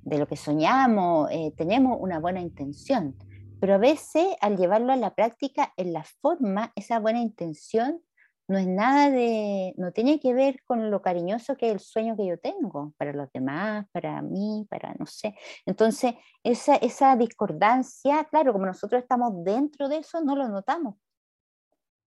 de 0.02 0.18
lo 0.18 0.28
que 0.28 0.36
soñamos, 0.36 1.30
eh, 1.32 1.52
tenemos 1.56 1.96
una 1.98 2.20
buena 2.20 2.40
intención, 2.40 3.16
pero 3.58 3.74
a 3.74 3.78
veces 3.78 4.28
al 4.40 4.56
llevarlo 4.56 4.92
a 4.92 4.96
la 4.96 5.14
práctica, 5.14 5.72
en 5.76 5.92
la 5.92 6.04
forma, 6.04 6.72
esa 6.76 7.00
buena 7.00 7.20
intención 7.20 8.00
no 8.46 8.58
es 8.58 8.66
nada 8.66 9.10
de, 9.10 9.72
no 9.76 9.92
tiene 9.92 10.20
que 10.20 10.34
ver 10.34 10.62
con 10.64 10.90
lo 10.90 11.00
cariñoso 11.00 11.56
que 11.56 11.66
es 11.66 11.72
el 11.72 11.80
sueño 11.80 12.16
que 12.16 12.26
yo 12.26 12.38
tengo 12.38 12.92
para 12.98 13.12
los 13.12 13.32
demás, 13.32 13.86
para 13.92 14.20
mí, 14.20 14.66
para 14.68 14.94
no 14.98 15.06
sé. 15.06 15.34
Entonces, 15.64 16.14
esa, 16.42 16.76
esa 16.76 17.16
discordancia, 17.16 18.24
claro, 18.24 18.52
como 18.52 18.66
nosotros 18.66 19.02
estamos 19.02 19.32
dentro 19.44 19.88
de 19.88 19.98
eso, 19.98 20.20
no 20.20 20.36
lo 20.36 20.48
notamos. 20.48 20.96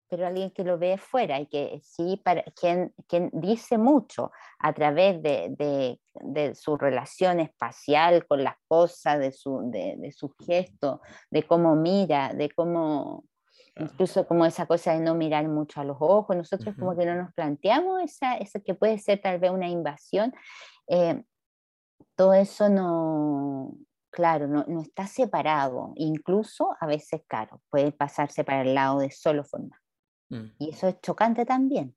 Pero 0.09 0.25
alguien 0.25 0.51
que 0.51 0.63
lo 0.63 0.77
ve 0.77 0.97
fuera 0.97 1.39
y 1.39 1.47
que 1.47 1.81
sí, 1.83 2.21
para, 2.23 2.43
quien, 2.43 2.93
quien 3.07 3.29
dice 3.33 3.77
mucho 3.77 4.31
a 4.59 4.71
través 4.73 5.21
de, 5.21 5.53
de, 5.57 5.99
de, 6.13 6.55
su 6.55 6.77
relación 6.77 7.41
espacial 7.41 8.25
con 8.25 8.41
las 8.43 8.55
cosas, 8.69 9.19
de 9.19 9.33
su, 9.33 9.69
de, 9.69 9.95
de 9.97 10.11
su 10.13 10.33
gesto, 10.45 11.01
de 11.29 11.43
cómo 11.43 11.75
mira, 11.75 12.33
de 12.33 12.49
cómo, 12.51 13.25
incluso 13.79 14.27
como 14.27 14.45
esa 14.45 14.65
cosa 14.65 14.93
de 14.93 14.99
no 14.99 15.15
mirar 15.15 15.47
mucho 15.47 15.81
a 15.81 15.83
los 15.83 15.97
ojos, 15.99 16.35
nosotros 16.35 16.75
como 16.77 16.95
que 16.95 17.05
no 17.05 17.15
nos 17.15 17.33
planteamos 17.33 18.01
esa, 18.01 18.37
eso 18.37 18.59
que 18.63 18.73
puede 18.73 18.97
ser 18.97 19.21
tal 19.21 19.39
vez 19.39 19.51
una 19.51 19.67
invasión, 19.67 20.33
eh, 20.87 21.23
todo 22.15 22.33
eso 22.33 22.69
no, 22.69 23.73
claro, 24.09 24.47
no, 24.47 24.65
no, 24.67 24.81
está 24.81 25.07
separado, 25.07 25.93
incluso 25.95 26.75
a 26.79 26.87
veces, 26.87 27.21
claro, 27.27 27.61
puede 27.69 27.91
pasarse 27.91 28.43
para 28.43 28.61
el 28.61 28.73
lado 28.73 28.99
de 28.99 29.11
solo 29.11 29.43
forma. 29.43 29.79
Mm. 30.29 30.45
Y 30.59 30.69
eso 30.71 30.87
es 30.87 30.99
chocante 31.01 31.45
también 31.45 31.95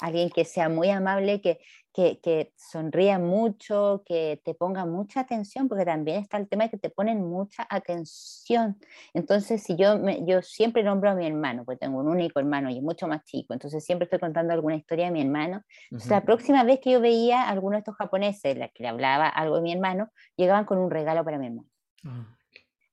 alguien 0.00 0.30
que 0.30 0.44
sea 0.44 0.68
muy 0.68 0.90
amable, 0.90 1.40
que, 1.40 1.58
que, 1.92 2.20
que, 2.20 2.52
sonría 2.56 3.18
mucho, 3.18 4.02
que 4.04 4.40
te 4.44 4.54
ponga 4.54 4.84
mucha 4.84 5.20
atención, 5.20 5.68
porque 5.68 5.86
también 5.86 6.22
está 6.22 6.36
el 6.36 6.48
tema 6.48 6.64
de 6.64 6.70
que 6.70 6.78
te 6.78 6.90
ponen 6.90 7.22
mucha 7.24 7.66
atención. 7.70 8.78
Entonces, 9.14 9.62
si 9.62 9.76
yo, 9.76 9.98
me, 9.98 10.24
yo 10.26 10.42
siempre 10.42 10.82
nombro 10.82 11.10
a 11.10 11.14
mi 11.14 11.26
hermano, 11.26 11.64
porque 11.64 11.78
tengo 11.78 11.98
un 11.98 12.08
único 12.08 12.38
hermano 12.38 12.68
y 12.68 12.76
es 12.76 12.82
mucho 12.82 13.08
más 13.08 13.24
chico, 13.24 13.54
entonces 13.54 13.84
siempre 13.84 14.04
estoy 14.04 14.18
contando 14.18 14.52
alguna 14.52 14.76
historia 14.76 15.06
de 15.06 15.12
mi 15.12 15.22
hermano. 15.22 15.62
Entonces, 15.84 16.10
la 16.10 16.22
próxima 16.22 16.64
vez 16.64 16.80
que 16.80 16.92
yo 16.92 17.00
veía 17.00 17.44
a 17.44 17.50
alguno 17.50 17.76
de 17.76 17.80
estos 17.80 17.96
japoneses, 17.96 18.56
la 18.58 18.68
que 18.68 18.82
le 18.82 18.88
hablaba 18.88 19.28
algo 19.28 19.56
de 19.56 19.62
mi 19.62 19.72
hermano, 19.72 20.10
llegaban 20.36 20.66
con 20.66 20.78
un 20.78 20.90
regalo 20.90 21.24
para 21.24 21.38
mi 21.38 21.46
hermano. 21.46 21.68
Ah. 22.04 22.36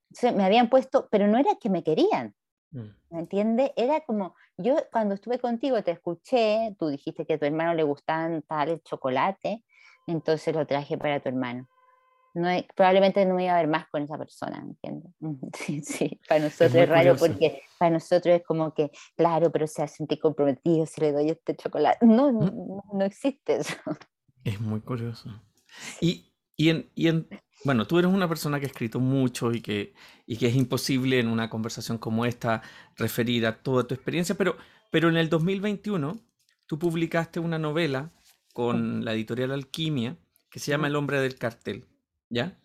Entonces, 0.10 0.36
me 0.36 0.46
habían 0.46 0.70
puesto, 0.70 1.10
pero 1.12 1.28
no 1.28 1.38
era 1.38 1.56
que 1.60 1.70
me 1.70 1.84
querían. 1.84 2.36
¿Me 2.74 3.20
entiende? 3.20 3.74
Era 3.76 4.02
como, 4.02 4.36
yo 4.58 4.76
cuando 4.92 5.16
estuve 5.16 5.40
contigo 5.40 5.84
te 5.84 5.92
escuché, 5.92 6.76
tú 6.80 6.88
dijiste 6.88 7.26
que 7.26 7.34
a 7.34 7.38
tu 7.38 7.46
hermano 7.46 7.74
le 7.74 7.84
gustaban 7.84 8.42
tal 8.44 8.70
el 8.70 8.84
chocolate, 8.84 9.64
entonces 10.08 10.56
lo 10.56 10.66
traje 10.66 10.98
para 10.98 11.20
tu 11.20 11.30
hermano. 11.30 11.70
No, 12.36 12.50
probablemente 12.76 13.24
no 13.26 13.40
iba 13.40 13.54
a 13.54 13.58
ver 13.58 13.68
más 13.68 13.88
con 13.90 14.02
esa 14.02 14.18
persona, 14.18 14.60
¿me 14.62 14.72
entiendes? 14.72 15.12
Sí, 15.56 15.82
sí, 15.82 16.20
para 16.28 16.42
nosotros 16.42 16.76
es, 16.76 16.90
raro 16.90 17.16
porque 17.16 17.62
para 17.78 17.92
nosotros 17.92 18.36
es 18.36 18.44
como 18.44 18.74
que, 18.74 18.90
claro, 19.16 19.52
pero 19.52 19.68
se 19.68 19.84
ha 19.84 19.88
sentido 19.88 20.22
comprometido 20.22 20.86
si 20.88 21.02
le 21.02 21.12
doy 21.12 21.30
este 21.30 21.56
chocolate. 21.56 22.04
No, 22.04 22.32
mm. 22.32 22.40
no, 22.40 22.84
no, 22.92 23.06
existe 23.06 23.58
eso. 23.58 23.76
Es 24.44 24.60
muy 24.60 24.82
curioso. 24.82 25.30
Y, 26.02 26.34
y, 26.56 26.70
en, 26.70 26.90
y 26.96 27.08
en 27.08 27.28
bueno, 27.64 27.88
tú 27.88 28.00
eres 28.00 28.12
una 28.12 28.28
persona 28.28 28.60
que 28.60 28.66
ha 28.66 28.70
escrito 28.70 29.00
mucho 29.00 29.52
y 29.52 29.62
que, 29.62 29.94
y 30.26 30.38
que 30.38 30.48
es 30.48 30.56
imposible 30.56 31.20
en 31.20 31.28
una 31.28 31.50
conversación 31.50 31.98
como 31.98 32.26
esta 32.26 32.62
referir 32.98 33.46
a 33.46 33.62
toda 33.62 33.86
tu 33.86 33.94
experiencia, 33.94 34.36
pero, 34.36 34.58
pero 34.92 35.10
en 35.10 35.18
el 35.18 35.30
2021 35.30 36.20
tú 36.68 36.80
publicaste 36.80 37.40
una 37.40 37.60
novela 37.60 38.12
con 38.54 39.04
la 39.06 39.14
editorial 39.14 39.52
Alquimia 39.52 40.18
que 40.50 40.60
se 40.60 40.72
llama 40.72 40.88
El 40.88 40.96
hombre 40.96 41.20
del 41.20 41.36
cartel, 41.36 41.88
¿ya? 42.30 42.60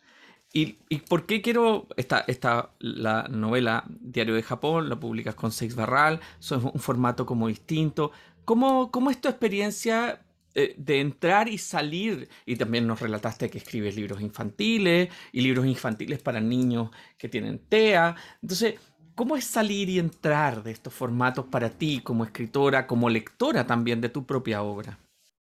¿Y, 0.52 0.78
y 0.88 0.98
por 0.98 1.26
qué 1.26 1.42
quiero 1.42 1.88
esta, 1.96 2.24
esta, 2.26 2.74
la 2.78 3.28
novela 3.28 3.84
Diario 3.88 4.34
de 4.34 4.42
Japón, 4.42 4.88
la 4.88 4.98
publicas 4.98 5.34
con 5.34 5.52
Seix 5.52 5.74
Barral, 5.74 6.20
es 6.40 6.50
un 6.50 6.80
formato 6.80 7.26
como 7.26 7.48
distinto? 7.48 8.12
¿Cómo, 8.44 8.90
¿Cómo 8.90 9.10
es 9.10 9.20
tu 9.20 9.28
experiencia 9.28 10.22
eh, 10.60 10.74
de 10.76 11.00
entrar 11.00 11.48
y 11.48 11.56
salir, 11.56 12.28
y 12.44 12.56
también 12.56 12.84
nos 12.84 12.98
relataste 12.98 13.48
que 13.48 13.58
escribes 13.58 13.94
libros 13.94 14.20
infantiles 14.20 15.08
y 15.30 15.40
libros 15.40 15.64
infantiles 15.66 16.20
para 16.20 16.40
niños 16.40 16.90
que 17.16 17.28
tienen 17.28 17.60
TEA. 17.60 18.16
Entonces, 18.42 18.74
¿cómo 19.14 19.36
es 19.36 19.44
salir 19.44 19.88
y 19.88 20.00
entrar 20.00 20.64
de 20.64 20.72
estos 20.72 20.92
formatos 20.92 21.46
para 21.46 21.70
ti 21.70 22.00
como 22.02 22.24
escritora, 22.24 22.88
como 22.88 23.08
lectora 23.08 23.68
también 23.68 24.00
de 24.00 24.08
tu 24.08 24.26
propia 24.26 24.64
obra? 24.64 24.98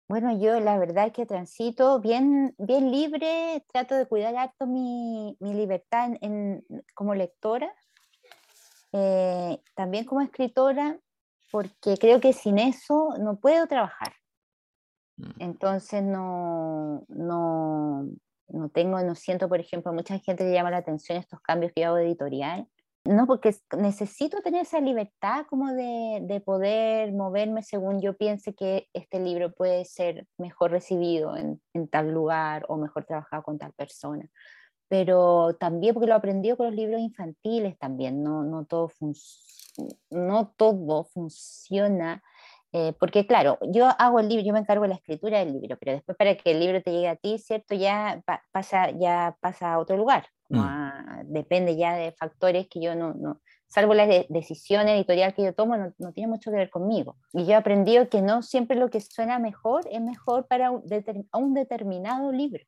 Bueno, 0.06 0.38
yo 0.38 0.60
la 0.60 0.76
verdad 0.76 1.06
es 1.06 1.14
que 1.14 1.24
transito 1.24 1.98
bien, 1.98 2.54
bien 2.58 2.92
libre, 2.92 3.64
trato 3.72 3.94
de 3.94 4.04
cuidar 4.04 4.36
harto 4.36 4.66
mi, 4.66 5.34
mi 5.40 5.54
libertad 5.54 6.10
en, 6.20 6.62
como 6.92 7.14
lectora, 7.14 7.72
eh, 8.92 9.62
también 9.74 10.04
como 10.04 10.20
escritora, 10.20 11.00
porque 11.50 11.96
creo 11.96 12.20
que 12.20 12.34
sin 12.34 12.58
eso 12.58 13.14
no 13.18 13.36
puedo 13.40 13.66
trabajar. 13.66 14.12
Mm. 15.16 15.30
Entonces 15.38 16.02
no, 16.02 17.04
no, 17.08 18.08
no 18.48 18.68
tengo, 18.70 19.00
no 19.02 19.14
siento, 19.14 19.48
por 19.48 19.60
ejemplo, 19.60 19.92
mucha 19.92 20.18
gente 20.18 20.44
le 20.44 20.52
llama 20.52 20.70
la 20.70 20.78
atención 20.78 21.18
estos 21.18 21.40
cambios 21.40 21.72
que 21.72 21.82
yo 21.82 21.88
hago 21.88 21.96
de 21.96 22.06
editorial. 22.06 22.68
No, 23.04 23.26
porque 23.26 23.54
necesito 23.78 24.40
tener 24.42 24.62
esa 24.62 24.80
libertad 24.80 25.46
como 25.48 25.72
de, 25.72 26.18
de, 26.22 26.40
poder 26.40 27.12
moverme 27.12 27.62
según 27.62 28.00
yo 28.00 28.16
piense 28.16 28.52
que 28.52 28.88
este 28.92 29.20
libro 29.20 29.52
puede 29.52 29.84
ser 29.84 30.26
mejor 30.38 30.72
recibido 30.72 31.36
en, 31.36 31.62
en, 31.72 31.86
tal 31.86 32.10
lugar 32.10 32.64
o 32.68 32.76
mejor 32.76 33.04
trabajado 33.04 33.44
con 33.44 33.58
tal 33.58 33.72
persona. 33.74 34.28
Pero 34.88 35.54
también 35.54 35.94
porque 35.94 36.08
lo 36.08 36.14
he 36.14 36.16
aprendido 36.16 36.56
con 36.56 36.66
los 36.66 36.74
libros 36.74 37.00
infantiles 37.00 37.78
también, 37.78 38.24
no, 38.24 38.42
no, 38.42 38.64
todo, 38.64 38.90
no 40.10 40.52
todo 40.56 41.04
funciona 41.04 42.24
eh, 42.79 42.93
porque 43.01 43.27
claro, 43.27 43.59
yo 43.62 43.89
hago 43.99 44.20
el 44.20 44.29
libro, 44.29 44.45
yo 44.45 44.53
me 44.53 44.59
encargo 44.59 44.83
de 44.83 44.89
la 44.89 44.97
escritura 44.97 45.39
del 45.39 45.55
libro, 45.55 45.79
pero 45.81 45.93
después 45.93 46.14
para 46.18 46.37
que 46.37 46.51
el 46.51 46.61
libro 46.61 46.83
te 46.83 46.93
llegue 46.93 47.09
a 47.09 47.16
ti, 47.16 47.39
¿cierto? 47.39 47.74
Ya 47.74 48.22
pasa, 48.53 48.91
ya 48.91 49.35
pasa 49.41 49.72
a 49.72 49.79
otro 49.79 49.97
lugar. 49.97 50.27
Mm. 50.49 51.33
depende 51.33 51.77
ya 51.77 51.97
de 51.97 52.12
factores 52.12 52.68
que 52.68 52.81
yo 52.81 52.95
no, 52.95 53.14
no 53.14 53.41
salvo 53.66 53.95
la 53.95 54.07
decisión 54.29 54.89
editorial 54.89 55.35
que 55.35 55.43
yo 55.43 55.55
tomo, 55.55 55.77
no, 55.77 55.93
no, 55.99 56.12
tiene 56.12 56.29
mucho 56.29 56.51
que 56.51 56.59
ver 56.59 56.70
conmigo. 56.70 57.16
Y 57.33 57.47
yo 57.47 57.53
he 57.53 57.55
aprendido 57.55 58.11
que 58.11 58.20
no 58.20 58.43
siempre 58.43 58.77
lo 58.77 58.91
que 58.91 59.01
suena 59.01 59.39
mejor 59.39 59.89
es 59.91 60.01
mejor 60.03 60.47
para 60.47 60.70
un, 60.70 60.85
un 61.33 61.55
determinado 61.55 62.31
libro. 62.31 62.62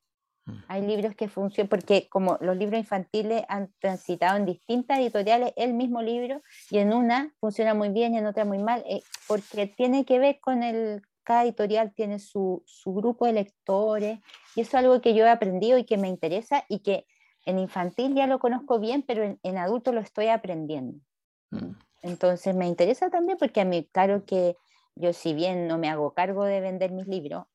Mm. 0.48 0.64
Hay 0.68 0.82
libros 0.82 1.14
que 1.14 1.28
funcionan, 1.28 1.68
porque 1.68 2.08
como 2.08 2.38
los 2.40 2.56
libros 2.56 2.80
infantiles 2.80 3.44
han 3.48 3.70
transitado 3.78 4.36
en 4.36 4.46
distintas 4.46 4.98
editoriales 4.98 5.52
el 5.56 5.74
mismo 5.74 6.02
libro 6.02 6.42
y 6.70 6.78
en 6.78 6.92
una 6.92 7.34
funciona 7.38 7.74
muy 7.74 7.90
bien 7.90 8.14
y 8.14 8.18
en 8.18 8.26
otra 8.26 8.44
muy 8.44 8.58
mal, 8.58 8.82
eh, 8.88 9.02
porque 9.26 9.66
tiene 9.66 10.04
que 10.04 10.18
ver 10.18 10.40
con 10.40 10.62
el, 10.62 11.02
cada 11.22 11.44
editorial 11.44 11.92
tiene 11.94 12.18
su, 12.18 12.62
su, 12.66 12.94
grupo 12.94 13.26
de 13.26 13.34
lectores 13.34 14.20
y 14.56 14.62
eso 14.62 14.70
es 14.70 14.74
algo 14.74 15.00
que 15.00 15.14
yo 15.14 15.24
he 15.26 15.30
aprendido 15.30 15.76
y 15.76 15.84
que 15.84 15.98
me 15.98 16.08
interesa 16.08 16.64
y 16.68 16.80
que 16.80 17.06
en 17.44 17.58
infantil 17.58 18.14
ya 18.14 18.26
lo 18.26 18.38
conozco 18.38 18.78
bien, 18.78 19.02
pero 19.02 19.22
en, 19.22 19.38
en 19.42 19.58
adulto 19.58 19.92
lo 19.92 20.00
estoy 20.00 20.28
aprendiendo. 20.28 20.98
Mm. 21.50 21.72
Entonces 22.02 22.54
me 22.54 22.66
interesa 22.66 23.10
también 23.10 23.38
porque 23.38 23.60
a 23.60 23.64
mí, 23.64 23.88
claro 23.92 24.24
que 24.24 24.56
yo 24.94 25.12
si 25.12 25.32
bien 25.32 25.68
no 25.68 25.78
me 25.78 25.88
hago 25.88 26.12
cargo 26.12 26.44
de 26.44 26.60
vender 26.60 26.90
mis 26.92 27.06
libros, 27.06 27.46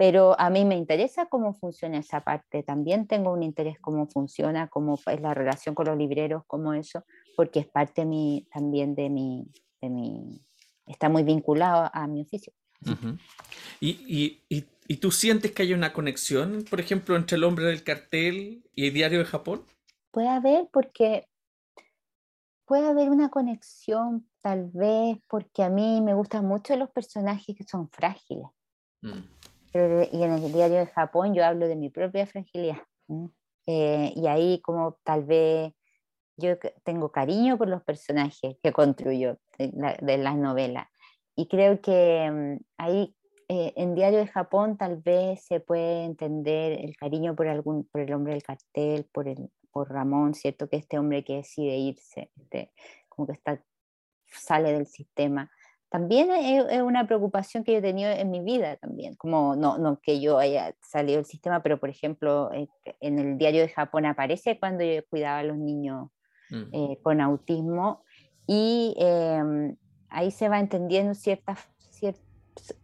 pero 0.00 0.34
a 0.40 0.48
mí 0.48 0.64
me 0.64 0.76
interesa 0.76 1.26
cómo 1.26 1.52
funciona 1.52 1.98
esa 1.98 2.22
parte. 2.22 2.62
También 2.62 3.06
tengo 3.06 3.34
un 3.34 3.42
interés 3.42 3.78
cómo 3.78 4.06
funciona, 4.06 4.66
cómo 4.68 4.94
es 4.94 5.20
la 5.20 5.34
relación 5.34 5.74
con 5.74 5.88
los 5.88 5.98
libreros, 5.98 6.42
cómo 6.46 6.72
eso, 6.72 7.04
porque 7.36 7.60
es 7.60 7.66
parte 7.66 8.06
mi, 8.06 8.48
también 8.50 8.94
de 8.94 9.10
mi, 9.10 9.46
de 9.82 9.90
mi, 9.90 10.40
está 10.86 11.10
muy 11.10 11.22
vinculado 11.22 11.90
a 11.92 12.06
mi 12.06 12.22
oficio. 12.22 12.50
¿Y, 13.78 14.42
y, 14.48 14.66
y, 14.88 14.96
tú 14.96 15.10
sientes 15.10 15.52
que 15.52 15.64
hay 15.64 15.74
una 15.74 15.92
conexión, 15.92 16.64
por 16.70 16.80
ejemplo, 16.80 17.14
entre 17.14 17.36
el 17.36 17.44
hombre 17.44 17.66
del 17.66 17.84
cartel 17.84 18.64
y 18.74 18.86
el 18.86 18.94
diario 18.94 19.18
de 19.18 19.26
Japón? 19.26 19.66
Puede 20.12 20.28
haber, 20.28 20.70
porque 20.72 21.28
puede 22.64 22.88
haber 22.88 23.10
una 23.10 23.28
conexión, 23.28 24.26
tal 24.40 24.70
vez, 24.72 25.18
porque 25.28 25.62
a 25.62 25.68
mí 25.68 26.00
me 26.00 26.14
gustan 26.14 26.46
mucho 26.46 26.74
los 26.76 26.88
personajes 26.88 27.54
que 27.54 27.64
son 27.64 27.90
frágiles. 27.90 28.46
Mm 29.02 29.40
y 29.72 30.22
en 30.22 30.32
el 30.32 30.52
diario 30.52 30.78
de 30.78 30.86
Japón 30.86 31.34
yo 31.34 31.44
hablo 31.44 31.68
de 31.68 31.76
mi 31.76 31.90
propia 31.90 32.26
fragilidad. 32.26 32.78
Eh, 33.66 34.12
y 34.16 34.26
ahí 34.26 34.60
como 34.62 34.98
tal 35.04 35.24
vez 35.24 35.72
yo 36.36 36.56
tengo 36.84 37.12
cariño 37.12 37.58
por 37.58 37.68
los 37.68 37.82
personajes 37.82 38.56
que 38.62 38.72
construyo 38.72 39.38
de, 39.58 40.18
las 40.18 40.36
novelas. 40.36 40.88
Y 41.36 41.46
creo 41.46 41.80
que 41.80 42.30
mm, 42.30 42.64
ahí 42.78 43.14
eh, 43.48 43.72
en 43.76 43.94
Diario 43.94 44.18
de 44.18 44.26
Japón 44.26 44.76
tal 44.76 44.96
vez 44.96 45.44
se 45.44 45.60
puede 45.60 46.04
entender 46.04 46.84
el 46.84 46.96
cariño 46.96 47.36
por, 47.36 47.48
algún, 47.48 47.84
por 47.84 48.00
el 48.00 48.12
hombre 48.12 48.32
del 48.32 48.42
cartel, 48.42 49.06
por, 49.12 49.28
el, 49.28 49.50
por 49.70 49.90
Ramón, 49.90 50.34
¿cierto? 50.34 50.68
Que 50.68 50.76
este 50.76 50.98
hombre 50.98 51.24
que 51.24 51.36
decide 51.36 51.76
irse, 51.76 52.30
este, 52.36 52.72
como 53.08 53.26
que 53.26 53.34
está, 53.34 53.62
sale 54.26 54.72
del 54.72 54.86
sistema 54.86 55.50
también 55.90 56.30
es, 56.30 56.80
una 56.82 57.06
preocupación 57.06 57.64
que 57.64 57.72
yo 57.72 57.78
he 57.78 57.82
tenido 57.82 58.10
en 58.10 58.30
mi 58.30 58.40
vida 58.40 58.76
también, 58.76 59.16
como 59.16 59.56
no, 59.56 59.76
no 59.76 60.00
que 60.00 60.20
yo 60.20 60.38
haya 60.38 60.72
salido 60.80 61.16
del 61.16 61.26
sistema, 61.26 61.62
pero 61.62 61.80
por 61.80 61.90
ejemplo 61.90 62.52
eh, 62.52 62.68
en 63.00 63.18
el 63.18 63.36
diario 63.36 63.62
de 63.62 63.68
Japón 63.68 64.06
aparece 64.06 64.58
cuando 64.58 64.84
yo 64.84 65.04
cuidaba 65.08 65.38
a 65.38 65.42
los 65.42 65.58
niños 65.58 66.08
mm. 66.50 66.62
eh, 66.72 66.98
con 67.02 67.20
autismo 67.20 68.04
y 68.46 68.94
em, 68.98 69.76
ahí 70.10 70.30
se 70.30 70.48
va 70.48 70.60
entendiendo 70.60 71.14
ciertas, 71.14 71.68
ciertas... 71.90 72.24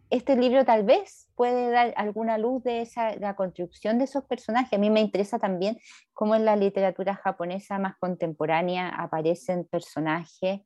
Este 0.09 0.35
libro 0.35 0.65
tal 0.65 0.83
vez 0.83 1.29
puede 1.35 1.69
dar 1.69 1.93
alguna 1.97 2.37
luz 2.37 2.63
de 2.63 2.81
esa, 2.81 3.15
la 3.17 3.35
construcción 3.35 3.99
de 3.99 4.05
esos 4.05 4.23
personajes. 4.23 4.73
A 4.73 4.77
mí 4.81 4.89
me 4.89 5.01
interesa 5.01 5.39
también 5.39 5.77
cómo 6.13 6.35
en 6.35 6.45
la 6.45 6.55
literatura 6.55 7.15
japonesa 7.15 7.77
más 7.77 7.95
contemporánea 7.99 8.89
aparecen 8.89 9.65
personajes 9.65 10.61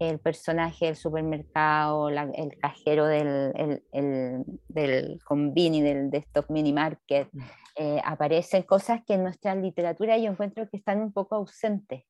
el 0.00 0.18
personaje 0.18 0.86
del 0.86 0.96
supermercado, 0.96 2.08
el 2.08 2.58
cajero 2.58 3.04
del, 3.04 3.52
el, 3.54 3.84
el, 3.92 4.44
del 4.66 5.20
convini, 5.22 5.82
del, 5.82 6.10
de 6.10 6.18
estos 6.18 6.48
mini 6.48 6.72
market, 6.72 7.28
mm. 7.30 7.40
eh, 7.76 8.02
aparecen 8.02 8.62
cosas 8.62 9.02
que 9.06 9.14
en 9.14 9.24
nuestra 9.24 9.54
literatura 9.54 10.16
yo 10.16 10.30
encuentro 10.30 10.68
que 10.70 10.78
están 10.78 11.02
un 11.02 11.12
poco 11.12 11.36
ausentes. 11.36 12.04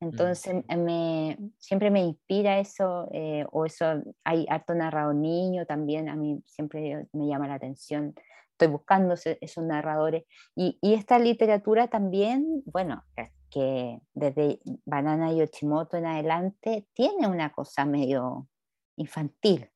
Entonces 0.00 0.64
mm. 0.66 0.78
me, 0.78 1.38
siempre 1.58 1.90
me 1.90 2.00
inspira 2.00 2.58
eso, 2.58 3.10
eh, 3.12 3.44
o 3.52 3.66
eso, 3.66 4.02
hay 4.24 4.46
harto 4.48 4.74
narrador 4.74 5.14
niño 5.14 5.66
también, 5.66 6.08
a 6.08 6.16
mí 6.16 6.42
siempre 6.46 7.06
me 7.12 7.28
llama 7.28 7.48
la 7.48 7.54
atención, 7.54 8.14
estoy 8.52 8.68
buscando 8.68 9.12
esos 9.14 9.64
narradores, 9.64 10.24
y, 10.56 10.78
y 10.80 10.94
esta 10.94 11.18
literatura 11.18 11.88
también, 11.88 12.62
bueno, 12.64 13.04
que 13.50 14.00
desde 14.14 14.60
Banana 14.84 15.32
y 15.32 15.42
Ochimoto 15.42 15.96
en 15.96 16.06
adelante 16.06 16.86
tiene 16.94 17.26
una 17.26 17.52
cosa 17.52 17.84
medio 17.84 18.48
infantil 18.96 19.70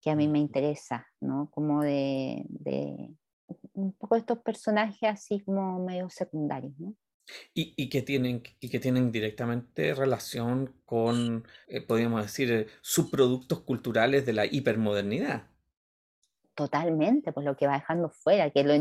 que 0.00 0.10
a 0.10 0.16
mí 0.16 0.28
me 0.28 0.38
interesa, 0.38 1.06
¿no? 1.20 1.50
Como 1.50 1.82
de, 1.82 2.44
de 2.48 3.10
un 3.74 3.92
poco 3.92 4.16
estos 4.16 4.38
personajes 4.38 5.02
así 5.02 5.40
como 5.40 5.84
medio 5.84 6.08
secundarios, 6.08 6.72
¿no? 6.78 6.96
Y, 7.54 7.74
y, 7.76 7.88
que 7.90 8.02
tienen, 8.02 8.42
y 8.58 8.70
que 8.70 8.80
tienen 8.80 9.12
directamente 9.12 9.94
relación 9.94 10.74
con, 10.84 11.46
eh, 11.68 11.80
podríamos 11.80 12.22
decir, 12.22 12.50
eh, 12.50 12.66
subproductos 12.80 13.60
culturales 13.60 14.26
de 14.26 14.32
la 14.32 14.46
hipermodernidad. 14.46 15.48
Totalmente, 16.60 17.32
pues 17.32 17.46
lo 17.46 17.56
que 17.56 17.66
va 17.66 17.72
dejando 17.72 18.10
fuera, 18.10 18.50
que 18.50 18.64
lo 18.64 18.74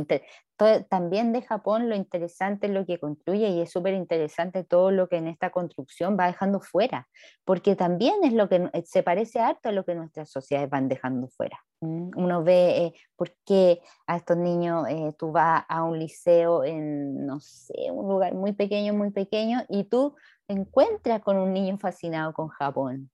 también 0.90 1.32
de 1.32 1.42
Japón 1.42 1.88
lo 1.88 1.96
interesante 1.96 2.68
es 2.68 2.74
lo 2.74 2.86
que 2.86 3.00
construye 3.00 3.48
y 3.48 3.62
es 3.62 3.72
súper 3.72 3.94
interesante 3.94 4.66
todo 4.66 4.92
lo 4.92 5.08
que 5.08 5.16
en 5.16 5.28
esta 5.28 5.50
construcción 5.50 6.18
va 6.20 6.28
dejando 6.28 6.60
fuera, 6.60 7.08
porque 7.46 7.78
también 7.78 8.16
es 8.26 8.34
lo 8.34 8.50
que 8.50 8.70
eh, 8.74 8.84
se 8.86 9.02
parece 9.02 9.40
harto 9.40 9.70
a 9.70 9.72
lo 9.72 9.86
que 9.86 9.96
nuestras 9.96 10.30
sociedades 10.30 10.70
van 10.70 10.90
dejando 10.90 11.30
fuera. 11.30 11.58
Uno 11.80 12.44
ve 12.44 12.88
eh, 12.88 12.94
por 13.16 13.32
qué 13.46 13.80
a 14.08 14.18
estos 14.18 14.36
niños 14.36 14.86
eh, 14.90 15.14
tú 15.18 15.32
vas 15.32 15.64
a 15.70 15.84
un 15.84 16.00
liceo 16.00 16.66
en, 16.66 17.26
no 17.26 17.40
sé, 17.40 17.92
un 17.94 18.10
lugar 18.10 18.34
muy 18.34 18.52
pequeño, 18.52 18.94
muy 18.94 19.12
pequeño, 19.12 19.62
y 19.70 19.86
tú 19.86 20.18
encuentras 20.50 21.22
con 21.22 21.38
un 21.38 21.54
niño 21.54 21.78
fascinado 21.78 22.34
con 22.34 22.50
Japón 22.50 23.10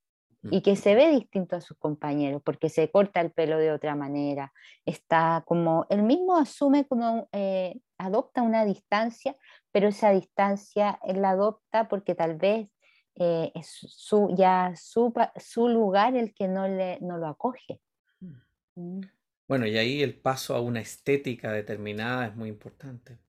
y 0.52 0.62
que 0.62 0.76
se 0.76 0.96
ve 0.96 1.10
distinto 1.10 1.56
a 1.56 1.62
sus 1.62 1.78
compañeros 1.78 2.42
porque 2.44 2.70
se 2.70 2.90
corta 2.92 3.22
el 3.22 3.32
pelo 3.32 3.58
de 3.58 3.72
otra 3.72 3.96
manera, 3.96 4.54
está 4.86 5.44
como, 5.46 5.86
él 5.90 6.04
mismo 6.04 6.38
asume 6.38 6.86
como, 6.88 7.28
eh, 7.32 7.80
adopta 7.98 8.42
una 8.42 8.66
distancia, 8.66 9.36
pero 9.72 9.88
esa 9.88 10.12
distancia 10.12 11.00
él 11.04 11.22
la 11.22 11.32
adopta 11.32 11.88
porque 11.88 12.16
tal 12.16 12.36
vez 12.36 12.70
eh, 13.16 13.52
es 13.56 13.68
su, 13.68 14.34
ya 14.36 14.74
su, 14.76 15.14
su, 15.38 15.70
lugar 15.70 16.16
el 16.16 16.34
que 16.34 16.48
no, 16.48 16.68
le, 16.68 17.00
no 17.02 17.18
lo 17.18 17.28
acoge. 17.28 17.80
Mm. 18.20 18.34
Mm. 18.76 19.02
Bueno, 19.48 19.68
y 19.68 19.78
ahí 19.78 20.02
el 20.02 20.20
paso 20.20 20.56
a 20.56 20.62
una 20.62 20.82
estética 20.82 21.52
determinada 21.52 22.28
es 22.28 22.36
muy 22.36 22.50
importante 22.50 23.20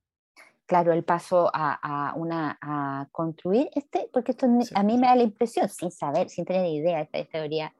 claro, 0.66 0.92
el 0.92 1.04
paso 1.04 1.50
a, 1.52 2.12
una, 2.16 2.58
a 2.60 3.08
construir 3.12 3.70
este, 3.74 4.10
porque 4.12 4.32
esto 4.32 4.46
a 4.74 4.82
mí 4.82 4.98
me 4.98 5.06
da 5.06 5.14
la 5.14 5.22
impresión, 5.22 5.68
sin 5.68 5.90
saber, 5.90 6.28
sin 6.28 6.44
tener 6.44 6.66
idea 6.66 6.98
de 6.98 7.02
esta 7.04 7.24
teoría 7.24 7.72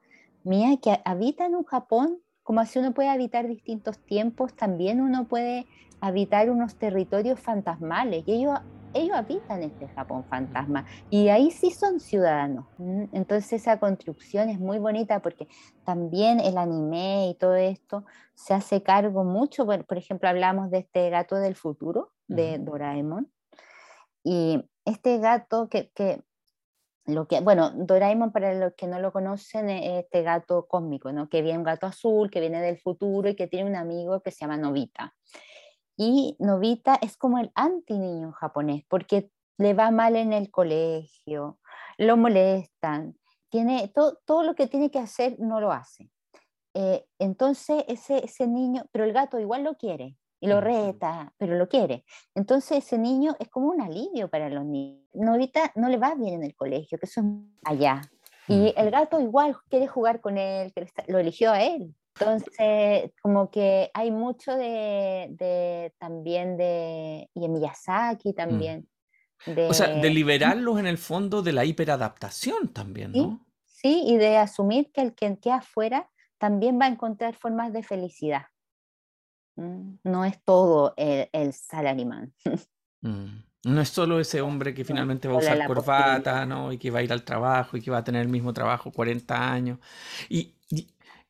mía, 0.43 0.77
que 0.81 0.99
habitan 1.05 1.55
un 1.55 1.65
Japón, 1.65 2.19
como 2.43 2.61
así 2.61 2.79
uno 2.79 2.93
puede 2.93 3.09
habitar 3.09 3.47
distintos 3.47 3.99
tiempos, 3.99 4.53
también 4.53 5.01
uno 5.01 5.27
puede 5.27 5.67
habitar 5.99 6.49
unos 6.49 6.75
territorios 6.75 7.39
fantasmales, 7.39 8.23
y 8.25 8.33
ellos, 8.33 8.57
ellos 8.93 9.17
habitan 9.17 9.63
este 9.63 9.89
Japón 9.89 10.23
fantasma, 10.29 10.85
y 11.09 11.27
ahí 11.27 11.51
sí 11.51 11.71
son 11.71 11.99
ciudadanos. 11.99 12.65
Entonces 13.11 13.51
esa 13.51 13.79
construcción 13.79 14.49
es 14.49 14.59
muy 14.59 14.79
bonita 14.79 15.19
porque 15.19 15.49
también 15.83 16.39
el 16.39 16.57
anime 16.57 17.27
y 17.29 17.35
todo 17.35 17.55
esto 17.55 18.05
se 18.33 18.53
hace 18.53 18.81
cargo 18.81 19.25
mucho, 19.25 19.65
por, 19.65 19.83
por 19.85 19.97
ejemplo, 19.97 20.29
hablamos 20.29 20.71
de 20.71 20.77
este 20.79 21.09
gato 21.09 21.35
del 21.35 21.55
futuro, 21.55 22.11
de 22.27 22.57
Doraemon. 22.59 23.31
Y 24.23 24.63
este 24.85 25.17
gato 25.19 25.69
que, 25.69 25.89
que, 25.91 26.21
lo 27.05 27.27
que, 27.27 27.39
bueno, 27.39 27.71
Doraemon 27.71 28.31
para 28.31 28.53
los 28.53 28.73
que 28.75 28.87
no 28.87 28.99
lo 28.99 29.13
conocen 29.13 29.69
es 29.69 30.03
este 30.03 30.23
gato 30.23 30.67
cósmico, 30.67 31.11
¿no? 31.13 31.29
Que 31.29 31.41
viene 31.41 31.57
un 31.57 31.63
gato 31.63 31.87
azul, 31.87 32.29
que 32.29 32.41
viene 32.41 32.61
del 32.61 32.77
futuro 32.77 33.29
y 33.29 33.35
que 33.35 33.47
tiene 33.47 33.69
un 33.69 33.75
amigo 33.75 34.21
que 34.21 34.31
se 34.31 34.39
llama 34.41 34.57
Novita. 34.57 35.15
Y 35.95 36.35
Novita 36.39 36.95
es 37.01 37.15
como 37.15 37.39
el 37.39 37.51
anti 37.55 37.97
niño 37.97 38.33
japonés, 38.33 38.83
porque 38.89 39.31
le 39.57 39.73
va 39.73 39.89
mal 39.89 40.15
en 40.15 40.33
el 40.33 40.51
colegio, 40.51 41.59
lo 41.97 42.17
molestan, 42.17 43.17
tiene 43.49 43.87
todo, 43.87 44.19
todo 44.25 44.43
lo 44.43 44.53
que 44.53 44.67
tiene 44.67 44.91
que 44.91 44.99
hacer 44.99 45.39
no 45.39 45.61
lo 45.61 45.71
hace. 45.71 46.11
Eh, 46.73 47.07
entonces 47.17 47.85
ese, 47.87 48.23
ese 48.23 48.47
niño, 48.47 48.83
pero 48.91 49.05
el 49.05 49.13
gato 49.13 49.39
igual 49.39 49.63
lo 49.63 49.75
quiere 49.75 50.17
y 50.39 50.47
lo 50.47 50.61
reta, 50.61 51.33
pero 51.37 51.55
lo 51.55 51.67
quiere. 51.67 52.03
Entonces 52.35 52.85
ese 52.85 52.97
niño 52.97 53.35
es 53.39 53.49
como 53.49 53.69
un 53.69 53.81
alivio 53.81 54.29
para 54.29 54.49
los 54.49 54.65
niños. 54.65 55.03
No, 55.13 55.31
ahorita 55.31 55.71
no 55.75 55.89
le 55.89 55.97
va 55.97 56.15
bien 56.15 56.35
en 56.35 56.43
el 56.43 56.55
colegio, 56.55 56.97
que 56.97 57.05
eso 57.05 57.21
es 57.21 57.27
allá. 57.65 58.01
Y 58.47 58.73
el 58.77 58.91
gato 58.91 59.19
igual 59.19 59.57
quiere 59.69 59.87
jugar 59.87 60.21
con 60.21 60.37
él, 60.37 60.71
lo 61.07 61.19
eligió 61.19 61.51
a 61.51 61.63
él. 61.63 61.93
Entonces, 62.19 63.11
como 63.21 63.51
que 63.51 63.91
hay 63.93 64.09
mucho 64.09 64.55
de, 64.55 65.27
de 65.31 65.93
también 65.99 66.57
de, 66.57 67.29
y 67.33 67.45
en 67.45 67.53
Miyazaki 67.53 68.33
también. 68.33 68.87
o 69.69 69.73
sea, 69.73 69.87
de 69.89 70.09
liberarlos 70.09 70.79
en 70.79 70.87
el 70.87 70.97
fondo 70.97 71.41
de 71.41 71.53
la 71.53 71.65
hiperadaptación 71.65 72.73
también, 72.73 73.11
¿no? 73.11 73.45
Sí, 73.65 74.03
y 74.07 74.17
de 74.17 74.37
asumir 74.37 74.91
que 74.91 75.01
el 75.01 75.13
que 75.13 75.37
queda 75.37 75.57
afuera 75.57 76.09
también 76.39 76.79
va 76.79 76.85
a 76.85 76.89
encontrar 76.89 77.35
formas 77.35 77.73
de 77.73 77.83
felicidad. 77.83 78.45
Mm, 79.57 79.97
no 80.03 80.25
es 80.25 80.41
todo 80.43 80.93
el, 80.97 81.29
el 81.33 81.53
salaryman. 81.53 82.33
Mm. 83.01 83.43
No 83.63 83.81
es 83.81 83.89
solo 83.89 84.19
ese 84.19 84.41
hombre 84.41 84.73
que 84.73 84.83
finalmente 84.83 85.27
va 85.27 85.35
a 85.35 85.37
usar 85.37 85.67
corbata, 85.67 86.47
¿no? 86.47 86.71
Y 86.71 86.79
que 86.79 86.89
va 86.89 86.99
a 86.99 87.03
ir 87.03 87.13
al 87.13 87.23
trabajo 87.23 87.77
y 87.77 87.81
que 87.81 87.91
va 87.91 87.99
a 87.99 88.03
tener 88.03 88.23
el 88.23 88.27
mismo 88.27 88.53
trabajo 88.53 88.91
40 88.91 89.51
años. 89.51 89.77
Y, 90.29 90.56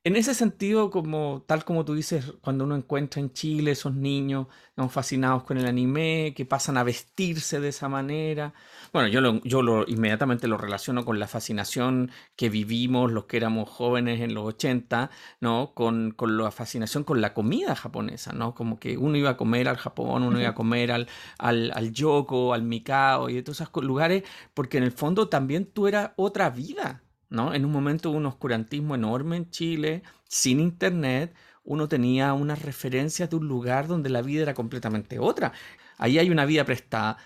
en 0.07 0.15
ese 0.15 0.33
sentido, 0.33 0.89
como 0.89 1.43
tal 1.47 1.65
como 1.65 1.83
tú 1.83 1.93
dices, 1.93 2.33
cuando 2.39 2.63
uno 2.63 2.77
encuentra 2.77 3.19
en 3.19 3.33
Chile 3.33 3.71
esos 3.71 3.93
niños 3.93 4.47
fascinados 4.89 5.43
con 5.43 5.57
el 5.57 5.65
anime, 5.65 6.33
que 6.33 6.45
pasan 6.45 6.77
a 6.77 6.83
vestirse 6.83 7.59
de 7.59 7.67
esa 7.67 7.89
manera, 7.89 8.53
bueno, 8.93 9.09
yo, 9.09 9.19
lo, 9.19 9.43
yo 9.43 9.61
lo, 9.61 9.85
inmediatamente 9.85 10.47
lo 10.47 10.57
relaciono 10.57 11.03
con 11.03 11.19
la 11.19 11.27
fascinación 11.27 12.09
que 12.37 12.49
vivimos 12.49 13.11
los 13.11 13.25
que 13.25 13.35
éramos 13.35 13.69
jóvenes 13.69 14.21
en 14.21 14.33
los 14.33 14.45
80, 14.45 15.09
¿no? 15.41 15.73
Con, 15.73 16.11
con 16.11 16.37
la 16.37 16.51
fascinación 16.51 17.03
con 17.03 17.19
la 17.19 17.33
comida 17.33 17.75
japonesa, 17.75 18.31
¿no? 18.31 18.55
Como 18.55 18.79
que 18.79 18.97
uno 18.97 19.17
iba 19.17 19.31
a 19.31 19.37
comer 19.37 19.67
al 19.67 19.77
Japón, 19.77 20.23
uno 20.23 20.39
iba 20.39 20.49
a 20.49 20.55
comer 20.55 20.93
al, 20.93 21.09
al, 21.37 21.71
al 21.75 21.91
Yoko, 21.91 22.53
al 22.53 22.63
Mikao 22.63 23.29
y 23.29 23.41
todos 23.41 23.59
esos 23.59 23.83
lugares, 23.83 24.23
porque 24.53 24.77
en 24.77 24.85
el 24.85 24.93
fondo 24.93 25.27
también 25.27 25.65
tú 25.65 25.87
eras 25.87 26.11
otra 26.15 26.49
vida, 26.49 27.03
¿no? 27.29 27.53
En 27.53 27.65
un 27.65 27.71
momento 27.71 28.11
de 28.11 28.17
un 28.17 28.25
oscurantismo 28.25 28.95
enorme 28.95 29.37
en 29.37 29.49
Chile, 29.49 30.03
sin 30.27 30.59
internet, 30.59 31.33
uno 31.63 31.87
tenía 31.87 32.33
unas 32.33 32.61
referencias 32.61 33.29
de 33.29 33.35
un 33.35 33.47
lugar 33.47 33.87
donde 33.87 34.09
la 34.09 34.21
vida 34.21 34.43
era 34.43 34.53
completamente 34.53 35.19
otra. 35.19 35.51
Ahí 35.97 36.17
hay 36.17 36.29
una 36.29 36.45
vida 36.45 36.63
prestada. 36.63 37.17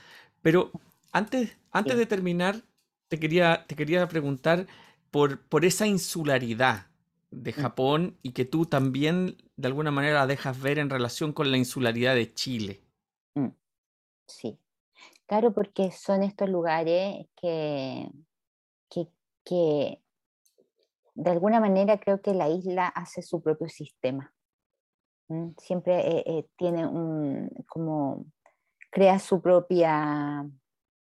Pero 0.41 0.71
antes, 1.11 1.57
antes 1.71 1.97
de 1.97 2.05
terminar, 2.05 2.63
te 3.07 3.19
quería, 3.19 3.65
te 3.67 3.75
quería 3.75 4.07
preguntar 4.07 4.67
por, 5.11 5.41
por 5.41 5.65
esa 5.65 5.85
insularidad 5.85 6.87
de 7.29 7.51
mm. 7.51 7.55
Japón 7.55 8.17
y 8.21 8.31
que 8.31 8.45
tú 8.45 8.65
también 8.65 9.37
de 9.57 9.67
alguna 9.67 9.91
manera 9.91 10.19
la 10.19 10.27
dejas 10.27 10.59
ver 10.59 10.79
en 10.79 10.89
relación 10.89 11.33
con 11.33 11.51
la 11.51 11.57
insularidad 11.57 12.15
de 12.15 12.33
Chile. 12.33 12.81
Mm. 13.35 13.49
Sí, 14.27 14.57
claro, 15.27 15.53
porque 15.53 15.91
son 15.91 16.23
estos 16.23 16.49
lugares 16.49 17.27
que, 17.35 18.09
que 19.43 20.01
de 21.15 21.29
alguna 21.29 21.59
manera 21.59 21.99
creo 21.99 22.21
que 22.21 22.33
la 22.33 22.49
isla 22.49 22.87
hace 22.87 23.21
su 23.21 23.41
propio 23.41 23.69
sistema. 23.69 24.33
Siempre 25.57 25.99
eh, 25.99 26.23
eh, 26.25 26.47
tiene 26.57 26.85
un, 26.85 27.49
como, 27.67 28.25
crea 28.89 29.17
su 29.19 29.41
propia, 29.41 30.45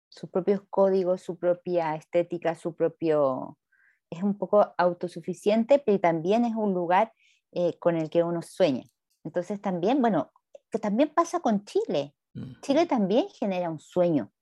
sus 0.08 0.28
propios 0.30 0.62
códigos, 0.68 1.22
su 1.22 1.38
propia 1.38 1.94
estética, 1.94 2.56
su 2.56 2.74
propio, 2.74 3.56
es 4.10 4.22
un 4.22 4.36
poco 4.36 4.74
autosuficiente, 4.78 5.78
pero 5.78 6.00
también 6.00 6.44
es 6.44 6.54
un 6.56 6.74
lugar 6.74 7.12
eh, 7.52 7.78
con 7.78 7.96
el 7.96 8.10
que 8.10 8.24
uno 8.24 8.42
sueña. 8.42 8.84
Entonces 9.22 9.60
también, 9.60 10.00
bueno, 10.00 10.32
que 10.70 10.78
también 10.78 11.10
pasa 11.14 11.40
con 11.40 11.64
Chile. 11.64 12.14
Mm. 12.34 12.60
Chile 12.62 12.86
también 12.86 13.28
genera 13.28 13.70
un 13.70 13.78
sueño. 13.78 14.32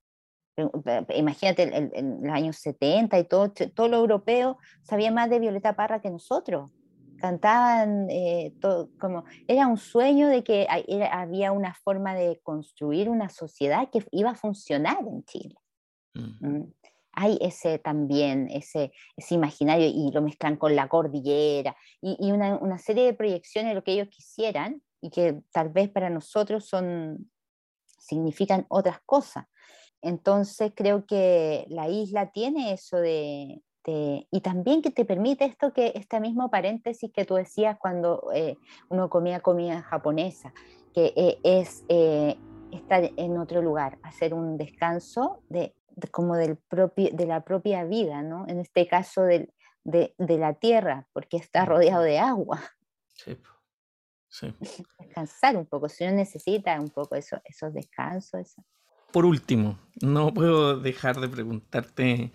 Imagínate 1.16 1.62
en 1.74 2.20
los 2.22 2.32
años 2.32 2.56
70 2.58 3.18
y 3.18 3.24
todo, 3.24 3.50
todo 3.50 3.88
lo 3.88 3.96
europeo 3.96 4.58
sabía 4.82 5.10
más 5.10 5.28
de 5.30 5.40
Violeta 5.40 5.74
Parra 5.74 6.00
que 6.00 6.10
nosotros. 6.10 6.70
Cantaban 7.18 8.10
eh, 8.10 8.52
todo, 8.60 8.90
como 9.00 9.24
era 9.48 9.66
un 9.66 9.78
sueño 9.78 10.28
de 10.28 10.44
que 10.44 10.66
había 11.10 11.52
una 11.52 11.74
forma 11.74 12.14
de 12.14 12.40
construir 12.42 13.08
una 13.08 13.28
sociedad 13.30 13.88
que 13.90 14.04
iba 14.10 14.30
a 14.30 14.34
funcionar 14.34 14.98
en 15.06 15.24
Chile. 15.24 15.54
Mm. 16.14 16.46
Mm. 16.46 16.72
Hay 17.12 17.38
ese 17.40 17.78
también, 17.78 18.48
ese, 18.50 18.92
ese 19.16 19.34
imaginario 19.34 19.86
y 19.86 20.10
lo 20.12 20.20
mezclan 20.20 20.56
con 20.56 20.74
la 20.74 20.88
cordillera 20.88 21.76
y, 22.00 22.16
y 22.18 22.32
una, 22.32 22.56
una 22.56 22.78
serie 22.78 23.04
de 23.04 23.14
proyecciones 23.14 23.70
de 23.70 23.74
lo 23.76 23.84
que 23.84 23.92
ellos 23.92 24.08
quisieran 24.08 24.82
y 25.00 25.10
que 25.10 25.40
tal 25.52 25.68
vez 25.68 25.88
para 25.90 26.10
nosotros 26.10 26.66
son, 26.66 27.30
significan 27.86 28.66
otras 28.68 29.00
cosas. 29.06 29.46
Entonces 30.04 30.72
creo 30.74 31.06
que 31.06 31.64
la 31.70 31.88
isla 31.88 32.30
tiene 32.30 32.74
eso 32.74 32.98
de, 32.98 33.62
y 33.86 34.40
también 34.42 34.82
que 34.82 34.90
te 34.90 35.06
permite 35.06 35.46
esto 35.46 35.72
que 35.72 35.92
este 35.94 36.20
mismo 36.20 36.50
paréntesis 36.50 37.10
que 37.10 37.24
tú 37.24 37.34
decías 37.34 37.78
cuando 37.78 38.30
eh, 38.34 38.56
uno 38.90 39.08
comía 39.08 39.40
comida 39.40 39.80
japonesa, 39.80 40.52
que 40.92 41.14
eh, 41.16 41.38
es 41.42 41.84
eh, 41.88 42.36
estar 42.70 43.10
en 43.16 43.38
otro 43.38 43.62
lugar, 43.62 43.98
hacer 44.02 44.34
un 44.34 44.58
descanso 44.58 45.42
de, 45.48 45.74
como 46.10 46.36
del 46.36 46.56
propio, 46.56 47.08
de 47.12 47.26
la 47.26 47.42
propia 47.42 47.84
vida, 47.84 48.22
¿no? 48.22 48.46
En 48.46 48.60
este 48.60 48.86
caso 48.86 49.22
de, 49.22 49.52
la 49.84 50.54
tierra, 50.54 51.08
porque 51.14 51.38
está 51.38 51.64
rodeado 51.64 52.02
de 52.02 52.18
agua. 52.18 52.60
Sí. 53.14 53.38
sí. 54.28 54.54
Descansar 54.98 55.56
un 55.56 55.64
poco, 55.64 55.88
si 55.88 56.04
uno 56.04 56.14
necesita 56.14 56.78
un 56.78 56.90
poco 56.90 57.16
eso, 57.16 57.40
esos 57.44 57.72
descansos. 57.72 58.40
Eso 58.40 58.62
por 59.14 59.26
último, 59.26 59.78
no 60.02 60.34
puedo 60.34 60.80
dejar 60.80 61.20
de 61.20 61.28
preguntarte 61.28 62.32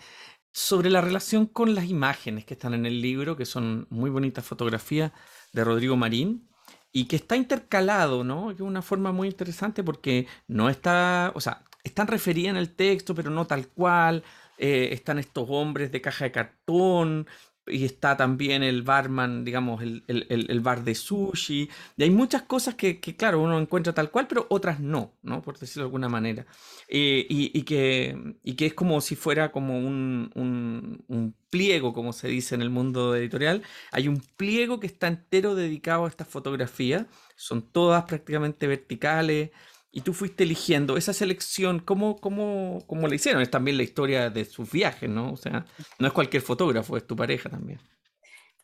sobre 0.53 0.89
la 0.89 1.01
relación 1.01 1.45
con 1.45 1.75
las 1.75 1.89
imágenes 1.89 2.45
que 2.45 2.53
están 2.53 2.73
en 2.73 2.85
el 2.85 3.01
libro, 3.01 3.35
que 3.35 3.45
son 3.45 3.85
muy 3.89 4.09
bonitas 4.09 4.45
fotografías 4.45 5.11
de 5.51 5.65
Rodrigo 5.65 5.97
Marín, 5.97 6.49
y 6.93 7.03
que 7.09 7.17
está 7.17 7.35
intercalado, 7.35 8.23
¿no? 8.23 8.53
De 8.53 8.63
una 8.63 8.81
forma 8.81 9.11
muy 9.11 9.27
interesante 9.27 9.83
porque 9.83 10.25
no 10.47 10.69
está, 10.69 11.33
o 11.35 11.41
sea, 11.41 11.65
están 11.83 12.07
referidas 12.07 12.51
en 12.51 12.57
el 12.57 12.73
texto, 12.73 13.13
pero 13.13 13.29
no 13.29 13.45
tal 13.45 13.67
cual. 13.67 14.23
Eh, 14.57 14.93
están 14.93 15.19
estos 15.19 15.47
hombres 15.49 15.91
de 15.91 16.01
caja 16.01 16.25
de 16.25 16.31
cartón, 16.31 17.27
y 17.69 17.85
está 17.85 18.17
también 18.17 18.63
el 18.63 18.83
barman, 18.83 19.43
digamos, 19.45 19.81
el, 19.81 20.03
el, 20.07 20.59
bar 20.61 20.83
de 20.83 20.95
sushi. 20.95 21.69
Y 21.97 22.03
hay 22.03 22.09
muchas 22.09 22.43
cosas 22.43 22.75
que, 22.75 22.99
que, 22.99 23.15
claro, 23.15 23.41
uno 23.41 23.59
encuentra 23.59 23.93
tal 23.93 24.11
cual, 24.11 24.27
pero 24.27 24.47
otras 24.49 24.79
no, 24.79 25.13
¿no? 25.21 25.41
Por 25.41 25.57
decirlo 25.57 25.83
de 25.83 25.87
alguna 25.87 26.09
manera. 26.09 26.45
Eh, 26.87 27.25
y, 27.29 27.57
y, 27.57 27.63
que, 27.63 28.35
y 28.43 28.53
que 28.55 28.67
es 28.67 28.73
como 28.73 29.01
si 29.01 29.15
fuera 29.15 29.51
como 29.51 29.77
un, 29.77 30.31
un, 30.35 31.03
un, 31.07 31.35
pliego, 31.49 31.93
como 31.93 32.13
se 32.13 32.27
dice 32.27 32.55
en 32.55 32.61
el 32.61 32.69
mundo 32.69 33.15
editorial. 33.15 33.63
Hay 33.91 34.07
un 34.07 34.21
pliego 34.37 34.79
que 34.79 34.87
está 34.87 35.07
entero 35.07 35.55
dedicado 35.55 36.05
a 36.05 36.09
estas 36.09 36.27
fotografías. 36.27 37.05
Son 37.35 37.61
todas 37.61 38.03
prácticamente 38.05 38.67
verticales 38.67 39.51
y 39.91 40.01
tú 40.01 40.13
fuiste 40.13 40.43
eligiendo 40.43 40.97
esa 40.97 41.13
selección, 41.13 41.79
¿cómo, 41.79 42.17
cómo, 42.17 42.79
cómo 42.87 43.07
la 43.07 43.15
hicieron? 43.15 43.41
Es 43.41 43.49
también 43.49 43.77
la 43.77 43.83
historia 43.83 44.29
de 44.29 44.45
sus 44.45 44.71
viajes, 44.71 45.09
¿no? 45.09 45.33
O 45.33 45.37
sea, 45.37 45.65
no 45.97 46.07
es 46.07 46.13
cualquier 46.13 46.43
fotógrafo, 46.43 46.95
es 46.95 47.07
tu 47.07 47.15
pareja 47.15 47.49
también. 47.49 47.79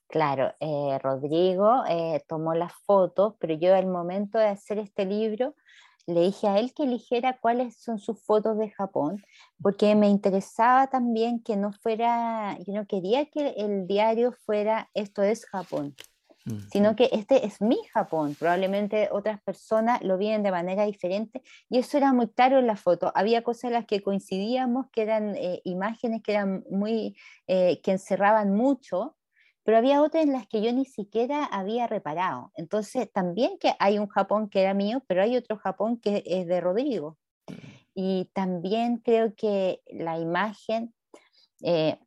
Claro, 0.07 0.53
eh, 0.59 0.99
Rodrigo 1.01 1.84
eh, 1.89 2.23
tomó 2.28 2.53
las 2.53 2.73
fotos, 2.86 3.34
pero 3.39 3.55
yo 3.55 3.76
al 3.76 3.88
momento 3.88 4.38
de 4.38 4.47
hacer 4.47 4.78
este 4.78 5.05
libro 5.05 5.55
le 6.07 6.21
dije 6.21 6.47
a 6.47 6.59
él 6.59 6.73
que 6.76 6.84
eligiera 6.84 7.39
cuáles 7.39 7.82
son 7.82 7.97
sus 7.97 8.23
fotos 8.23 8.57
de 8.59 8.69
Japón, 8.69 9.23
porque 9.61 9.95
me 9.95 10.07
interesaba 10.07 10.88
también 10.88 11.41
que 11.41 11.57
no 11.57 11.73
fuera, 11.73 12.57
yo 12.59 12.73
no 12.73 12.86
quería 12.86 13.26
que 13.26 13.55
el 13.57 13.88
diario 13.88 14.32
fuera 14.45 14.89
esto 14.93 15.23
es 15.23 15.45
Japón, 15.47 15.95
sino 16.72 16.96
que 16.96 17.10
este 17.12 17.46
es 17.46 17.62
mi 17.62 17.78
Japón. 17.91 18.36
Probablemente 18.38 19.10
otras 19.12 19.41
personas 19.41 20.02
lo 20.04 20.18
vienen 20.18 20.43
de 20.43 20.52
manera 20.52 20.86
diferente 20.86 21.41
y 21.70 21.80
eso 21.80 21.98
era 21.98 22.14
muy 22.14 22.28
claro 22.28 22.60
en 22.60 22.68
la 22.68 22.76
foto. 22.76 23.12
Había 23.16 23.43
cosas 23.43 23.66
en 23.66 23.74
las 23.74 23.86
que 23.86 24.02
coincidíamos, 24.02 24.88
que 24.91 25.02
eran 25.02 25.36
eh, 25.36 25.62
imágenes 25.64 26.22
que 26.22 26.34
eran 26.34 26.64
muy, 26.70 27.16
eh, 27.48 27.82
que 27.82 27.91
encerraban 27.91 28.56
mucho, 28.56 29.18
pero 29.64 29.78
había 29.80 30.04
otras 30.04 30.24
en 30.24 30.34
las 30.34 30.48
que 30.48 30.62
yo 30.62 30.72
ni 30.72 30.86
siquiera 30.86 31.43
había 31.46 31.88
reparado. 31.88 32.52
Entonces 32.56 33.12
también 33.12 33.58
que 33.60 33.74
hay 33.80 33.98
un 33.98 34.08
Japón 34.08 34.50
que 34.50 34.62
era 34.62 34.76
mío, 34.76 35.04
pero 35.08 35.24
hay 35.24 35.38
otro 35.38 35.58
Japón 35.58 36.00
que 36.00 36.24
es 36.26 36.46
de 36.46 36.62
Rodrigo. 36.62 37.18
Y 37.96 38.30
también 38.34 38.98
creo 38.98 39.34
que 39.36 39.82
la 39.88 40.20
imagen 40.20 40.93
eh, 41.64 41.98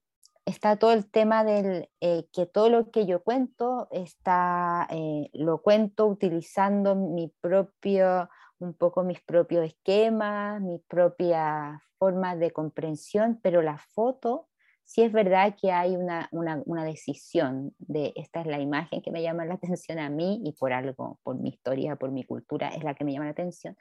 está 0.48 0.76
todo 0.76 0.92
el 0.92 1.10
tema 1.10 1.44
del 1.44 1.90
eh, 2.00 2.26
que 2.32 2.46
todo 2.46 2.70
lo 2.70 2.90
que 2.90 3.04
yo 3.04 3.22
cuento 3.22 3.86
está, 3.90 4.88
eh, 4.90 5.28
lo 5.34 5.60
cuento 5.60 6.06
utilizando 6.06 6.94
mi 6.94 7.28
propio, 7.40 8.30
un 8.58 8.72
poco 8.72 9.04
mis 9.04 9.20
propios 9.20 9.66
esquemas, 9.66 10.62
mis 10.62 10.80
propias 10.88 11.78
formas 11.98 12.38
de 12.38 12.50
comprensión, 12.50 13.38
pero 13.42 13.60
la 13.60 13.76
foto 13.76 14.48
sí 14.84 15.02
es 15.02 15.12
verdad 15.12 15.54
que 15.60 15.70
hay 15.70 15.96
una, 15.96 16.30
una, 16.32 16.84
decisión 16.84 17.74
de 17.78 18.14
esta 18.16 18.40
es 18.40 18.46
la 18.46 18.58
imagen 18.58 19.02
que 19.02 19.10
me 19.10 19.22
llama 19.22 19.44
la 19.44 19.54
atención 19.62 19.98
a 19.98 20.08
mí 20.08 20.40
y 20.44 20.52
por 20.52 20.72
algo, 20.72 21.20
por 21.24 21.36
mi 21.36 21.50
historia, 21.50 21.96
por 21.96 22.10
mi 22.10 22.24
cultura, 22.24 22.68
es 22.68 22.82
la 22.82 22.94
que 22.94 23.04
me 23.04 23.12
llama 23.12 23.26
la 23.26 23.32
atención, 23.32 23.76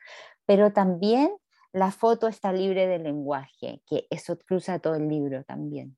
pero 0.45 0.73
también 0.73 1.31
la 1.71 1.91
foto 1.91 2.27
está 2.27 2.51
libre 2.51 2.87
del 2.87 3.03
lenguaje, 3.03 3.81
que 3.87 4.05
eso 4.09 4.37
cruza 4.37 4.79
todo 4.79 4.95
el 4.95 5.07
libro 5.07 5.45
también. 5.45 5.95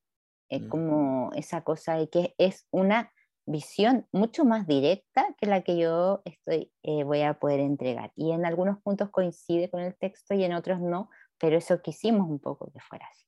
Es 0.49 0.63
como 0.63 1.31
esa 1.35 1.63
cosa 1.63 1.95
de 1.95 2.09
que 2.09 2.35
es 2.37 2.67
una 2.71 3.11
visión 3.45 4.07
mucho 4.11 4.45
más 4.45 4.67
directa 4.67 5.35
que 5.39 5.47
la 5.47 5.61
que 5.61 5.77
yo 5.77 6.21
estoy, 6.25 6.71
eh, 6.83 7.03
voy 7.03 7.21
a 7.21 7.35
poder 7.35 7.59
entregar. 7.59 8.11
Y 8.15 8.31
en 8.31 8.45
algunos 8.45 8.79
puntos 8.81 9.09
coincide 9.09 9.69
con 9.69 9.81
el 9.81 9.95
texto 9.95 10.33
y 10.33 10.43
en 10.43 10.53
otros 10.53 10.79
no, 10.79 11.09
pero 11.37 11.57
eso 11.57 11.81
quisimos 11.81 12.29
un 12.29 12.39
poco 12.39 12.71
que 12.71 12.79
fuera 12.79 13.07
así. 13.07 13.25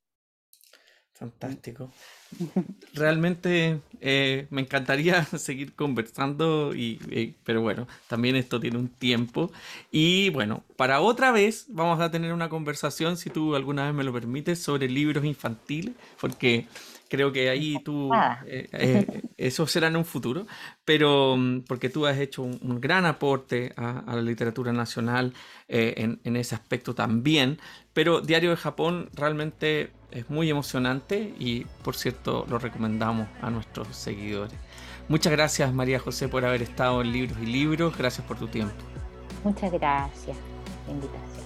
Fantástico. 1.14 1.90
Realmente 2.94 3.80
eh, 4.00 4.46
me 4.50 4.62
encantaría 4.62 5.24
seguir 5.38 5.74
conversando, 5.74 6.74
y, 6.74 6.98
eh, 7.10 7.34
pero 7.44 7.60
bueno, 7.62 7.86
también 8.08 8.34
esto 8.34 8.58
tiene 8.58 8.78
un 8.78 8.88
tiempo. 8.88 9.52
Y 9.90 10.30
bueno, 10.30 10.64
para 10.76 11.00
otra 11.00 11.30
vez 11.30 11.66
vamos 11.68 12.00
a 12.00 12.10
tener 12.10 12.32
una 12.32 12.48
conversación, 12.48 13.16
si 13.16 13.30
tú 13.30 13.54
alguna 13.54 13.86
vez 13.86 13.94
me 13.94 14.04
lo 14.04 14.12
permites, 14.12 14.60
sobre 14.60 14.88
libros 14.88 15.24
infantiles, 15.24 15.94
porque 16.20 16.66
creo 17.12 17.30
que 17.30 17.50
ahí 17.50 17.76
tú, 17.84 18.10
eh, 18.46 18.66
eh, 18.72 19.22
eso 19.36 19.66
será 19.66 19.88
en 19.88 19.96
un 19.96 20.06
futuro, 20.06 20.46
pero 20.82 21.36
mm, 21.36 21.64
porque 21.68 21.90
tú 21.90 22.06
has 22.06 22.16
hecho 22.16 22.42
un, 22.42 22.80
gran 22.80 23.04
aporte 23.04 23.74
a, 23.76 24.02
la 24.06 24.22
literatura 24.22 24.72
nacional 24.72 25.34
eh, 25.68 26.16
en, 26.24 26.36
ese 26.36 26.54
aspecto 26.54 26.94
también, 26.94 27.58
pero 27.92 28.22
Diario 28.22 28.48
de 28.48 28.56
Japón 28.56 29.10
realmente 29.12 29.92
es 30.10 30.30
muy 30.30 30.48
emocionante 30.48 31.34
y 31.38 31.66
por 31.84 31.96
cierto 31.96 32.46
lo 32.48 32.58
recomendamos 32.58 33.28
a 33.42 33.50
nuestros 33.50 33.88
seguidores. 33.94 34.56
Muchas 35.08 35.32
gracias 35.32 35.70
María 35.74 35.98
José 35.98 36.28
por 36.28 36.46
haber 36.46 36.62
estado 36.62 37.02
en 37.02 37.12
Libros 37.12 37.36
y 37.42 37.46
Libros, 37.46 37.94
gracias 37.98 38.26
por 38.26 38.38
tu 38.38 38.48
tiempo. 38.48 38.82
Muchas 39.44 39.70
gracias 39.70 40.38
invitación. 40.88 41.44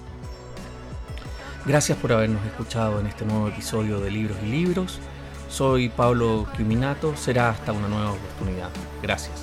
Gracias 1.65 1.99
por 1.99 2.13
habernos 2.13 2.47
escuchado 2.47 3.01
en 3.01 3.09
este 3.09 3.25
nuevo 3.25 3.49
episodio 3.49 3.99
de 3.99 4.13
Libros 4.13 4.39
y 4.45 4.47
Libros. 4.47 5.01
Soy 5.49 5.89
Pablo 5.89 6.47
Quiminato. 6.57 7.17
Será 7.17 7.51
hasta 7.51 7.73
una 7.73 7.89
nueva 7.89 8.13
oportunidad. 8.13 8.71
Gracias. 9.03 9.43